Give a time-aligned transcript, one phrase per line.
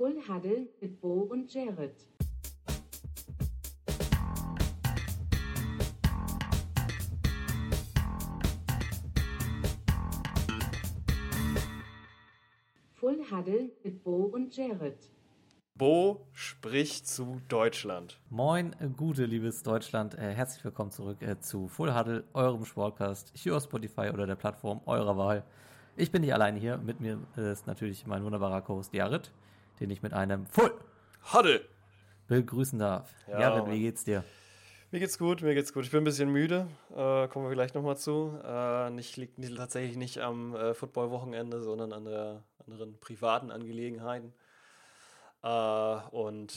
[0.00, 1.94] Full Huddle mit Bo und Jared.
[12.94, 14.96] Full Huddle mit Bo und Jared.
[15.74, 18.18] Bo spricht zu Deutschland.
[18.30, 20.14] Moin, äh, gute, liebes Deutschland.
[20.14, 24.36] Äh, herzlich willkommen zurück äh, zu Full Huddle, eurem Sportcast, hier auf Spotify oder der
[24.36, 25.44] Plattform eurer Wahl.
[25.94, 26.78] Ich bin nicht alleine hier.
[26.78, 29.30] Mit mir ist natürlich mein wunderbarer Co-Host Jared,
[29.80, 30.72] den ich mit einem Full
[31.32, 31.64] Huddle
[32.28, 33.12] begrüßen darf.
[33.28, 34.24] Ja, Jared, wie geht's dir?
[34.92, 35.84] Mir geht's gut, mir geht's gut.
[35.84, 38.38] Ich bin ein bisschen müde, äh, kommen wir gleich nochmal zu.
[38.44, 44.32] Äh, nicht, liegt nicht, tatsächlich nicht am äh, Football-Wochenende, sondern an der anderen privaten Angelegenheiten.
[45.42, 46.52] Äh, und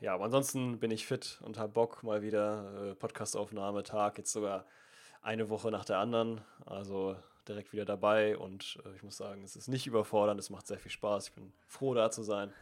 [0.00, 2.90] ja, aber ansonsten bin ich fit und habe Bock mal wieder.
[2.90, 4.64] Äh, Podcastaufnahme, Tag, jetzt sogar
[5.22, 6.40] eine Woche nach der anderen.
[6.64, 7.16] Also
[7.48, 10.78] direkt wieder dabei und äh, ich muss sagen, es ist nicht überfordernd, es macht sehr
[10.78, 11.28] viel Spaß.
[11.28, 12.52] Ich bin froh, da zu sein.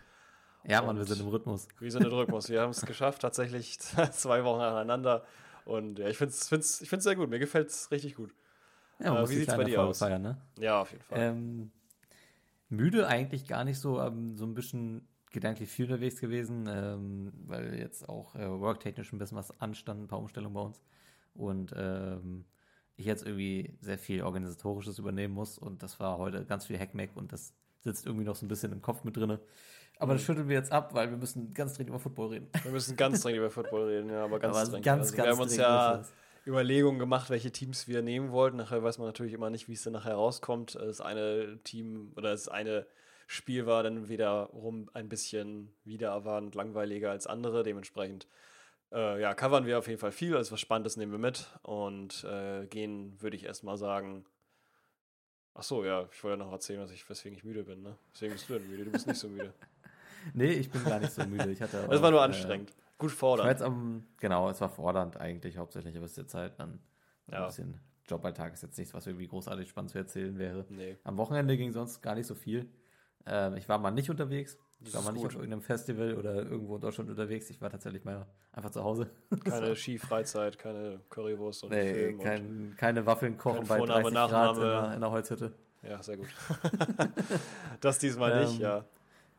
[0.66, 1.68] Ja, Mann, wir sind im Rhythmus.
[1.78, 2.48] Wir sind in Rhythmus.
[2.48, 3.78] Wir haben es geschafft, tatsächlich
[4.12, 5.24] zwei Wochen aneinander.
[5.64, 7.28] Und ja, ich finde es find's, ich find's sehr gut.
[7.30, 8.34] Mir gefällt es richtig gut.
[8.98, 9.98] Ja, man Äh, wie die sieht's bei dir Folge aus?
[9.98, 10.36] feiern, ne?
[10.58, 11.18] Ja, auf jeden Fall.
[11.20, 11.70] Ähm,
[12.68, 17.74] müde eigentlich gar nicht so, ähm, so ein bisschen gedanklich viel unterwegs gewesen, ähm, weil
[17.74, 20.80] jetzt auch äh, worktechnisch ein bisschen was anstand, ein paar Umstellungen bei uns.
[21.34, 22.44] Und ähm,
[22.96, 27.16] ich jetzt irgendwie sehr viel Organisatorisches übernehmen muss und das war heute ganz viel Hackmack
[27.16, 29.40] und das sitzt irgendwie noch so ein bisschen im Kopf mit drinne.
[29.98, 30.16] Aber Mhm.
[30.16, 32.48] das schütteln wir jetzt ab, weil wir müssen ganz dringend über Football reden.
[32.62, 34.84] Wir müssen ganz dringend über Football reden, ja, aber ganz Aber dringend.
[34.84, 36.02] ganz, also, ganz wir haben uns ja.
[36.46, 38.56] Überlegungen gemacht, welche Teams wir nehmen wollten.
[38.58, 40.74] Nachher weiß man natürlich immer nicht, wie es dann nachher rauskommt.
[40.74, 42.86] Das eine Team oder das eine
[43.26, 47.62] Spiel war dann wiederum ein bisschen wieder erwartend langweiliger als andere.
[47.62, 48.26] Dementsprechend
[48.92, 50.36] äh, ja, covern wir auf jeden Fall viel.
[50.36, 54.26] Also was Spannendes nehmen wir mit und äh, gehen, würde ich erstmal sagen.
[55.54, 57.80] Ach so, ja, ich wollte ja noch erzählen, was ich, weswegen ich müde bin.
[57.82, 57.96] Ne?
[58.12, 58.84] Deswegen bist du denn müde.
[58.84, 59.54] Du bist nicht so müde.
[60.32, 61.50] Nee, ich bin gar nicht so müde.
[61.50, 62.72] Ich hatte Das war nur äh, anstrengend.
[62.98, 63.48] Gut Ich war fordern.
[63.48, 66.78] jetzt am, genau, es war fordernd eigentlich hauptsächlich, aber es ist jetzt halt dann
[67.30, 67.40] Ja.
[67.42, 70.64] ein bisschen Joballtag ist jetzt nichts, was irgendwie großartig spannend zu erzählen wäre.
[70.68, 70.96] Nee.
[71.04, 72.68] Am Wochenende ging sonst gar nicht so viel.
[73.26, 74.58] Ähm, ich war mal nicht unterwegs.
[74.80, 75.30] Ich Das war ist mal nicht gut.
[75.30, 77.48] auf irgendeinem Festival oder irgendwo in Deutschland unterwegs.
[77.48, 79.08] Ich war tatsächlich mal einfach zu Hause.
[79.44, 82.18] Keine Skifreizeit, keine Currywurst und Nee, Film.
[82.18, 84.60] Und, kein, keine Waffeln kochen kein bei Vorname, 30 Grad in Nachname.
[84.88, 85.52] der, in der Holzhütte.
[85.82, 86.28] ja, sehr gut.
[87.80, 88.84] das diesmal nicht, Ähm, ja.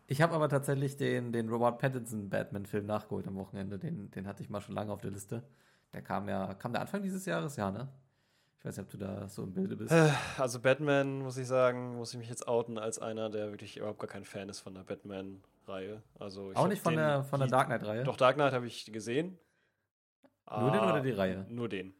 [0.07, 3.79] Ich habe aber tatsächlich den, den Robert Pattinson Batman-Film nachgeholt am Wochenende.
[3.79, 5.43] Den, den hatte ich mal schon lange auf der Liste.
[5.93, 7.55] Der kam ja, kam der Anfang dieses Jahres?
[7.55, 7.87] Ja, ne?
[8.59, 9.91] Ich weiß nicht, ob du da so im Bilde bist.
[9.91, 13.77] Äh, Also Batman, muss ich sagen, muss ich mich jetzt outen als einer, der wirklich
[13.77, 16.01] überhaupt gar kein Fan ist von der Batman-Reihe.
[16.19, 18.03] Also Auch nicht von den- der, von der Dark Knight-Reihe?
[18.03, 19.37] Doch, Dark Knight habe ich gesehen.
[20.49, 21.45] Nur den Ah, oder die Reihe?
[21.49, 21.95] Nur den.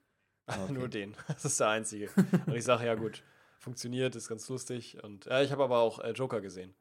[0.46, 0.74] Ah, okay.
[0.74, 1.16] Nur den.
[1.28, 2.10] Das ist der einzige.
[2.46, 3.24] Und ich sage, ja gut,
[3.58, 5.04] funktioniert, ist ganz lustig.
[5.04, 6.76] Und ja, ich habe aber auch äh, Joker gesehen.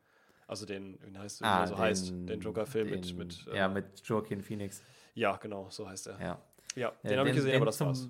[0.47, 3.69] Also den, wie heißt der, er so heißt, den Joker-Film mit, den- mit äh, Ja,
[3.69, 4.83] mit Joaquin Phoenix.
[5.15, 6.21] ja, genau, so heißt er.
[6.21, 6.43] Ja.
[6.77, 8.09] Ja, den Ja, habe ich gesehen, aber das zum, war's.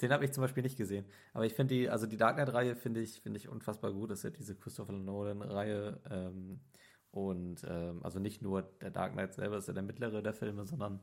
[0.00, 1.06] Den habe ich zum Beispiel nicht gesehen.
[1.32, 4.10] Aber ich finde die, also die Dark Knight-Reihe finde ich, finde ich unfassbar gut.
[4.10, 6.00] Das ist ja diese Christopher Nolan-Reihe.
[6.10, 6.60] Ähm,
[7.12, 10.66] und ähm, also nicht nur der Dark Knight selber ist ja der mittlere der Filme,
[10.66, 11.00] sondern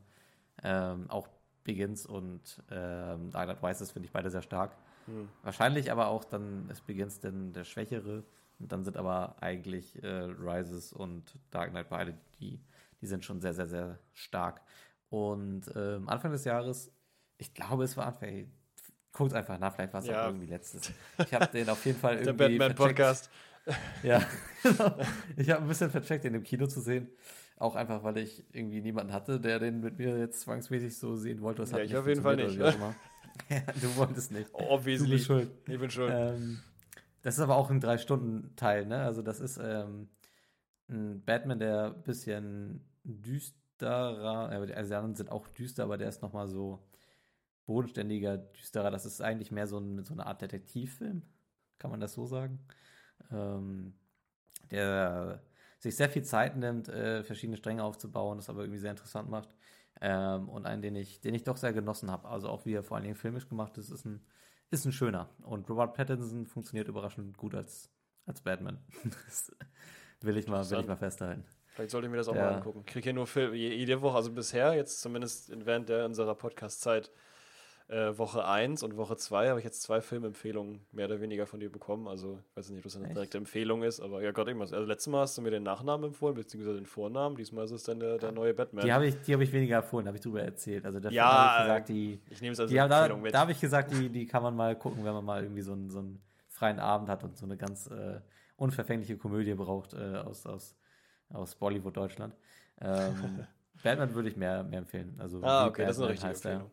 [0.62, 1.28] ähm, auch
[1.64, 4.76] Begins und ähm, Dark Knight Rises finde ich beide sehr stark.
[5.06, 5.28] Hm.
[5.42, 8.22] Wahrscheinlich aber auch dann ist Begins denn der schwächere.
[8.64, 12.58] Und dann sind aber eigentlich äh, Rises und Dark Knight beide, die,
[13.02, 14.62] die sind schon sehr, sehr, sehr stark.
[15.10, 16.90] Und ähm, Anfang des Jahres,
[17.36, 18.50] ich glaube, es war Anfang,
[19.12, 20.22] guckt einfach nach, vielleicht war es Ja.
[20.22, 20.90] auch irgendwie letztes.
[21.18, 22.78] Ich habe den auf jeden Fall Der irgendwie vercheckt.
[22.78, 23.30] Batman-Podcast.
[24.02, 24.22] Ja,
[24.62, 24.96] genau.
[25.36, 27.08] Ich habe ein bisschen vercheckt, den im Kino zu sehen.
[27.58, 31.42] Auch einfach, weil ich irgendwie niemanden hatte, der den mit mir jetzt zwangsmäßig so sehen
[31.42, 31.60] wollte.
[31.62, 32.38] Das Ja, ich nicht auf jeden Fall
[33.50, 34.48] ja, du wolltest nicht.
[34.54, 35.06] Obviously.
[35.06, 35.50] Du bist schuld.
[35.68, 36.12] Ich bin schuld.
[36.14, 36.60] Ähm,
[37.24, 39.02] das ist aber auch ein Drei-Stunden-Teil, ne?
[39.02, 40.10] Also das ist ähm,
[40.88, 46.20] ein Batman, der ein bisschen düsterer, ja, die anderen sind auch düster, aber der ist
[46.20, 46.86] nochmal so
[47.66, 48.90] bodenständiger, düsterer.
[48.90, 51.22] Das ist eigentlich mehr so, ein, so eine Art Detektivfilm,
[51.78, 52.60] kann man das so sagen?
[53.32, 53.94] Ähm,
[54.70, 55.42] der
[55.78, 59.48] sich sehr viel Zeit nimmt, äh, verschiedene Stränge aufzubauen, das aber irgendwie sehr interessant macht.
[60.02, 62.28] Ähm, und einen, den ich, den ich doch sehr genossen habe.
[62.28, 64.20] Also auch wie er vor allen Dingen filmisch gemacht ist, ist ein,
[64.70, 65.28] ist ein schöner.
[65.42, 67.90] Und Robert Pattinson funktioniert überraschend gut als,
[68.26, 68.78] als Batman.
[69.26, 69.52] das
[70.20, 71.44] will ich, mal, will ich mal festhalten.
[71.68, 72.42] Vielleicht sollte ich mir das auch Ja.
[72.50, 72.80] mal angucken.
[72.80, 76.34] Ich kriege hier nur Film, je- jede Woche, also bisher, jetzt zumindest während der unserer
[76.34, 77.10] Podcast-Zeit,
[77.88, 81.60] äh, Woche 1 und Woche 2 habe ich jetzt zwei Filmempfehlungen mehr oder weniger von
[81.60, 82.08] dir bekommen.
[82.08, 83.16] Also, ich weiß nicht, ob das eine Echt?
[83.16, 84.72] direkte Empfehlung ist, aber ja, Gott, irgendwas.
[84.72, 87.36] Also, letztes Mal hast du mir den Nachnamen empfohlen, beziehungsweise den Vornamen.
[87.36, 88.84] Diesmal ist es dann der, der neue Batman.
[88.84, 90.84] Die habe ich, die hab ich weniger erfunden, habe ich drüber erzählt.
[90.86, 93.34] Also Ja, habe ich gesagt, die, ich nehme es als die haben da, Empfehlung mit.
[93.34, 95.72] da habe ich gesagt, die, die kann man mal gucken, wenn man mal irgendwie so
[95.72, 98.20] einen, so einen freien Abend hat und so eine ganz äh,
[98.56, 100.76] unverfängliche Komödie braucht äh, aus, aus
[101.34, 102.34] aus Bollywood Deutschland.
[102.80, 103.46] Ähm,
[103.82, 105.14] Batman würde ich mehr, mehr empfehlen.
[105.18, 106.70] Also, ah, okay, das ist eine richtige Empfehlung.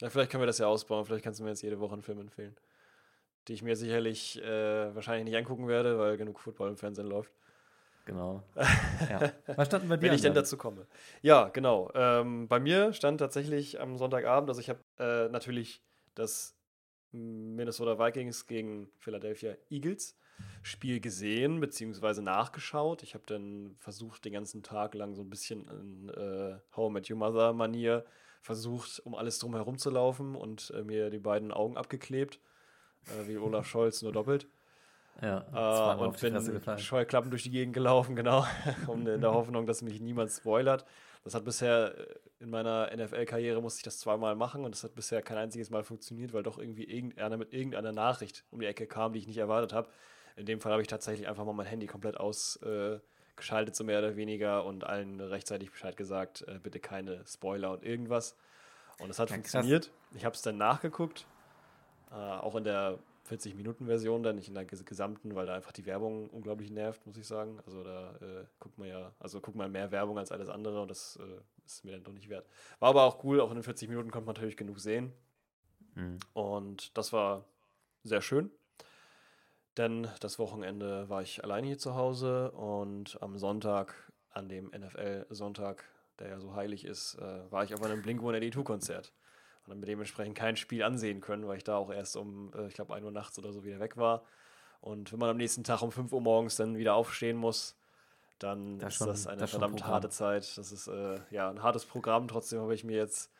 [0.00, 1.04] Ja, vielleicht können wir das ja ausbauen.
[1.04, 2.56] Vielleicht kannst du mir jetzt jede Woche einen Film empfehlen.
[3.46, 7.32] Die ich mir sicherlich äh, wahrscheinlich nicht angucken werde, weil genug Football im Fernsehen läuft.
[8.04, 8.42] Genau.
[9.08, 9.32] Ja.
[9.56, 10.08] Was stand bei dir?
[10.08, 10.86] Wenn ich denn dazu komme.
[11.22, 11.90] Ja, genau.
[11.94, 15.82] Ähm, bei mir stand tatsächlich am Sonntagabend, also ich habe äh, natürlich
[16.14, 16.56] das
[17.12, 20.16] Minnesota Vikings gegen Philadelphia Eagles
[20.62, 23.02] Spiel gesehen, beziehungsweise nachgeschaut.
[23.02, 26.92] Ich habe dann versucht, den ganzen Tag lang so ein bisschen in äh, How I
[26.92, 28.04] Met Your Mother Manier
[28.40, 32.40] versucht, um alles drum herum zu laufen und äh, mir die beiden Augen abgeklebt,
[33.06, 34.46] äh, wie Olaf Scholz, nur doppelt.
[35.20, 38.46] Ja, äh, und bin Scheuklappen durch die Gegend gelaufen, genau,
[38.86, 40.84] um, in der Hoffnung, dass mich niemand spoilert.
[41.24, 44.94] Das hat bisher äh, in meiner NFL-Karriere musste ich das zweimal machen und das hat
[44.94, 48.86] bisher kein einziges Mal funktioniert, weil doch irgendwie irgendeiner mit irgendeiner Nachricht um die Ecke
[48.86, 49.88] kam, die ich nicht erwartet habe.
[50.36, 53.17] In dem Fall habe ich tatsächlich einfach mal mein Handy komplett ausgeschaltet, äh,
[53.74, 58.36] so mehr oder weniger, und allen rechtzeitig Bescheid gesagt, äh, bitte keine Spoiler und irgendwas.
[58.98, 59.92] Und es hat ja, funktioniert.
[60.14, 61.26] Ich habe es dann nachgeguckt,
[62.10, 62.98] äh, auch in der
[63.28, 67.26] 40-Minuten-Version, dann nicht in der gesamten, weil da einfach die Werbung unglaublich nervt, muss ich
[67.26, 67.60] sagen.
[67.66, 70.90] Also da äh, guckt man ja, also guckt man mehr Werbung als alles andere und
[70.90, 72.46] das äh, ist mir dann doch nicht wert.
[72.78, 75.12] War aber auch cool, auch in den 40 Minuten konnte man natürlich genug sehen.
[75.94, 76.18] Mhm.
[76.32, 77.44] Und das war
[78.02, 78.50] sehr schön.
[79.78, 83.94] Denn das Wochenende war ich alleine hier zu Hause und am Sonntag,
[84.30, 85.84] an dem NFL-Sonntag,
[86.18, 89.12] der ja so heilig ist, äh, war ich auf einem Blink-182-Konzert
[89.64, 92.74] und dann dementsprechend kein Spiel ansehen können, weil ich da auch erst um, äh, ich
[92.74, 94.24] glaube, 1 Uhr nachts oder so wieder weg war.
[94.80, 97.76] Und wenn man am nächsten Tag um 5 Uhr morgens dann wieder aufstehen muss,
[98.40, 100.58] dann das ist schon, das eine das verdammt harte Zeit.
[100.58, 102.26] Das ist äh, ja ein hartes Programm.
[102.26, 103.32] Trotzdem habe ich mir jetzt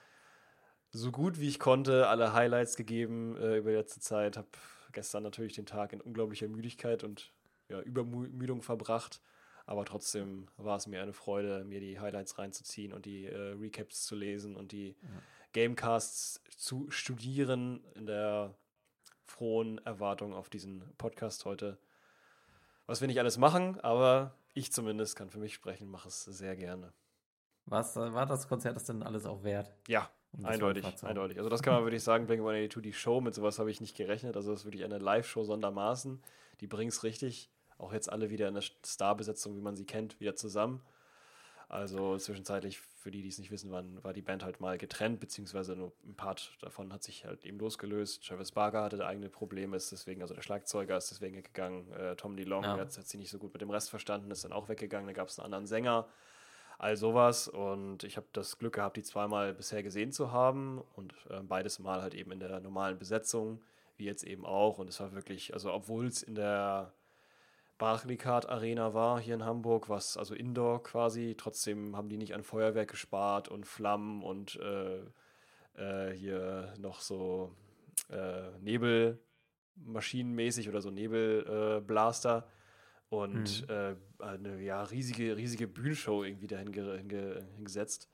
[0.91, 4.37] so gut wie ich konnte alle Highlights gegeben äh, über die letzte Zeit.
[4.37, 4.49] Habe
[4.93, 7.33] gestern natürlich den Tag in unglaublicher Müdigkeit und
[7.69, 9.21] ja, Übermüdung verbracht.
[9.67, 14.07] Aber trotzdem war es mir eine Freude, mir die Highlights reinzuziehen und die äh, Recaps
[14.07, 15.09] zu lesen und die ja.
[15.53, 18.55] Gamecasts zu studieren in der
[19.27, 21.79] frohen Erwartung auf diesen Podcast heute.
[22.87, 26.57] Was wir nicht alles machen, aber ich zumindest kann für mich sprechen, mache es sehr
[26.57, 26.93] gerne.
[27.67, 29.71] Was war das Konzert das denn alles auch wert?
[29.87, 30.11] Ja,
[30.43, 31.39] eindeutig, eindeutig.
[31.39, 33.97] Also das kann man wirklich sagen, Blink 182, die Show, mit sowas habe ich nicht
[33.97, 34.37] gerechnet.
[34.37, 36.23] Also das ist wirklich eine Live-Show sondermaßen.
[36.61, 37.51] Die bringt es richtig.
[37.79, 40.83] Auch jetzt alle wieder in der Starbesetzung, wie man sie kennt, wieder zusammen.
[41.69, 45.21] Also zwischenzeitlich, für die, die es nicht wissen, waren, war die Band halt mal getrennt,
[45.21, 48.27] beziehungsweise nur ein Part davon hat sich halt eben losgelöst.
[48.27, 51.93] Travis Barker hatte eigene Probleme, ist deswegen, also der Schlagzeuger ist deswegen weggegangen.
[51.93, 52.71] Äh, Tom DeLong ja.
[52.79, 55.07] hat, hat sich nicht so gut mit dem Rest verstanden, ist dann auch weggegangen.
[55.07, 56.09] Da gab es einen anderen Sänger,
[56.79, 57.49] all sowas.
[57.49, 61.79] Und ich habe das Glück gehabt, die zweimal bisher gesehen zu haben und äh, beides
[61.79, 63.61] Mal halt eben in der normalen Besetzung,
[63.97, 64.79] wie jetzt eben auch.
[64.79, 66.93] Und es war wirklich, also obwohl es in der
[67.79, 71.35] Barclaycard Arena war hier in Hamburg, was also Indoor quasi.
[71.37, 75.01] Trotzdem haben die nicht an Feuerwerk gespart und Flammen und äh,
[75.77, 77.55] äh, hier noch so
[78.11, 82.49] äh, Nebelmaschinenmäßig oder so Nebelblaster.
[83.11, 83.75] Und mhm.
[83.75, 88.09] Äh, eine ja, riesige, riesige Bühnenshow irgendwie dahin hinge hingesetzt,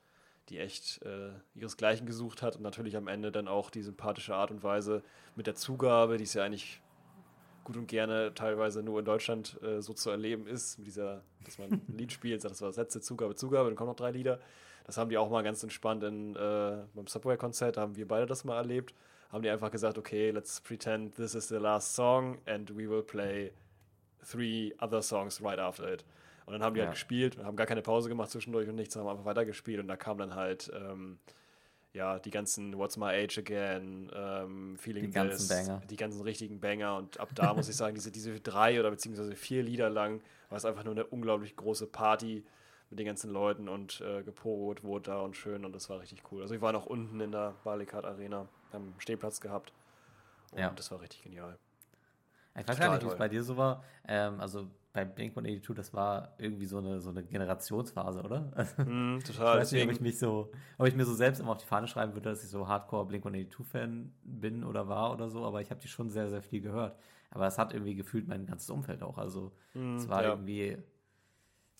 [0.49, 4.51] die echt äh, ihresgleichen gesucht hat und natürlich am Ende dann auch die sympathische Art
[4.51, 5.03] und Weise
[5.35, 6.81] mit der Zugabe, die ist ja eigentlich
[7.63, 11.57] gut und gerne teilweise nur in Deutschland äh, so zu erleben ist, mit dieser, dass
[11.57, 14.39] man ein Lied spielt, sagt, das war Sätze, Zugabe, Zugabe, dann kommen noch drei Lieder.
[14.85, 18.27] Das haben die auch mal ganz entspannt in, äh, beim Subway-Konzert, da haben wir beide
[18.27, 18.93] das mal erlebt.
[19.31, 23.01] Haben die einfach gesagt, okay, let's pretend this is the last song and we will
[23.01, 23.51] play
[24.29, 26.03] three other songs right after it.
[26.45, 26.89] Und dann haben die halt ja.
[26.89, 29.87] halt gespielt und haben gar keine Pause gemacht zwischendurch und nichts, haben einfach weitergespielt und
[29.87, 31.17] da kam dann halt ähm,
[31.93, 35.81] ja, die ganzen What's My Age Again, ähm, Feeling die ganzen This, Banger.
[35.89, 39.35] die ganzen richtigen Banger und ab da muss ich sagen, diese, diese drei oder beziehungsweise
[39.35, 42.43] vier Lieder lang war es einfach nur eine unglaublich große Party
[42.89, 46.21] mit den ganzen Leuten und äh, geport wurde da und schön und das war richtig
[46.31, 46.41] cool.
[46.41, 49.73] Also wir waren auch unten in der Barleycard Arena, haben Stehplatz gehabt
[50.51, 50.69] und ja.
[50.69, 51.57] das war richtig genial.
[52.57, 53.83] Ich weiß gar nicht, wie es bei dir so war.
[54.07, 58.51] Ähm, also bei Blink-182, das war irgendwie so eine, so eine Generationsphase, oder?
[58.77, 59.57] Mm, total.
[59.57, 61.65] ich weiß nicht, ob ich, mich so, ob ich mir so selbst immer auf die
[61.65, 65.69] Fahne schreiben würde, dass ich so Hardcore Blink-182-Fan bin oder war oder so, aber ich
[65.69, 66.97] habe die schon sehr, sehr viel gehört.
[67.29, 69.17] Aber es hat irgendwie gefühlt mein ganzes Umfeld auch.
[69.17, 70.29] Also mm, es war ja.
[70.29, 70.77] irgendwie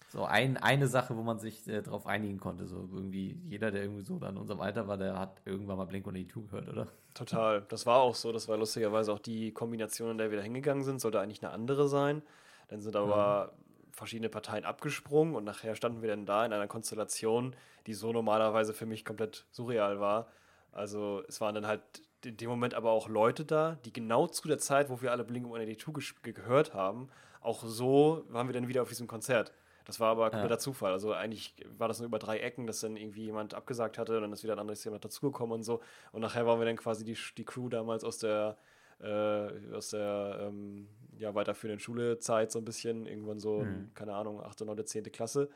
[0.10, 2.68] so ein, eine Sache, wo man sich äh, darauf einigen konnte.
[2.68, 6.48] So irgendwie jeder, der irgendwie so in unserem Alter war, der hat irgendwann mal Blink-182
[6.48, 6.88] gehört, oder?
[7.14, 7.64] Total.
[7.70, 8.32] Das war auch so.
[8.32, 11.54] Das war lustigerweise auch die Kombination, in der wir da hingegangen sind, sollte eigentlich eine
[11.54, 12.22] andere sein.
[12.68, 13.94] Dann sind aber mhm.
[13.94, 17.56] verschiedene Parteien abgesprungen und nachher standen wir dann da in einer Konstellation,
[17.88, 20.28] die so normalerweise für mich komplett surreal war.
[20.72, 21.82] Also es waren dann halt
[22.24, 25.24] in dem Moment aber auch Leute da, die genau zu der Zeit, wo wir alle
[25.24, 27.10] Blink 182 gehört haben,
[27.42, 29.54] auch so waren wir dann wieder auf diesem Konzert.
[29.86, 30.60] Das war aber kompletter ja.
[30.60, 30.92] Zufall.
[30.92, 34.24] Also eigentlich war das nur über drei Ecken, dass dann irgendwie jemand abgesagt hatte und
[34.24, 35.82] dann ist wieder ein anderes jemand dazugekommen und so.
[36.12, 38.58] Und nachher waren wir dann quasi die, die Crew damals aus der,
[39.00, 40.88] äh, aus der ähm,
[41.18, 43.06] ja, weiterführenden Schulezeit so ein bisschen.
[43.06, 43.92] Irgendwann so, mhm.
[43.94, 45.04] keine Ahnung, 8., 9., 10.
[45.12, 45.50] Klasse,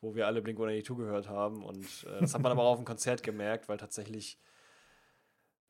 [0.00, 1.64] wo wir alle Blink-182 gehört haben.
[1.64, 4.38] Und äh, das hat man aber auch auf dem Konzert gemerkt, weil tatsächlich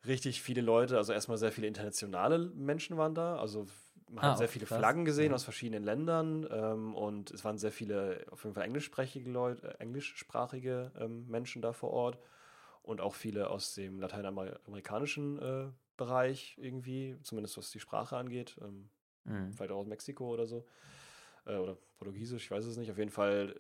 [0.07, 3.67] richtig viele Leute, also erstmal sehr viele internationale Menschen waren da, also
[4.13, 4.79] man ah, hat sehr viele krass.
[4.79, 5.35] Flaggen gesehen ja.
[5.35, 9.83] aus verschiedenen Ländern ähm, und es waren sehr viele, auf jeden Fall englischsprachige Leute, äh,
[9.83, 12.19] englischsprachige ähm, Menschen da vor Ort
[12.83, 15.65] und auch viele aus dem lateinamerikanischen äh,
[15.97, 18.91] Bereich irgendwie, zumindest was die Sprache angeht, ähm,
[19.25, 19.53] mhm.
[19.53, 20.67] vielleicht auch aus Mexiko oder so
[21.47, 22.91] äh, oder Portugiesisch, ich weiß es nicht.
[22.91, 23.55] Auf jeden Fall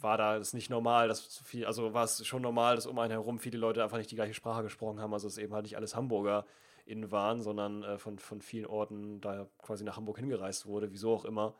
[0.00, 2.98] war da es nicht normal, dass so viel, also war es schon normal, dass um
[2.98, 5.12] einen herum viele Leute einfach nicht die gleiche Sprache gesprochen haben.
[5.12, 6.46] Also es eben halt nicht alles Hamburger
[6.88, 11.12] in waren, sondern äh, von, von vielen Orten da quasi nach Hamburg hingereist wurde, wieso
[11.12, 11.54] auch immer.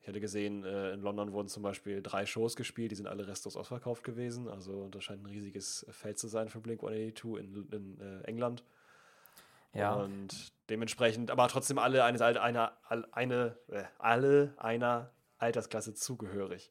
[0.00, 3.26] Ich hatte gesehen, äh, in London wurden zum Beispiel drei Shows gespielt, die sind alle
[3.26, 4.48] restlos ausverkauft gewesen.
[4.48, 8.64] Also das scheint ein riesiges Feld zu sein für Blink 182 in, in äh, England.
[9.72, 9.94] Ja.
[9.94, 12.72] Und dementsprechend, aber trotzdem alle eine, eine,
[13.12, 16.70] eine, äh, alle einer Altersklasse zugehörig.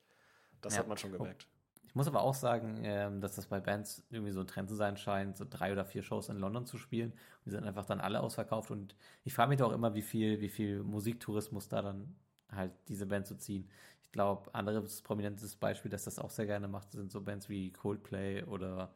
[0.62, 0.80] Das ja.
[0.80, 1.48] hat man schon gemerkt.
[1.94, 4.74] Ich muss aber auch sagen, ähm, dass das bei Bands irgendwie so ein Trend zu
[4.74, 7.12] sein scheint, so drei oder vier Shows in London zu spielen.
[7.12, 8.72] Und die sind einfach dann alle ausverkauft.
[8.72, 12.16] Und ich frage mich doch immer, wie viel, wie viel Musiktourismus da dann
[12.52, 13.70] halt diese Band zu ziehen.
[14.02, 17.72] Ich glaube, anderes prominentes Beispiel, das das auch sehr gerne macht, sind so Bands wie
[17.72, 18.92] Coldplay oder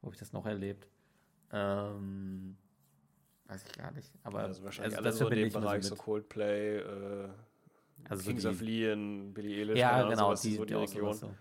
[0.00, 0.86] wo habe ich das noch erlebt?
[1.50, 2.56] Ähm,
[3.48, 4.12] weiß ich gar nicht.
[4.22, 7.28] Aber also wahrscheinlich also, alle so in dem Bereich, so, so Coldplay, äh,
[8.08, 11.12] also Kings so die, of Leon, Billy Eilish, ja, genau, die, so die, die Region.
[11.12, 11.34] So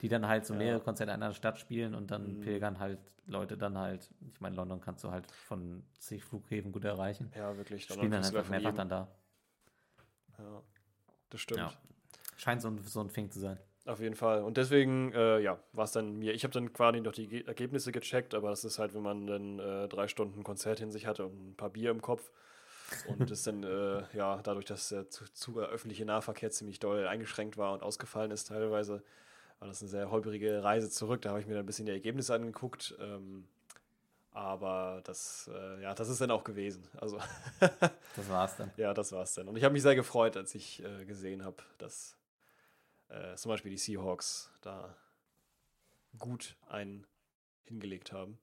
[0.00, 2.40] die dann halt so mehrere Konzerte in einer Stadt spielen und dann mhm.
[2.40, 6.84] pilgern halt Leute dann halt, ich meine, London kannst du halt von zig Flughäfen gut
[6.84, 7.30] erreichen.
[7.36, 7.84] Ja, wirklich.
[7.84, 9.08] Spielen dann einfach mehrfach dann da.
[10.38, 10.62] Ja,
[11.30, 11.60] das stimmt.
[11.60, 11.72] Ja.
[12.36, 13.58] Scheint so ein, so ein Fing zu sein.
[13.86, 14.42] Auf jeden Fall.
[14.42, 16.34] Und deswegen, äh, ja, war es dann mir.
[16.34, 19.58] Ich habe dann quasi noch die Ergebnisse gecheckt, aber das ist halt, wenn man dann
[19.58, 22.30] äh, drei Stunden Konzert hin sich hatte und ein paar Bier im Kopf
[23.06, 27.56] und es dann, äh, ja, dadurch, dass der zu, zu öffentliche Nahverkehr ziemlich doll eingeschränkt
[27.56, 29.02] war und ausgefallen ist teilweise,
[29.60, 31.22] war das eine sehr holprige Reise zurück.
[31.22, 32.96] Da habe ich mir dann ein bisschen die Ergebnisse angeguckt.
[32.98, 33.46] Ähm,
[34.32, 36.82] aber das, äh, ja, das ist dann auch gewesen.
[36.98, 37.18] Also
[38.16, 38.70] das war's dann.
[38.76, 39.48] Ja, das war's dann.
[39.48, 42.16] Und ich habe mich sehr gefreut, als ich äh, gesehen habe, dass
[43.08, 44.96] äh, zum Beispiel die Seahawks da
[46.18, 47.06] gut einen
[47.64, 48.38] hingelegt haben.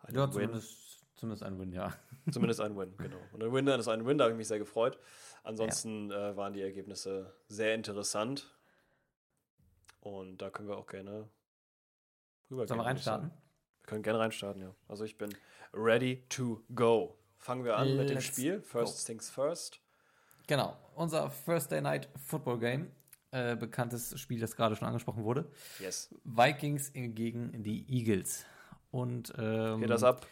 [0.00, 1.92] Einen ja, zumindest, zumindest ein Win, ja.
[2.30, 3.18] Zumindest ein Win, genau.
[3.32, 4.98] Und ein Win dann ist ein Win, da habe ich mich sehr gefreut.
[5.42, 6.30] Ansonsten ja.
[6.30, 8.54] Äh, waren die Ergebnisse sehr interessant.
[10.00, 11.28] Und da können wir auch gerne
[12.50, 13.30] rüber Sollen wir reinstarten?
[13.30, 14.74] Wir können gerne reinstarten, ja.
[14.88, 15.34] Also ich bin
[15.72, 17.16] ready to go.
[17.38, 18.60] Fangen wir an Let's mit dem Spiel.
[18.62, 19.12] First go.
[19.12, 19.80] things first.
[20.46, 22.90] Genau, unser First Day Night Football Game.
[23.32, 25.48] Äh, bekanntes Spiel, das gerade schon angesprochen wurde.
[25.78, 26.12] Yes.
[26.24, 28.44] Vikings gegen die Eagles.
[28.90, 30.26] Und ähm, geht das ab?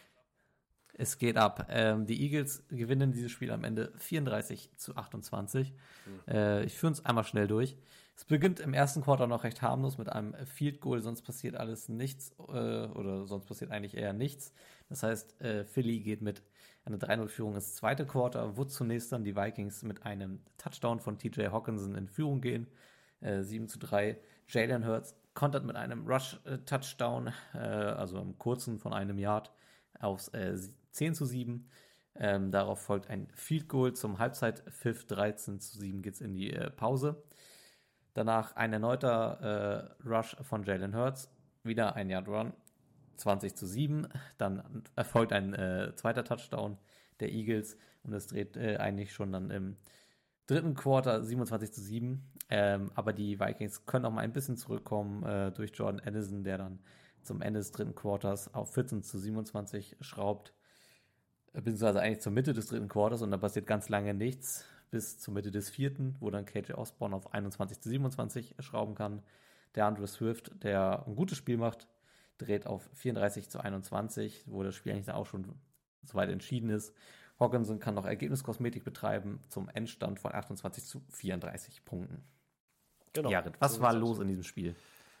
[0.93, 1.67] Es geht ab.
[1.69, 5.71] Ähm, die Eagles gewinnen dieses Spiel am Ende 34 zu 28.
[5.71, 6.19] Mhm.
[6.27, 7.77] Äh, ich führe uns einmal schnell durch.
[8.19, 11.87] Es beginnt im ersten Quarter noch recht harmlos mit einem Field Goal, sonst passiert alles
[11.87, 14.51] nichts äh, oder sonst passiert eigentlich eher nichts.
[14.89, 16.43] Das heißt, äh, Philly geht mit
[16.83, 21.47] einer 3-0-Führung ins zweite Quarter, wo zunächst dann die Vikings mit einem Touchdown von TJ
[21.47, 22.67] Hawkinson in Führung gehen.
[23.21, 24.19] Äh, 7 zu 3.
[24.49, 29.49] Jalen Hurts kontert mit einem Rush-Touchdown, äh, also im kurzen von einem Yard,
[29.97, 30.29] aufs
[30.91, 31.69] 10 äh, zu 7.
[32.15, 35.07] Ähm, darauf folgt ein Field Goal zum Halbzeit-Pfiff.
[35.07, 37.23] 13 zu 7 geht es in die äh, Pause.
[38.13, 41.29] Danach ein erneuter äh, Rush von Jalen Hurts,
[41.63, 42.53] wieder ein Yard Run,
[43.17, 44.07] 20 zu 7.
[44.37, 46.77] Dann erfolgt ein äh, zweiter Touchdown
[47.19, 49.77] der Eagles und es dreht äh, eigentlich schon dann im
[50.47, 52.23] dritten Quarter 27 zu 7.
[52.49, 56.57] Ähm, aber die Vikings können auch mal ein bisschen zurückkommen äh, durch Jordan Addison, der
[56.57, 56.79] dann
[57.21, 60.53] zum Ende des dritten Quarters auf 14 zu 27 schraubt.
[61.53, 65.33] Beziehungsweise eigentlich zur Mitte des dritten Quarters und da passiert ganz lange nichts bis zur
[65.33, 69.21] Mitte des vierten, wo dann KJ Osborne auf 21 zu 27 schrauben kann.
[69.75, 71.87] Der Andrew Swift, der ein gutes Spiel macht,
[72.37, 75.55] dreht auf 34 zu 21, wo das Spiel eigentlich dann auch schon
[76.03, 76.93] soweit entschieden ist.
[77.39, 82.23] Hawkinson kann noch Ergebniskosmetik betreiben zum Endstand von 28 zu 34 Punkten.
[83.13, 83.29] Genau.
[83.29, 84.75] Jared, was so war los in diesem Spiel?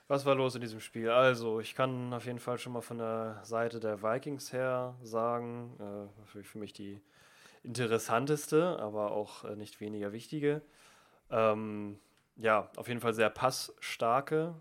[0.07, 1.09] Was war los in diesem Spiel?
[1.09, 5.77] Also, ich kann auf jeden Fall schon mal von der Seite der Vikings her sagen,
[5.79, 7.01] äh, für mich die
[7.63, 10.61] interessanteste, aber auch äh, nicht weniger wichtige.
[11.29, 11.99] Ähm,
[12.35, 14.55] ja, auf jeden Fall sehr passstarke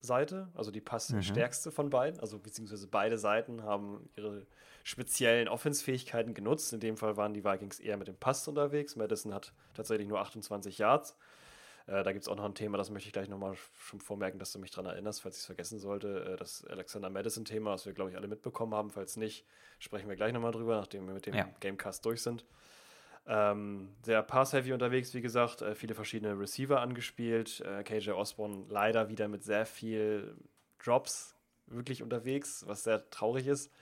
[0.00, 1.74] Seite, also die passstärkste mhm.
[1.74, 2.20] von beiden.
[2.20, 4.46] Also beziehungsweise beide Seiten haben ihre
[4.84, 6.72] speziellen Offensfähigkeiten genutzt.
[6.72, 8.96] In dem Fall waren die Vikings eher mit dem Pass unterwegs.
[8.96, 11.16] Madison hat tatsächlich nur 28 Yards.
[11.86, 14.38] Äh, da gibt es auch noch ein Thema, das möchte ich gleich nochmal schon vormerken,
[14.38, 16.32] dass du mich daran erinnerst, falls ich es vergessen sollte.
[16.32, 18.90] Äh, das Alexander Madison-Thema, was wir, glaube ich, alle mitbekommen haben.
[18.90, 19.46] Falls nicht,
[19.78, 21.48] sprechen wir gleich nochmal drüber, nachdem wir mit dem ja.
[21.60, 22.44] Gamecast durch sind.
[23.28, 27.60] Ähm, sehr pass-heavy unterwegs, wie gesagt, äh, viele verschiedene Receiver angespielt.
[27.60, 30.36] Äh, KJ Osborne leider wieder mit sehr viel
[30.82, 31.34] Drops
[31.66, 33.72] wirklich unterwegs, was sehr traurig ist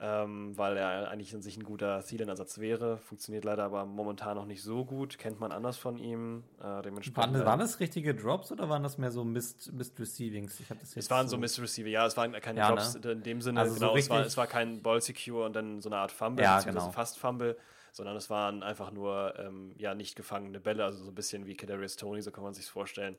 [0.00, 2.98] ähm, weil er eigentlich in sich ein guter Zielenersatz wäre.
[2.98, 5.18] Funktioniert leider aber momentan noch nicht so gut.
[5.18, 6.44] Kennt man anders von ihm.
[6.62, 10.60] Äh, dementsprechend, waren, waren das richtige Drops oder waren das mehr so Mist, Mist Receivings?
[10.60, 12.94] Ich das jetzt es waren so, so Mist Receiver, ja, es waren keine ja, Drops
[12.94, 13.12] ne?
[13.12, 13.60] in dem Sinne.
[13.60, 16.12] Also genau, so es, war, es war kein Ball Secure und dann so eine Art
[16.12, 16.90] Fumble, ja, genau.
[16.90, 17.56] fast Fumble
[17.90, 21.56] sondern es waren einfach nur ähm, ja nicht gefangene Bälle, also so ein bisschen wie
[21.56, 23.16] Kadarius Tony, so kann man sich vorstellen.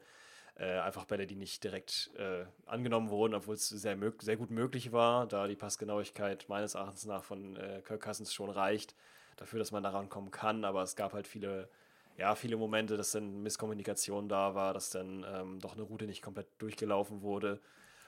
[0.59, 4.91] Äh, einfach Bälle, die nicht direkt äh, angenommen wurden, obwohl es sehr, sehr gut möglich
[4.91, 8.93] war, da die Passgenauigkeit meines Erachtens nach von äh, Kirk Cousins schon reicht,
[9.37, 10.65] dafür, dass man daran kommen kann.
[10.65, 11.69] Aber es gab halt viele,
[12.17, 16.21] ja, viele Momente, dass dann Misskommunikation da war, dass dann ähm, doch eine Route nicht
[16.21, 17.61] komplett durchgelaufen wurde.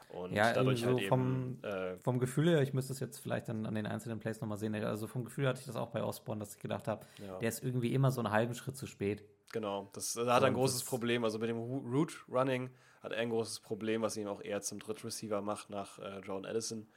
[0.10, 3.20] Und ja, dadurch also halt vom, eben, äh, vom Gefühl her, ich müsste es jetzt
[3.20, 5.88] vielleicht dann an den einzelnen Plays nochmal sehen, also vom Gefühl hatte ich das auch
[5.88, 7.38] bei Osborne, dass ich gedacht habe, ja.
[7.40, 9.24] der ist irgendwie immer so einen halben Schritt zu spät.
[9.52, 11.24] Genau, das, da hat er ein großes Problem.
[11.24, 12.70] Also mit dem Root Running
[13.02, 16.46] hat er ein großes Problem, was ihn auch eher zum Drittreceiver macht nach äh, Jordan
[16.46, 16.88] Addison,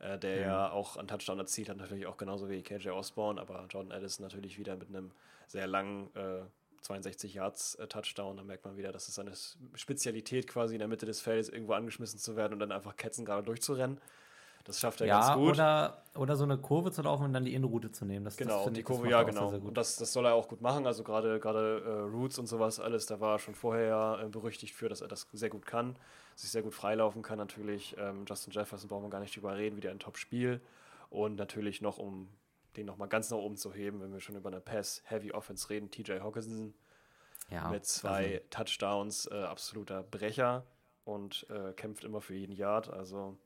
[0.00, 0.42] äh, der mhm.
[0.42, 4.24] ja auch einen Touchdown erzielt hat, natürlich auch genauso wie KJ Osborne, aber Jordan Addison
[4.24, 5.12] natürlich wieder mit einem
[5.46, 6.42] sehr langen äh,
[6.84, 8.36] 62 Yards äh, Touchdown.
[8.36, 9.32] Da merkt man wieder, dass es seine
[9.74, 13.24] Spezialität quasi in der Mitte des Feldes irgendwo angeschmissen zu werden und dann einfach Ketzen
[13.24, 14.00] gerade durchzurennen.
[14.64, 15.50] Das schafft er ja, ganz gut.
[15.50, 18.24] Oder, oder so eine Kurve zu laufen und dann die Innenroute zu nehmen.
[18.24, 19.50] Das, genau, das die Kurve, ja, genau.
[19.50, 20.86] Sehr, sehr und das, das soll er auch gut machen.
[20.86, 24.28] Also gerade gerade äh, Roots und sowas alles, da war er schon vorher ja äh,
[24.28, 25.96] berüchtigt für, dass er das sehr gut kann,
[26.34, 27.94] sich sehr gut freilaufen kann natürlich.
[27.98, 30.62] Ähm, Justin Jefferson brauchen wir gar nicht drüber reden, wieder ein Top-Spiel.
[31.10, 32.28] Und natürlich noch, um
[32.76, 36.20] den nochmal ganz nach oben zu heben, wenn wir schon über eine Pass-Heavy-Offense reden, TJ
[36.20, 36.74] Hawkinson
[37.50, 38.46] ja, mit zwei also.
[38.48, 40.64] Touchdowns, äh, absoluter Brecher
[41.04, 42.90] und äh, kämpft immer für jeden Yard.
[42.90, 43.36] Also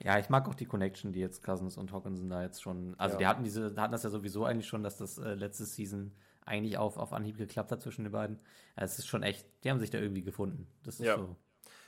[0.00, 2.94] ja, ich mag auch die Connection, die jetzt Cousins und Hawkinson da jetzt schon.
[2.98, 3.18] Also ja.
[3.18, 6.12] die hatten diese, hatten das ja sowieso eigentlich schon, dass das äh, letzte Season
[6.44, 8.40] eigentlich auf, auf Anhieb geklappt hat zwischen den beiden.
[8.76, 10.66] es ist schon echt, die haben sich da irgendwie gefunden.
[10.84, 11.16] Das ist ja.
[11.16, 11.36] so.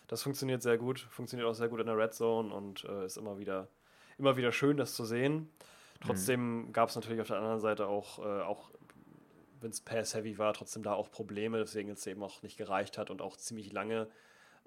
[0.07, 3.17] Das funktioniert sehr gut, funktioniert auch sehr gut in der Red Zone und äh, ist
[3.17, 3.69] immer wieder,
[4.19, 5.51] immer wieder schön, das zu sehen.
[6.01, 6.73] Trotzdem mhm.
[6.73, 8.71] gab es natürlich auf der anderen Seite auch, äh, auch
[9.61, 13.11] wenn es Pass-Heavy war, trotzdem da auch Probleme, deswegen es eben auch nicht gereicht hat
[13.11, 14.09] und auch ziemlich lange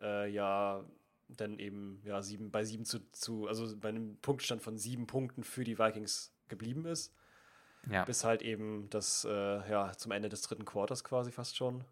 [0.02, 0.84] äh, ja
[1.30, 5.44] dann eben ja, sieben, bei sieben zu, zu, also bei einem Punktstand von sieben Punkten
[5.44, 7.14] für die Vikings geblieben ist.
[7.90, 8.04] Ja.
[8.06, 11.84] Bis halt eben das, äh, ja, zum Ende des dritten Quarters quasi fast schon.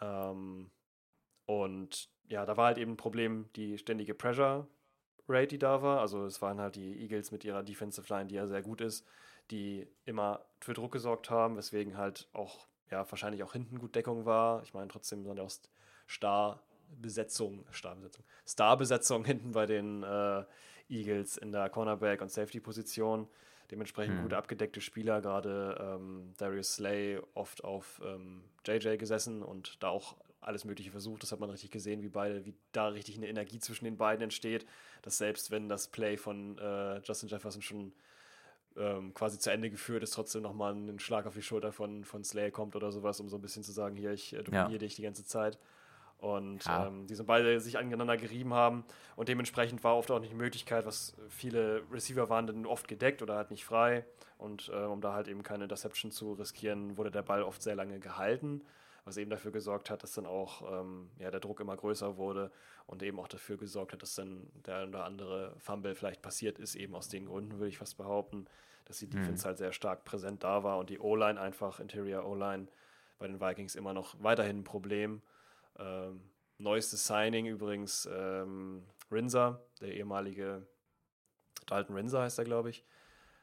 [0.00, 0.70] Ähm,
[1.46, 4.66] und ja, da war halt eben ein Problem, die ständige Pressure
[5.28, 6.00] Rate, die da war.
[6.00, 9.06] Also es waren halt die Eagles mit ihrer Defensive Line, die ja sehr gut ist,
[9.50, 14.24] die immer für Druck gesorgt haben, weswegen halt auch, ja, wahrscheinlich auch hinten gut Deckung
[14.24, 14.62] war.
[14.62, 15.52] Ich meine, trotzdem sind ja auch
[16.08, 16.62] Star
[17.00, 20.44] Besetzung, Starbesetzung, Starbesetzung hinten bei den äh,
[20.88, 23.28] Eagles in der Cornerback- und Safety-Position.
[23.70, 24.22] Dementsprechend mhm.
[24.24, 30.16] gut abgedeckte Spieler, gerade ähm, Darius Slay oft auf ähm, JJ gesessen und da auch
[30.42, 31.22] alles Mögliche versucht.
[31.22, 34.22] Das hat man richtig gesehen, wie beide, wie da richtig eine Energie zwischen den beiden
[34.22, 34.66] entsteht.
[35.00, 37.92] Dass selbst wenn das Play von äh, Justin Jefferson schon
[38.76, 42.24] ähm, quasi zu Ende geführt ist, trotzdem nochmal ein Schlag auf die Schulter von, von
[42.24, 44.78] Slay kommt oder sowas, um so ein bisschen zu sagen, hier, ich äh, dominiere ja.
[44.78, 45.58] dich die ganze Zeit.
[46.22, 46.86] Und ja.
[46.86, 48.84] ähm, die sind beide sich aneinander gerieben haben.
[49.16, 53.22] Und dementsprechend war oft auch nicht die Möglichkeit, was viele Receiver waren dann oft gedeckt
[53.22, 54.04] oder halt nicht frei.
[54.38, 57.74] Und äh, um da halt eben keine Interception zu riskieren, wurde der Ball oft sehr
[57.74, 58.62] lange gehalten.
[59.04, 62.52] Was eben dafür gesorgt hat, dass dann auch ähm, ja, der Druck immer größer wurde
[62.86, 66.76] und eben auch dafür gesorgt hat, dass dann der oder andere Fumble vielleicht passiert ist,
[66.76, 68.46] eben aus den Gründen, würde ich fast behaupten,
[68.84, 69.10] dass die mhm.
[69.10, 72.68] Defense halt sehr stark präsent da war und die O-Line einfach, Interior O-Line,
[73.18, 75.20] bei den Vikings immer noch weiterhin ein Problem.
[75.78, 80.66] Ähm, neuestes Signing übrigens ähm, Rinser, der ehemalige
[81.66, 82.84] Dalton Rinser heißt er, glaube ich.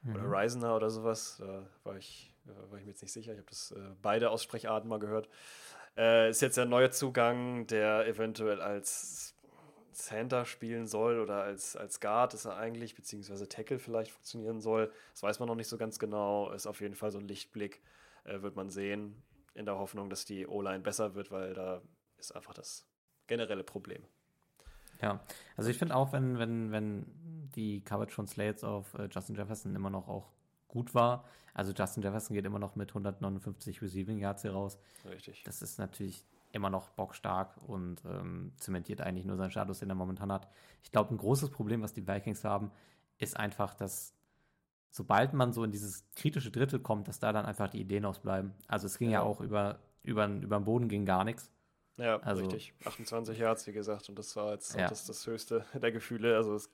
[0.01, 0.15] Mhm.
[0.15, 1.37] Oder Reisener oder sowas.
[1.39, 3.33] Da war ich, war ich mir jetzt nicht sicher.
[3.33, 5.29] Ich habe das äh, beide Aussprecharten mal gehört.
[5.97, 9.35] Äh, ist jetzt der neue Zugang, der eventuell als
[9.91, 14.91] Center spielen soll oder als, als Guard ist er eigentlich, beziehungsweise Tackle vielleicht funktionieren soll.
[15.11, 16.51] Das weiß man noch nicht so ganz genau.
[16.51, 17.81] Ist auf jeden Fall so ein Lichtblick,
[18.23, 19.21] äh, wird man sehen.
[19.55, 21.81] In der Hoffnung, dass die O-Line besser wird, weil da
[22.19, 22.85] ist einfach das
[23.27, 24.03] generelle Problem.
[25.01, 25.21] Ja,
[25.55, 27.05] also ich finde auch, wenn, wenn, wenn
[27.55, 30.31] die Coverage von Slates auf äh, Justin Jefferson immer noch auch
[30.67, 34.77] gut war, also Justin Jefferson geht immer noch mit 159 Receiving Yards hier raus.
[35.05, 35.43] Richtig.
[35.43, 39.95] Das ist natürlich immer noch bockstark und ähm, zementiert eigentlich nur seinen Status, den er
[39.95, 40.49] momentan hat.
[40.83, 42.71] Ich glaube, ein großes Problem, was die Vikings haben,
[43.17, 44.15] ist einfach, dass
[44.89, 48.53] sobald man so in dieses kritische Drittel kommt, dass da dann einfach die Ideen ausbleiben.
[48.67, 51.51] Also es ging ja, ja auch über über, über den Boden ging gar nichts.
[51.99, 52.73] Ja, also, richtig.
[52.85, 54.87] 28 Yards, wie gesagt, und das war jetzt ja.
[54.87, 56.35] das, das höchste der Gefühle.
[56.35, 56.69] Also es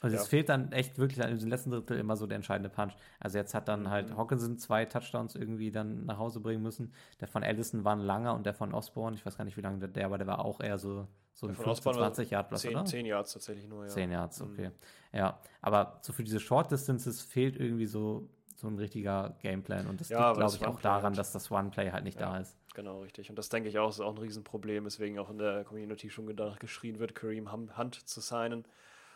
[0.00, 0.22] also ja.
[0.22, 2.94] es fehlt dann echt wirklich in diesem letzten Drittel immer so der entscheidende Punch.
[3.18, 4.16] Also jetzt hat dann halt mhm.
[4.16, 6.94] Hawkinson zwei Touchdowns irgendwie dann nach Hause bringen müssen.
[7.20, 9.60] Der von Addison war ein langer und der von Osborne, ich weiß gar nicht wie
[9.60, 12.70] lange der, war, der war auch eher so, so ein 15, 20 Yard plus, 10,
[12.70, 12.84] oder?
[12.86, 13.88] 10 Yards tatsächlich nur, ja.
[13.90, 14.50] 10 Yards, mhm.
[14.50, 14.68] okay.
[14.68, 15.18] Mhm.
[15.18, 20.00] Ja, aber so für diese Short Distances fehlt irgendwie so, so ein richtiger Gameplan und
[20.00, 21.18] das ja, liegt, glaube ich, auch daran, halt.
[21.18, 22.30] dass das One-Play halt nicht ja.
[22.30, 22.56] da ist.
[22.74, 23.30] Genau, richtig.
[23.30, 26.26] Und das denke ich auch, ist auch ein Riesenproblem, weswegen auch in der Community schon
[26.26, 28.64] gedacht, geschrien wird, Kareem Hunt zu signen.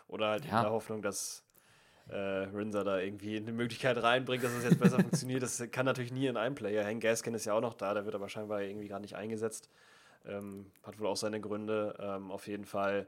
[0.09, 0.59] Oder halt ja.
[0.59, 1.45] in der Hoffnung, dass
[2.09, 5.43] äh, Rinser da irgendwie eine Möglichkeit reinbringt, dass es jetzt besser funktioniert.
[5.43, 7.01] Das kann natürlich nie in einem Player hängen.
[7.01, 9.71] Gaskin ist ja auch noch da, der wird aber scheinbar irgendwie gar nicht eingesetzt.
[10.27, 11.95] Ähm, hat wohl auch seine Gründe.
[11.99, 13.07] Ähm, auf jeden Fall.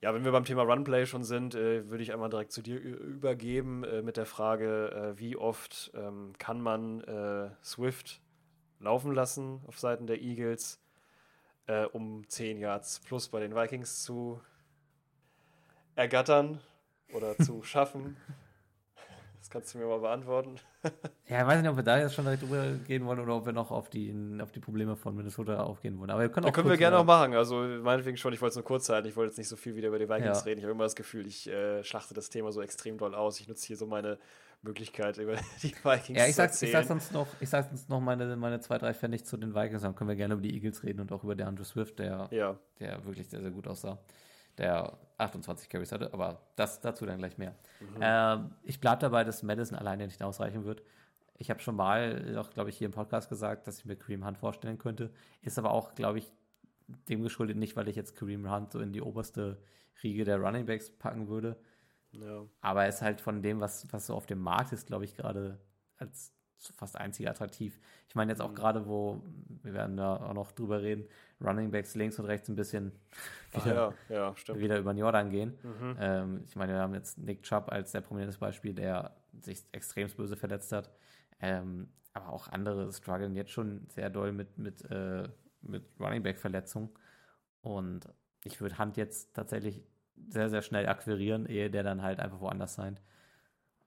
[0.00, 2.78] Ja, wenn wir beim Thema Runplay schon sind, äh, würde ich einmal direkt zu dir
[2.78, 8.20] übergeben äh, mit der Frage, äh, wie oft ähm, kann man äh, Swift
[8.84, 10.80] laufen lassen auf Seiten der Eagles,
[11.66, 14.40] äh, um 10 Yards plus bei den Vikings zu
[15.96, 16.60] ergattern
[17.12, 18.16] oder zu schaffen?
[19.44, 20.56] Das kannst du mir mal beantworten.
[21.28, 23.44] ja, ich weiß nicht, ob wir da jetzt schon direkt drüber gehen wollen oder ob
[23.44, 26.08] wir noch auf die, auf die Probleme von Minnesota aufgehen wollen.
[26.08, 26.50] Aber wir können auch.
[26.50, 27.34] Da können wir gerne noch machen.
[27.34, 29.06] Also, meinetwegen schon, ich wollte es nur kurz halten.
[29.06, 30.44] Ich wollte jetzt nicht so viel wieder über die Vikings ja.
[30.44, 30.60] reden.
[30.60, 33.38] Ich habe immer das Gefühl, ich äh, schlachte das Thema so extrem doll aus.
[33.38, 34.18] Ich nutze hier so meine
[34.64, 36.68] Möglichkeit, über die Vikings ja, ich sag, zu erzählen.
[36.68, 39.54] Ich sag sonst noch, ich sag sonst noch meine, meine zwei, drei Pfennig zu den
[39.54, 39.82] Vikings.
[39.82, 42.28] Dann können wir gerne über die Eagles reden und auch über der Andrew Swift, der,
[42.30, 42.58] ja.
[42.80, 43.98] der wirklich sehr, sehr gut aussah
[44.58, 47.54] der 28 Carries hatte, aber das dazu dann gleich mehr.
[47.80, 48.00] Mhm.
[48.00, 50.82] Ähm, ich bleibe dabei, dass Madison alleine nicht ausreichen wird.
[51.36, 54.24] Ich habe schon mal, auch glaube ich, hier im Podcast gesagt, dass ich mir Kareem
[54.24, 55.12] Hunt vorstellen könnte.
[55.42, 56.32] Ist aber auch, glaube ich,
[57.08, 59.58] dem geschuldet nicht, weil ich jetzt Kareem Hunt so in die oberste
[60.02, 61.56] Riege der Running Backs packen würde.
[62.20, 62.44] Ja.
[62.60, 65.16] Aber er ist halt von dem, was, was so auf dem Markt ist, glaube ich,
[65.16, 65.58] gerade
[65.96, 66.32] als
[66.76, 67.78] fast einzig attraktiv.
[68.08, 68.54] Ich meine jetzt auch mhm.
[68.54, 69.22] gerade, wo,
[69.62, 71.06] wir werden da auch noch drüber reden,
[71.40, 72.92] Running Backs links und rechts ein bisschen
[73.52, 75.58] wieder, ja, ja, wieder über den Jordan gehen.
[75.62, 75.96] Mhm.
[75.98, 80.08] Ähm, ich meine, wir haben jetzt Nick Chubb als sehr prominentes Beispiel, der sich extrem
[80.08, 80.90] böse verletzt hat.
[81.40, 85.28] Ähm, aber auch andere strugglen jetzt schon sehr doll mit, mit, äh,
[85.62, 86.90] mit Running Back Verletzungen.
[87.60, 88.08] Und
[88.44, 89.82] ich würde Hand jetzt tatsächlich
[90.28, 92.98] sehr, sehr schnell akquirieren, ehe der dann halt einfach woanders sein.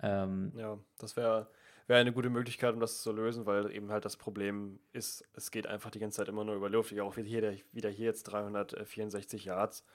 [0.01, 1.47] Ähm, ja, das wäre
[1.87, 5.51] wäre eine gute Möglichkeit, um das zu lösen, weil eben halt das Problem ist, es
[5.51, 6.91] geht einfach die ganze Zeit immer nur über Luft.
[6.91, 9.85] Ich auch wieder hier, wieder hier jetzt 364 Yards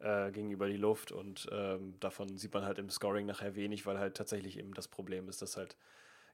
[0.00, 3.98] äh, gegenüber die Luft und ähm, davon sieht man halt im Scoring nachher wenig, weil
[3.98, 5.76] halt tatsächlich eben das Problem ist, dass halt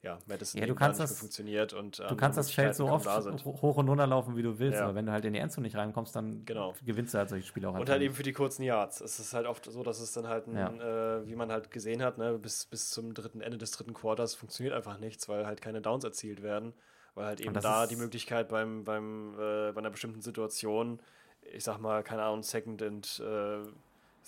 [0.02, 3.06] ja, Madison ja, du kannst das, funktioniert und ähm, du kannst das Feld so oft
[3.44, 4.84] hoch und runter laufen, wie du willst, ja.
[4.84, 6.72] aber wenn du halt in die Endzone nicht reinkommst, dann genau.
[6.86, 7.78] gewinnst du halt solche Spiele auch.
[7.78, 9.02] Und halt eben für die kurzen Yards.
[9.02, 11.18] Es ist halt oft so, dass es dann halt, ein, ja.
[11.18, 14.34] äh, wie man halt gesehen hat, ne, bis, bis zum dritten Ende des dritten Quarters
[14.34, 16.72] funktioniert einfach nichts, weil halt keine Downs erzielt werden,
[17.14, 20.98] weil halt eben da die Möglichkeit beim, beim äh, bei einer bestimmten Situation,
[21.52, 23.58] ich sag mal, keine Ahnung, Second and äh,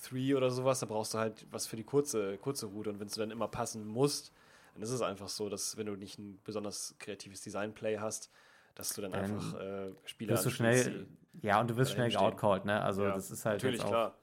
[0.03, 3.09] Three oder sowas, da brauchst du halt was für die kurze, kurze Route und wenn
[3.09, 4.33] du dann immer passen musst,
[4.73, 8.31] dann ist es einfach so, dass wenn du nicht ein besonders kreatives Designplay hast,
[8.75, 11.07] dass du dann, dann einfach äh, Spieler wirst du schnell,
[11.43, 12.81] Ja, und du wirst schnell geoutcalled, ne?
[12.83, 14.19] Also ja, das ist halt natürlich, auch, klar.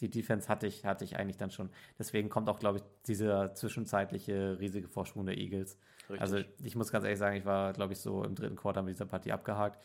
[0.00, 1.70] Die Defense hatte ich, hatte ich eigentlich dann schon.
[1.98, 5.78] Deswegen kommt auch, glaube ich, dieser zwischenzeitliche riesige Vorsprung der Eagles.
[6.10, 6.20] Richtig.
[6.20, 8.94] Also ich muss ganz ehrlich sagen, ich war, glaube ich, so im dritten Quarter mit
[8.94, 9.80] dieser Partie abgehakt.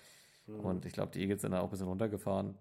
[0.47, 0.59] Mhm.
[0.61, 2.57] Und ich glaube, die Eagles sind dann auch ein bisschen runtergefahren.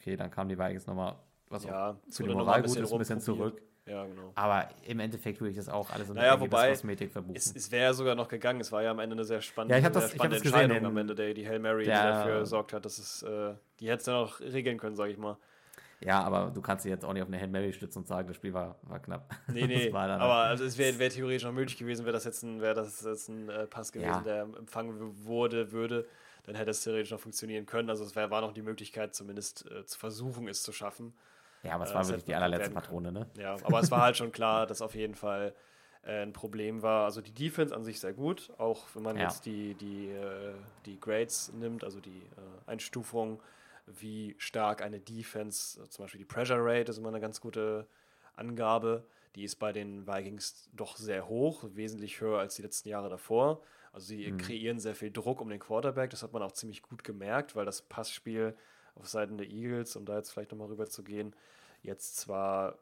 [0.00, 1.16] Okay, dann kamen die Vikings nochmal,
[1.48, 3.60] was ja, auch für die Moral gut ist, ein bisschen zurück.
[3.86, 4.32] Ja, genau.
[4.36, 7.34] Aber im Endeffekt würde ich das auch alles unter naja, wobei, Kosmetik verbuchen.
[7.36, 8.60] Es, es wäre ja sogar noch gegangen.
[8.60, 11.14] Es war ja am Ende eine sehr spannende, ja, das, spannende Entscheidung gesehen, am Ende,
[11.14, 14.04] der, die Hail Mary, der, die dafür gesorgt hat, dass es, äh, die hätte es
[14.04, 15.36] dann auch regeln können, sage ich mal.
[16.04, 18.26] Ja, aber du kannst dich jetzt auch nicht auf eine Hail Mary stützen und sagen,
[18.26, 19.34] das Spiel war, war knapp.
[19.48, 22.60] Nee, nee, aber also es wäre wär theoretisch noch möglich gewesen, wäre das jetzt ein,
[22.60, 24.20] wär das jetzt ein äh, Pass gewesen, ja.
[24.20, 26.06] der empfangen wurde, würde,
[26.44, 27.88] dann hätte es theoretisch noch funktionieren können.
[27.88, 31.14] Also es wär, war noch die Möglichkeit, zumindest äh, zu versuchen, es zu schaffen.
[31.62, 33.26] Ja, aber es äh, war wirklich die allerletzte Patrone, ne?
[33.38, 35.54] Ja, aber es war halt schon klar, dass auf jeden Fall
[36.04, 37.04] äh, ein Problem war.
[37.04, 39.24] Also die Defense an sich sehr gut, auch wenn man ja.
[39.24, 40.54] jetzt die, die, äh,
[40.86, 42.22] die Grades nimmt, also die
[42.66, 43.40] Einstufung,
[43.86, 47.86] wie stark eine Defense, zum Beispiel die Pressure Rate ist immer eine ganz gute
[48.36, 49.04] Angabe.
[49.34, 53.62] Die ist bei den Vikings doch sehr hoch, wesentlich höher als die letzten Jahre davor.
[53.92, 54.38] Also sie mhm.
[54.38, 56.10] kreieren sehr viel Druck um den Quarterback.
[56.10, 58.54] Das hat man auch ziemlich gut gemerkt, weil das Passspiel
[58.94, 61.34] auf Seiten der Eagles, um da jetzt vielleicht nochmal rüber zu gehen,
[61.82, 62.78] jetzt zwar,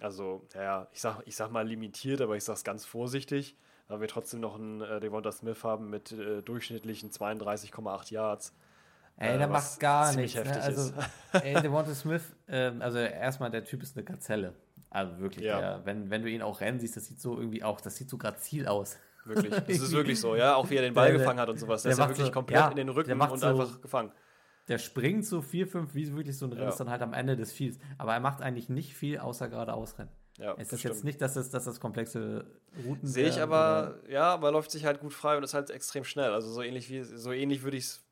[0.00, 3.56] also, ja, ich sag, ich sag mal limitiert, aber ich sag's ganz vorsichtig,
[3.88, 8.54] da wir trotzdem noch einen äh, Devonta Smith haben mit äh, durchschnittlichen 32,8 Yards.
[9.16, 10.34] Ey, der äh, macht gar nichts.
[10.42, 10.62] Ne?
[10.62, 10.92] Also,
[11.32, 14.54] ey, Devonta Smith, ähm, also erstmal, der Typ ist eine Gazelle.
[14.90, 15.60] Also wirklich, ja.
[15.60, 18.10] der, wenn, wenn du ihn auch rennen siehst, das sieht so irgendwie auch, das sieht
[18.10, 18.96] so grazil aus.
[19.24, 19.52] Wirklich.
[19.54, 20.54] Das ist wirklich so, ja.
[20.56, 21.82] Auch wie er den Ball Der- gefangen hat und sowas.
[21.82, 24.12] Der der ist ja wirklich so- komplett ja, in den Rücken und so- einfach gefangen.
[24.70, 26.84] Der springt so 4, 5, wie wirklich so ein Riss Ja.
[26.84, 27.78] dann halt am Ende des Fields.
[27.98, 30.10] Aber er macht eigentlich nicht viel, außer geradeaus rennen.
[30.38, 31.04] Ja, Es das ist jetzt stimmt.
[31.04, 34.84] nicht, dass das, dass das komplexe Routen Sehe ich aber, ja, aber er läuft sich
[34.86, 36.32] halt gut frei und ist halt extrem schnell.
[36.32, 38.04] Also so ähnlich wie, so ähnlich würde ich es,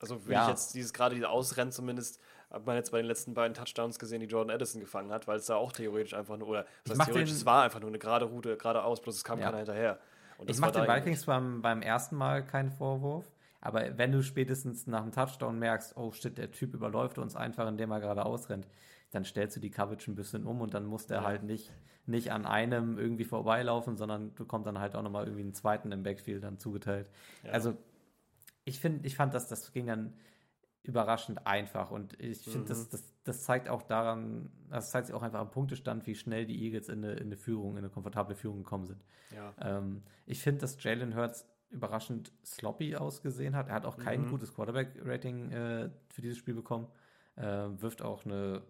[0.00, 0.42] also würde Ja.
[0.44, 3.98] ich jetzt dieses, gerade dieses Ausrennen zumindest, hat man jetzt bei den letzten beiden Touchdowns
[3.98, 6.96] gesehen, die Jordan Addison gefangen hat, weil es da auch theoretisch einfach nur, oder was
[7.06, 9.46] theoretisch, es war einfach nur eine gerade Route, geradeaus, bloß es kam Ja.
[9.46, 9.98] keiner hinterher.
[10.38, 13.26] Und Ich mache den Vikings beim, beim ersten Mal keinen Vorwurf,
[13.60, 17.66] aber wenn du spätestens nach dem Touchdown merkst, oh shit, der Typ überläuft uns einfach,
[17.68, 18.68] indem er gerade ausrennt,
[19.10, 21.24] dann stellst du die Coverage ein bisschen um und dann muss der Ja.
[21.24, 21.72] halt nicht,
[22.06, 25.92] nicht an einem irgendwie vorbeilaufen, sondern du kommst dann halt auch nochmal irgendwie einen zweiten
[25.92, 27.10] im Backfield dann zugeteilt.
[27.42, 27.52] Ja.
[27.52, 27.76] Also
[28.64, 30.12] ich finde, ich fand, dass das ging dann
[30.82, 32.66] überraschend einfach und ich finde, Mhm.
[32.66, 36.46] das, das, das zeigt auch daran, das zeigt sich auch einfach am Punktestand, wie schnell
[36.46, 39.02] die Eagles in eine, in eine Führung, in eine komfortable Führung gekommen sind.
[39.34, 39.52] Ja.
[39.60, 43.68] Ähm, ich finde, dass Jalen Hurts überraschend sloppy ausgesehen hat.
[43.68, 44.30] Er hat auch kein Mhm.
[44.30, 46.88] gutes Quarterback-Rating äh, für dieses Spiel bekommen.
[47.36, 47.42] Äh,
[47.80, 48.62] wirft auch eine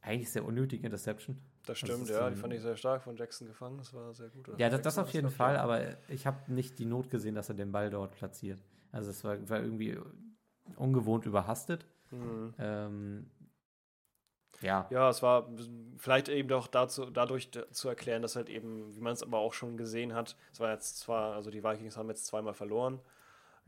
[0.00, 1.36] eigentlich sehr unnötige Interception.
[1.66, 3.78] Das Das stimmt, ist ja, so die ein- fand ich sehr stark von Jackson gefangen,
[3.78, 4.48] das war sehr gut.
[4.48, 7.48] Oder Ja, das, das auf jeden Fall, aber ich habe nicht die Not gesehen, dass
[7.48, 8.62] er den Ball dort platziert.
[8.92, 9.98] Also es war, war irgendwie
[10.76, 11.86] ungewohnt überhastet.
[12.10, 12.54] Mhm.
[12.58, 13.30] Ähm,
[14.60, 15.48] ja, Ja, es war
[15.98, 19.52] vielleicht eben doch dazu, dadurch zu erklären, dass halt eben, wie man es aber auch
[19.52, 23.00] schon gesehen hat, es war jetzt zwar, also die Vikings haben jetzt zweimal verloren,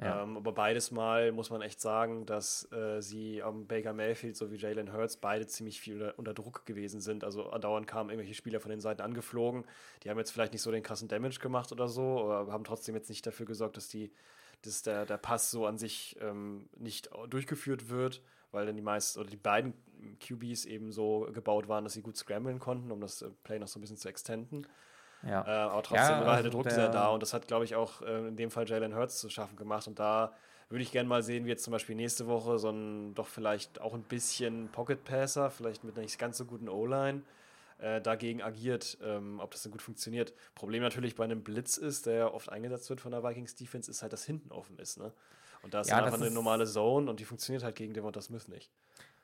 [0.02, 0.22] Ja.
[0.22, 4.56] ähm, aber beides Mal muss man echt sagen, dass äh, sie am Baker Mayfield sowie
[4.56, 7.22] Jalen Hurts beide ziemlich viel unter, unter Druck gewesen sind.
[7.22, 9.64] Also andauernd kamen irgendwelche Spieler von den Seiten angeflogen.
[10.02, 12.94] Die haben jetzt vielleicht nicht so den krassen Damage gemacht oder so, aber haben trotzdem
[12.94, 14.10] jetzt nicht dafür gesorgt, dass die
[14.62, 18.20] dass der, der Pass so an sich ähm, nicht durchgeführt wird,
[18.52, 19.74] weil dann die meisten oder die beiden
[20.20, 23.68] QBs eben so gebaut waren, dass sie gut scramblen konnten, um das äh, Play noch
[23.68, 24.66] so ein bisschen zu extenden.
[25.22, 25.42] ja.
[25.46, 27.46] Äh, aber trotzdem Ja, war halt der also Druck der- sehr da und das hat,
[27.48, 29.86] glaube ich, auch äh, in dem Fall Jalen Hurts zu schaffen gemacht.
[29.86, 30.32] Und da
[30.68, 33.80] würde ich gerne mal sehen, wie jetzt zum Beispiel nächste Woche so ein doch vielleicht
[33.80, 37.22] auch ein bisschen Pocket Passer, vielleicht mit einer nicht ganz so guten O-Line,
[37.78, 40.32] äh, dagegen agiert, ähm, ob das dann gut funktioniert.
[40.54, 43.90] Problem natürlich bei einem Blitz ist, der ja oft eingesetzt wird von der Vikings Defense,
[43.90, 44.98] ist halt, dass hinten offen ist.
[44.98, 45.12] Ne?
[45.62, 47.92] Und da ist Ja, dann einfach eine ist- normale Zone und die funktioniert halt gegen
[47.94, 48.70] Devonta Smith nicht.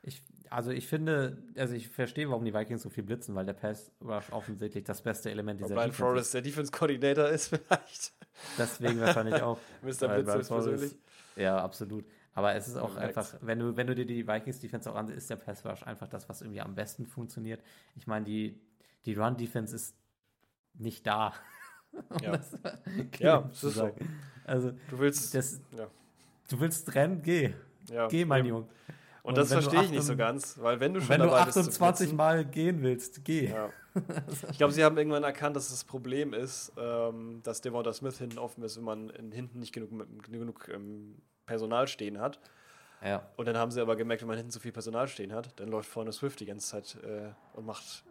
[0.03, 0.21] Ich,
[0.51, 3.91] also ich finde, also ich verstehe, warum die Vikings so viel blitzen, weil der Pass
[4.01, 7.89] Rush offensichtlich das beste Element dieser Brian Defense Flores der Defense Coordinator ist vielleicht.
[7.91, 8.13] ist.
[8.57, 9.57] Deswegen wahrscheinlich auch.
[9.81, 10.07] Mr.
[10.21, 10.95] Blitz persönlich.
[11.35, 12.05] Ja, absolut.
[12.35, 13.17] Aber es ist auch merkt's.
[13.17, 15.81] einfach, wenn du, wenn du dir die Vikings Defense auch ansiehst, ist der Pass Rush
[15.83, 17.61] einfach das, was irgendwie am besten funktioniert.
[17.95, 18.61] Ich meine, die,
[19.05, 19.95] die Run Defense ist
[20.75, 21.33] nicht da.
[22.09, 22.31] Um Ja.
[22.37, 22.51] das
[23.19, 23.91] Ja, ist so.
[24.45, 25.33] Also, Du willst.
[25.33, 25.87] das, Ja.
[26.47, 27.53] Du willst rennen, geh.
[27.89, 28.45] ja, Geh, mein.
[28.45, 28.61] Junge.
[29.23, 31.19] Und, Und das du verstehe ich nicht so 28 ganz, weil wenn du schon Wenn
[31.21, 33.49] du dabei bist zu 28 blitzen- Mal gehen willst, geh.
[33.49, 33.69] Ja.
[34.51, 38.37] Ich glaube, sie haben irgendwann erkannt, dass das Problem ist, ähm, dass Devonta Smith hinten
[38.37, 39.89] offen ist, wenn man in, hinten nicht genug,
[40.23, 41.15] genug ähm,
[41.47, 42.39] Personal stehen hat.
[43.03, 43.27] Ja.
[43.37, 45.67] Und dann haben sie aber gemerkt, wenn man hinten zu viel Personal stehen hat, dann
[45.69, 48.03] läuft vorne Swift die ganze Zeit äh, und macht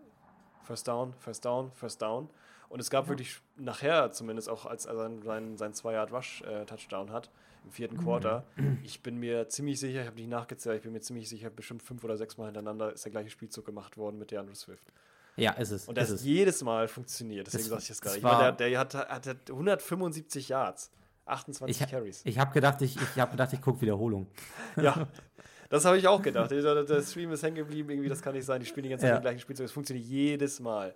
[0.64, 2.29] First Down, First Down, First Down.
[2.68, 3.11] Und es gab Ja.
[3.11, 7.31] wirklich nachher, zumindest auch als er sein, sein, sein 2-Yard-Rush-Touchdown hat,
[7.67, 8.01] im vierten Mhm.
[8.05, 8.45] Quarter,
[8.83, 11.83] ich bin mir ziemlich sicher, ich habe nicht nachgezählt, ich bin mir ziemlich sicher, bestimmt
[11.83, 14.85] fünf oder sechs Mal hintereinander ist der gleiche Spielzug gemacht worden mit DeAndre Swift.
[15.37, 15.87] Ja, ist es.
[15.87, 16.25] Und das ist es.
[16.27, 17.47] jedes Mal funktioniert.
[17.49, 18.17] Deswegen sage ich das.
[18.17, 20.91] Ich war- meine, der, der hat, hat 175 Yards,
[21.27, 22.23] 28 Ich- Carries.
[22.25, 24.29] Ich habe gedacht, ich, ich habe gedacht, ich gucke Wiederholung.
[24.81, 25.07] Ja,
[25.69, 26.51] das habe ich auch gedacht.
[26.53, 28.61] Der, der Stream ist hängen geblieben, irgendwie, das kann nicht sein.
[28.61, 29.17] Die spielen die ganze Zeit Ja.
[29.19, 29.67] den gleichen Spielzug.
[29.67, 30.95] Es funktioniert jedes Mal.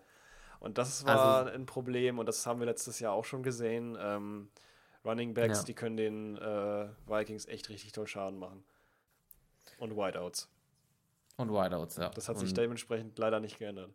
[0.61, 3.99] Und das war Also- ein Problem und das haben wir letztes Jahr auch schon gesehen.
[4.01, 4.49] Ähm,
[5.05, 5.65] Running Backs, Ja.
[5.65, 8.63] die können den äh, Vikings echt richtig toll Schaden machen.
[9.79, 10.49] Und Wideouts.
[11.37, 12.11] Und Wideouts, ja.
[12.11, 13.91] Das hat sich und, dementsprechend leider nicht geändert.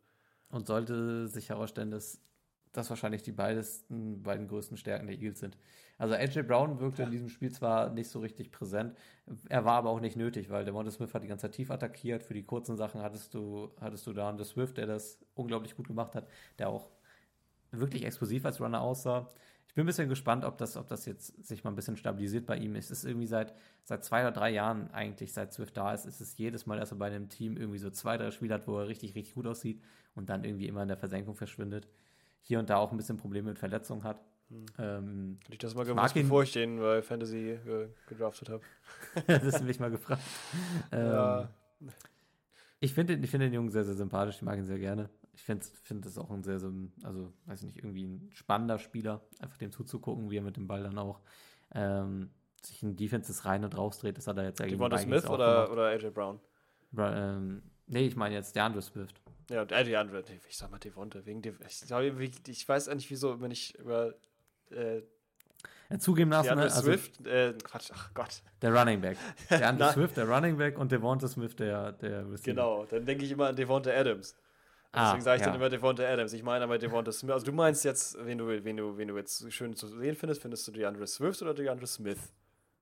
[0.49, 2.19] und sollte sich herausstellen, dass
[2.71, 5.57] das wahrscheinlich die beidesten, beiden größten Stärken der Eagles sind.
[5.97, 8.97] Also AJ Brown wirkte in diesem Spiel zwar nicht so richtig präsent,
[9.47, 11.71] er war aber auch nicht nötig, weil der Monte Smith hat die ganze Zeit tief
[11.71, 12.23] attackiert.
[12.23, 15.87] Für die kurzen Sachen hattest du, hattest du da einen Swift, der das unglaublich gut
[15.87, 16.27] gemacht hat,
[16.59, 16.89] der auch
[17.71, 19.27] wirklich explosiv als Runner aussah.
[19.75, 22.45] Ich bin ein bisschen gespannt, ob das, ob das jetzt sich mal ein bisschen stabilisiert
[22.45, 22.91] bei ihm ist.
[22.91, 26.21] Es ist irgendwie seit, seit zwei oder drei Jahren eigentlich, seit Swift da ist, ist
[26.21, 28.79] es jedes Mal, dass er bei einem Team irgendwie so zwei, drei Spiele hat, wo
[28.79, 29.83] er richtig, richtig gut aussieht
[30.13, 31.89] und dann irgendwie immer in der Versenkung verschwindet.
[32.39, 34.21] Hier und da auch ein bisschen Probleme mit Verletzungen hat.
[34.79, 38.63] Ähm, Hätte ich das mal Ich gewusst, bevor ich den bei Fantasy äh, gedraftet habe.
[39.27, 40.21] das ist mich mal gefragt.
[40.93, 41.49] Ähm, Ja.
[42.79, 44.37] Ich finde ich find den Jungen sehr, sehr sympathisch.
[44.37, 45.09] Ich mag ihn sehr gerne.
[45.35, 46.71] Ich finde find das auch ein sehr, sehr,
[47.03, 49.21] also, weiß ich nicht, irgendwie ein spannender Spieler.
[49.39, 51.19] Einfach dem zuzugucken, wie er mit dem Ball dann auch
[51.73, 52.29] ähm,
[52.63, 54.17] sich in Defenses rein und rausdreht.
[54.17, 56.39] Das hat er jetzt die Devonta Smith oder, oder AJ Brown?
[56.91, 59.21] Bra- ähm, nee, ich meine jetzt der Andrew Swift.
[59.49, 61.83] Ja, andere, ich sag mal Devonta, wegen Dev ich,
[62.47, 64.15] ich weiß eigentlich, wieso, wenn ich über
[64.71, 65.01] äh,
[65.89, 68.41] Ja, zugegebenermaßen, DeAndre ne, also Swift, äh, Quatsch, ach Gott.
[68.61, 69.17] der Running Back.
[69.49, 72.53] Na- Swift, der Running Back und Devonta Smith, der, der Receiver.
[72.53, 74.35] Genau, dann denke ich immer an Devonta Adams.
[74.95, 75.47] Ah, Deswegen sage ich ja.
[75.47, 76.33] dann immer Devonta Adams.
[76.33, 77.33] Ich meine aber Devonta Smith.
[77.33, 80.41] Also du meinst jetzt, wen du, wen du, wen du jetzt schön zu sehen findest,
[80.41, 82.33] findest du DeAndre Swift oder DeAndre Smith?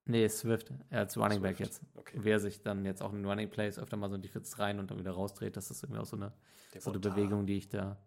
[0.05, 1.71] Nee, Swift, er als Running Back Swift.
[1.71, 1.81] jetzt.
[1.95, 2.17] Okay.
[2.21, 4.79] Wer sich dann jetzt auch in Running Plays öfter mal so in die Fits rein
[4.79, 6.33] und dann wieder rausdreht, das ist irgendwie auch so eine,
[6.77, 6.99] so eine.
[6.99, 7.97] Bewegung, die ich da,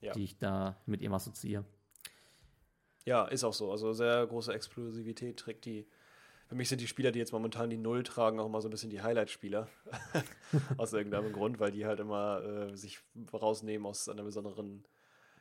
[0.00, 0.12] Ja.
[0.12, 1.64] die ich da mit ihm assoziiere.
[3.04, 3.70] Ja, ist auch so.
[3.70, 5.86] Also sehr große Explosivität trägt die.
[6.52, 8.70] Für mich sind die Spieler, die jetzt momentan die Null tragen, auch immer so ein
[8.70, 9.70] bisschen die Highlight-Spieler.
[10.76, 12.98] aus irgendeinem Grund, weil die halt immer äh, sich
[13.32, 14.84] rausnehmen aus einer besonderen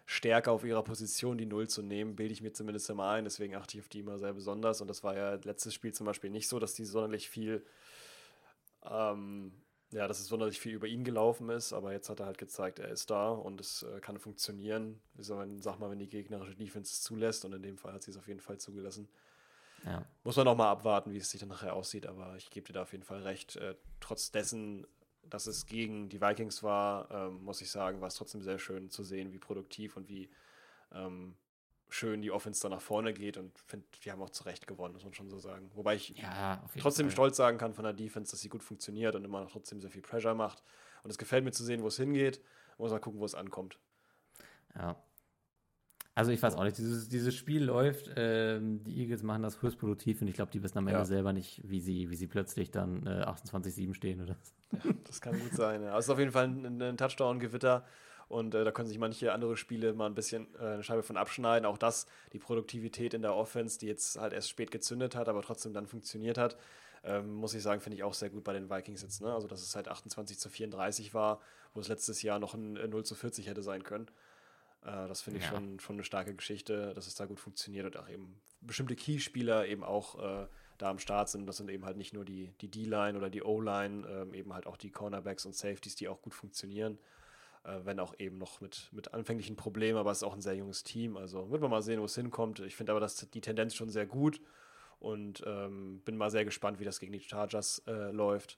[0.05, 3.25] Stärke auf ihrer Position, die Null zu nehmen, bilde ich mir zumindest immer ein.
[3.25, 4.79] Deswegen achte ich auf die immer sehr besonders.
[4.79, 7.65] Und das war ja letztes Spiel zum Beispiel nicht so, dass die sonderlich viel,
[8.89, 9.51] ähm,
[9.91, 11.73] ja, dass es sonderlich viel über ihn gelaufen ist.
[11.73, 15.01] Aber jetzt hat er halt gezeigt, er ist da und es äh, kann funktionieren.
[15.27, 17.43] Man, sag mal, wenn die gegnerische Defense es zulässt.
[17.43, 19.09] Und in dem Fall hat sie es auf jeden Fall zugelassen.
[19.85, 20.05] Ja.
[20.23, 22.73] Muss man noch mal abwarten, wie es sich dann nachher aussieht, aber ich gebe dir
[22.73, 23.55] da auf jeden Fall recht.
[23.55, 24.85] Äh, trotz dessen,
[25.23, 28.89] dass es gegen die Vikings war, ähm, muss ich sagen, war es trotzdem sehr schön
[28.89, 30.29] zu sehen, wie produktiv und wie
[30.91, 31.35] ähm,
[31.89, 34.93] schön die Offense da nach vorne geht und finde, die haben auch zu Recht gewonnen,
[34.93, 35.71] muss man schon so sagen.
[35.73, 37.11] Wobei ich Ja, trotzdem Fall.
[37.13, 39.89] stolz sagen kann von der Defense, dass sie gut funktioniert und immer noch trotzdem sehr
[39.91, 40.63] viel Pressure macht.
[41.03, 42.41] Und es gefällt mir zu sehen, wo es hingeht.
[42.77, 43.77] Muss mal gucken, wo es ankommt.
[44.75, 44.95] Ja.
[46.13, 49.79] Also ich weiß auch nicht, dieses, dieses Spiel läuft, ähm, die Eagles machen das höchst
[49.79, 51.05] produktiv und ich glaube, die wissen am Ende Ja.
[51.05, 54.91] selber nicht, wie sie, wie sie plötzlich dann äh, 28-7 stehen oder so.
[55.05, 55.81] Das kann gut sein.
[55.83, 55.89] Ja.
[55.91, 57.85] Aber es ist auf jeden Fall ein, ein Touchdown-Gewitter.
[58.27, 61.17] Und äh, da können sich manche andere Spiele mal ein bisschen äh, eine Scheibe von
[61.17, 61.65] abschneiden.
[61.65, 65.41] Auch das, die Produktivität in der Offense, die jetzt halt erst spät gezündet hat, aber
[65.41, 66.57] trotzdem dann funktioniert hat,
[67.03, 69.21] ähm, muss ich sagen, finde ich auch sehr gut bei den Vikings jetzt.
[69.21, 69.33] Ne?
[69.33, 71.41] Also, dass es halt 28 zu 34 war,
[71.73, 74.07] wo es letztes Jahr noch ein äh, 0 zu 40 hätte sein können.
[74.83, 75.51] Äh, das finde ich Ja.
[75.51, 79.65] schon, schon eine starke Geschichte, dass es da gut funktioniert und auch eben bestimmte Key-Spieler
[79.67, 81.45] eben auch äh, da am Start sind.
[81.47, 84.67] Das sind eben halt nicht nur die die D-Line oder die O-Line, ähm, eben halt
[84.67, 86.97] auch die Cornerbacks und Safeties, die auch gut funktionieren.
[87.63, 90.55] Äh, wenn auch eben noch mit, mit anfänglichen Problemen, aber es ist auch ein sehr
[90.55, 91.15] junges Team.
[91.17, 92.59] Also wird man mal sehen, wo es hinkommt.
[92.61, 94.41] Ich finde aber dass die Tendenz schon sehr gut
[94.99, 98.57] und ähm, bin mal sehr gespannt, wie das gegen die Chargers äh, läuft.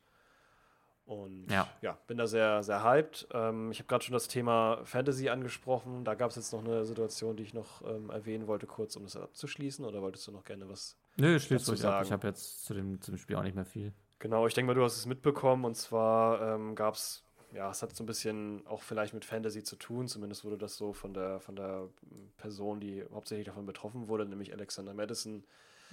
[1.06, 1.68] Und Ja.
[1.82, 3.28] ja, bin da sehr, sehr hyped.
[3.34, 6.06] Ähm, ich habe gerade schon das Thema Fantasy angesprochen.
[6.06, 9.04] Da gab es jetzt noch eine Situation, die ich noch ähm, erwähnen wollte, kurz, um
[9.04, 9.84] das abzuschließen.
[9.84, 11.92] Oder wolltest du noch gerne was Nö, schließt dazu ruhig ab.
[11.92, 12.06] sagen?
[12.06, 13.94] Ich habe jetzt zu dem, zu dem Spiel auch nicht mehr viel.
[14.20, 15.66] Genau, ich denke mal, du hast es mitbekommen.
[15.66, 19.62] Und zwar ähm, gab es, ja, es hat so ein bisschen auch vielleicht mit Fantasy
[19.64, 20.08] zu tun.
[20.08, 21.90] Zumindest wurde das so von der, von der
[22.38, 25.44] Person, die hauptsächlich davon betroffen wurde, nämlich Alexander Madison,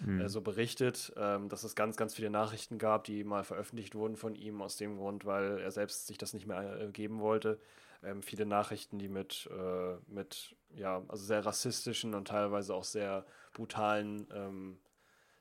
[0.05, 0.21] Hm.
[0.21, 4.17] äh, so berichtet, ähm, dass es ganz, ganz viele Nachrichten gab, die mal veröffentlicht wurden
[4.17, 7.59] von ihm, aus dem Grund, weil er selbst sich das nicht mehr äh, geben wollte.
[8.03, 13.27] Ähm, viele Nachrichten, die mit, äh, mit, ja, also sehr rassistischen und teilweise auch sehr
[13.53, 14.79] brutalen ähm,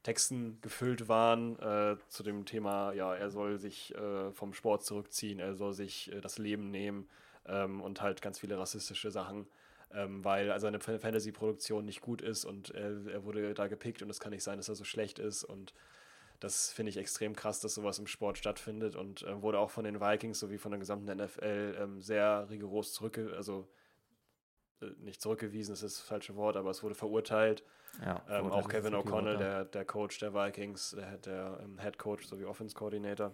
[0.04, 5.40] Texten gefüllt waren äh, zu dem Thema, ja, er soll sich äh, vom Sport zurückziehen,
[5.40, 7.10] er soll sich äh, das Leben nehmen
[7.46, 9.46] ähm, und halt ganz viele rassistische Sachen,
[9.94, 14.02] ähm, weil also seine Fan- Fantasy-Produktion nicht gut ist und er, er wurde da gepickt
[14.02, 15.44] und es kann nicht sein, dass er so schlecht ist.
[15.44, 15.74] Und
[16.40, 19.84] das finde ich extrem krass, dass sowas im Sport stattfindet und äh, wurde auch von
[19.84, 23.34] den Vikings sowie von der gesamten NFL ähm, sehr rigoros zurückge...
[23.36, 23.68] also
[24.82, 27.64] äh, nicht zurückgewiesen, das ist das falsche Wort, aber es wurde verurteilt.
[28.02, 31.98] Ja, Ähm, Vorurteile auch Kevin O'Connell, der, der Coach der Vikings, der, der ähm, Head
[31.98, 33.32] Coach sowie Offense Coordinator,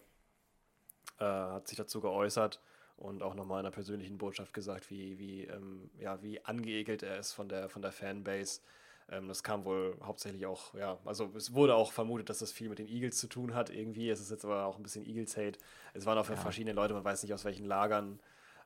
[1.19, 2.61] äh, hat sich dazu geäußert
[2.97, 7.17] und auch nochmal in einer persönlichen Botschaft gesagt, wie, wie, ähm, ja, wie angeekelt er
[7.19, 8.61] ist von der, von der Fanbase.
[9.09, 12.69] Ähm, das kam wohl hauptsächlich auch, ja, also es wurde auch vermutet, dass das viel
[12.69, 14.09] mit den Eagles zu tun hat irgendwie.
[14.09, 15.59] Es ist jetzt aber auch ein bisschen Eagles-Hate.
[15.93, 16.35] Es waren auch Ja.
[16.35, 18.19] verschiedene Leute, man weiß nicht aus welchen Lagern.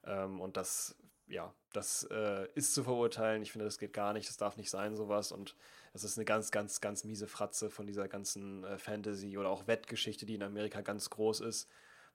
[0.06, 0.96] Ähm, und das,
[1.28, 3.42] ja, das äh, ist zu verurteilen.
[3.42, 4.30] Ich finde, das geht gar nicht.
[4.30, 5.32] Das darf nicht sein, sowas.
[5.32, 5.56] Und
[5.92, 9.68] das ist eine ganz, ganz, ganz miese Fratze von dieser ganzen äh, Fantasy- oder auch
[9.68, 11.70] Wettgeschichte, die in Amerika ganz groß ist,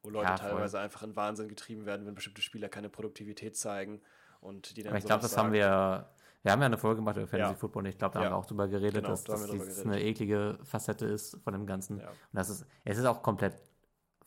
[0.05, 4.01] wo Leute Ja, teilweise einfach in Wahnsinn getrieben werden, wenn bestimmte Spieler keine Produktivität zeigen
[4.41, 5.55] und die dann Aber ich glaube, das haben sagen.
[5.55, 6.09] wir.
[6.43, 7.59] Wir haben ja eine Folge gemacht über Fantasy Ja.
[7.59, 8.27] Football und ich glaube, da Ja.
[8.27, 11.55] haben wir auch drüber geredet, Genau, dass da haben das eine eklige Facette ist von
[11.55, 12.01] dem Ganzen.
[12.01, 13.57] Und das ist, es ist auch komplett,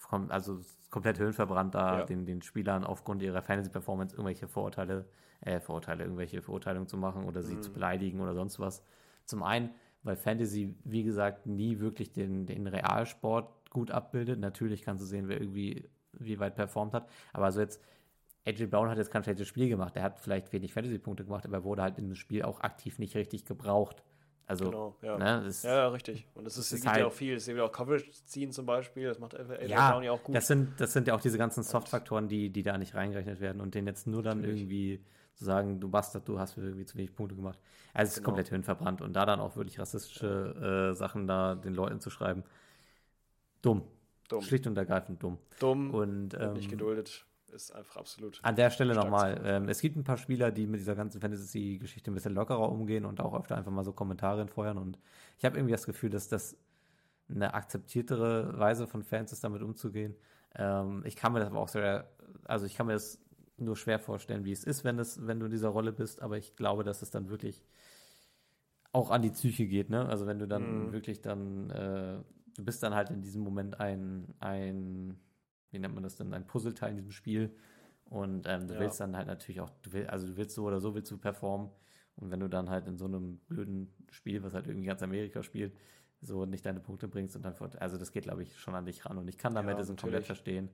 [0.10, 0.60] kom- also
[0.90, 5.06] komplett höhenverbrannt, da den, den Spielern aufgrund ihrer Fantasy-Performance irgendwelche Vorurteile,
[5.42, 7.62] äh, Vorurteile, irgendwelche Verurteilungen zu machen oder sie Mhm.
[7.62, 8.82] zu beleidigen oder sonst was.
[9.26, 14.40] Zum einen, weil Fantasy, wie gesagt, nie wirklich den, den Realsport gut abbildet.
[14.40, 17.08] Natürlich kannst du sehen, wer irgendwie wie weit performt hat.
[17.34, 17.82] Aber also jetzt,
[18.46, 19.96] AJ Brown hat jetzt kein schlechtes Spiel gemacht.
[19.96, 22.98] Er hat vielleicht wenig Fantasy-Punkte gemacht, aber er wurde halt in dem Spiel auch aktiv
[22.98, 24.04] nicht richtig gebraucht.
[24.50, 25.18] Also, Genau, ja.
[25.18, 26.26] ne, das, Ja, ja, richtig.
[26.34, 27.36] Und es ist, ist gibt halt- ja auch viel.
[27.36, 29.06] Es gibt ja auch Coverage ziehen zum Beispiel.
[29.08, 30.34] Das macht AJ ja, Brown ja auch gut.
[30.34, 33.60] Das, sind, das sind ja auch diese ganzen Soft-Faktoren, die, die da nicht reingerechnet werden
[33.62, 34.62] und den jetzt nur dann Natürlich.
[34.62, 35.04] irgendwie
[35.36, 37.60] zu sagen, du Bastard, du hast irgendwie zu wenig Punkte gemacht.
[37.94, 38.26] Also es ist Genau.
[38.28, 42.44] komplett hirnverbrannt und da dann auch wirklich rassistische äh, Sachen da den Leuten zu schreiben,
[43.62, 43.84] dumm.
[44.30, 44.42] Dumm.
[44.42, 45.38] Schlicht und ergreifend dumm.
[45.60, 48.40] Dumm, Und wird nicht ähm, geduldet, ist einfach absolut.
[48.44, 52.12] an der Stelle nochmal, ähm, es gibt ein paar Spieler, die mit dieser ganzen Fantasy-Geschichte
[52.12, 54.78] ein bisschen lockerer umgehen und auch öfter einfach mal so Kommentare entfeuern.
[54.78, 55.00] Und
[55.38, 56.58] ich habe irgendwie das Gefühl, dass das
[57.30, 60.16] eine akzeptiertere Weise von Fans ist, damit umzugehen.
[60.56, 62.10] Ähm, ich kann mir das aber auch sehr,
[62.44, 63.20] also ich kann mir das
[63.58, 66.38] nur schwer vorstellen, wie es ist, wenn, es, wenn du in dieser Rolle bist, aber
[66.38, 67.64] ich glaube, dass es dann wirklich
[68.92, 70.08] auch an die Psyche geht, ne?
[70.08, 70.92] Also wenn du dann Mhm.
[70.94, 72.20] wirklich dann, äh,
[72.58, 75.20] du bist dann halt in diesem Moment ein, ein,
[75.72, 77.56] wie nennt man das denn, ein Puzzleteil in diesem Spiel.
[78.06, 78.80] Und ähm, du Ja.
[78.80, 81.18] willst dann halt natürlich auch, du willst, also du willst so oder so willst du
[81.18, 81.70] performen.
[82.16, 85.44] Und wenn du dann halt in so einem blöden Spiel, was halt irgendwie ganz Amerika
[85.44, 85.76] spielt,
[86.22, 88.86] so nicht deine Punkte bringst und dann, fort- also das geht glaube ich schon an
[88.86, 89.18] dich ran.
[89.18, 90.70] Und ich kann da Ja, Madison komplett verstehen.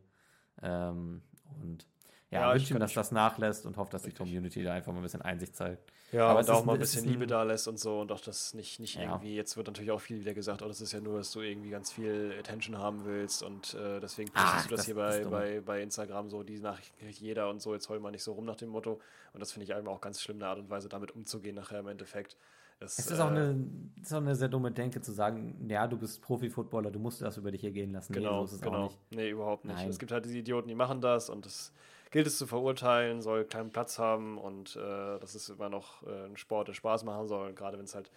[0.61, 1.21] Ähm,
[1.61, 1.87] und
[2.33, 4.11] ja, Ja, ich wünsche kann dass das nachlässt und hoffe, dass die.
[4.11, 5.83] Community da einfach mal ein bisschen Einsicht zeigt.
[6.11, 8.21] Ja, Aber und auch ist mal ein- bisschen Liebe da lässt und so und auch
[8.21, 9.03] das nicht, nicht Ja.
[9.03, 11.41] irgendwie, jetzt wird natürlich auch viel wieder gesagt, oh, das ist ja nur, dass du
[11.41, 14.95] irgendwie ganz viel Attention haben willst und äh, deswegen Ah, postest du das, das hier
[14.95, 18.23] bei, bei, bei Instagram so, die Nachrichten kriegt jeder und so, jetzt heul mal nicht
[18.23, 18.99] so rum nach dem Motto
[19.33, 21.79] und das finde ich eben auch ganz schlimm, eine Art und Weise damit umzugehen nachher
[21.79, 22.37] im Endeffekt.
[22.79, 23.65] Das, Es ist auch, äh, eine,
[24.01, 27.37] ist auch eine sehr dumme Denke zu sagen, ja, du bist Profi-Footballer, du musst das
[27.37, 28.13] über dich ergehen lassen.
[28.13, 28.83] Genau, nee, so ist es auch genau.
[28.85, 28.99] nicht.
[29.11, 29.75] Nee, überhaupt nicht.
[29.77, 29.89] Nein.
[29.89, 31.71] Es gibt halt diese Idioten, die machen das und das
[32.13, 36.25] gilt es zu verurteilen, soll keinen Platz haben und äh, das ist immer noch äh,
[36.27, 38.09] ein Sport, der Spaß machen soll, gerade wenn es halt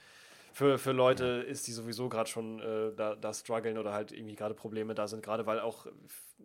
[0.52, 4.34] für, für Leute ist, die sowieso gerade schon äh, da, da strugglen oder halt irgendwie
[4.36, 5.86] gerade Probleme da sind, gerade weil auch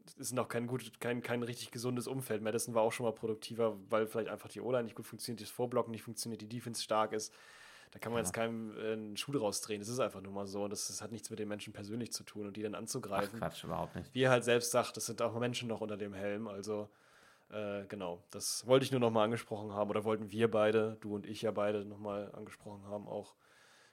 [0.08, 2.42] es ist noch kein gut, kein, kein richtig gesundes Umfeld.
[2.42, 5.50] Madison war auch schon mal produktiver, weil vielleicht einfach die O-Line nicht gut funktioniert, das
[5.50, 7.34] Vorblocken nicht funktioniert, die Defense stark ist.
[7.92, 8.24] Da kann man Ja.
[8.26, 9.80] jetzt keinem äh, einen Schuh draus drehen.
[9.80, 10.64] Das ist einfach nur mal so.
[10.64, 12.80] Und das, das hat nichts mit den Menschen persönlich zu tun und die dann Ach,
[12.80, 14.14] anzugreifen Quatsch, überhaupt nicht.
[14.14, 16.48] wie er halt selbst sagt, das sind auch Menschen noch unter dem Helm.
[16.48, 16.90] Also,
[17.52, 21.26] äh, genau, das wollte ich nur nochmal angesprochen haben oder wollten wir beide, du und
[21.26, 23.08] ich ja beide nochmal angesprochen haben.
[23.08, 23.36] Auch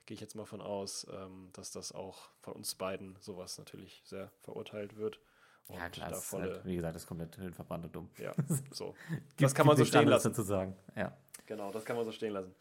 [0.06, 4.00] gehe ich jetzt mal von aus, ähm, dass das auch von uns beiden sowas natürlich
[4.04, 5.20] sehr verurteilt wird.
[5.68, 8.10] Ja, Und klar, da das volle, halt, wie gesagt, das ist komplett verbrannt und dumm.
[8.18, 8.32] ja,
[8.70, 8.94] so.
[9.10, 10.28] Gibt- das kann man gibt so stehen lassen.
[10.30, 10.74] dazu sagen.
[10.96, 11.14] Ja.
[11.46, 12.54] Genau, das kann man so stehen lassen.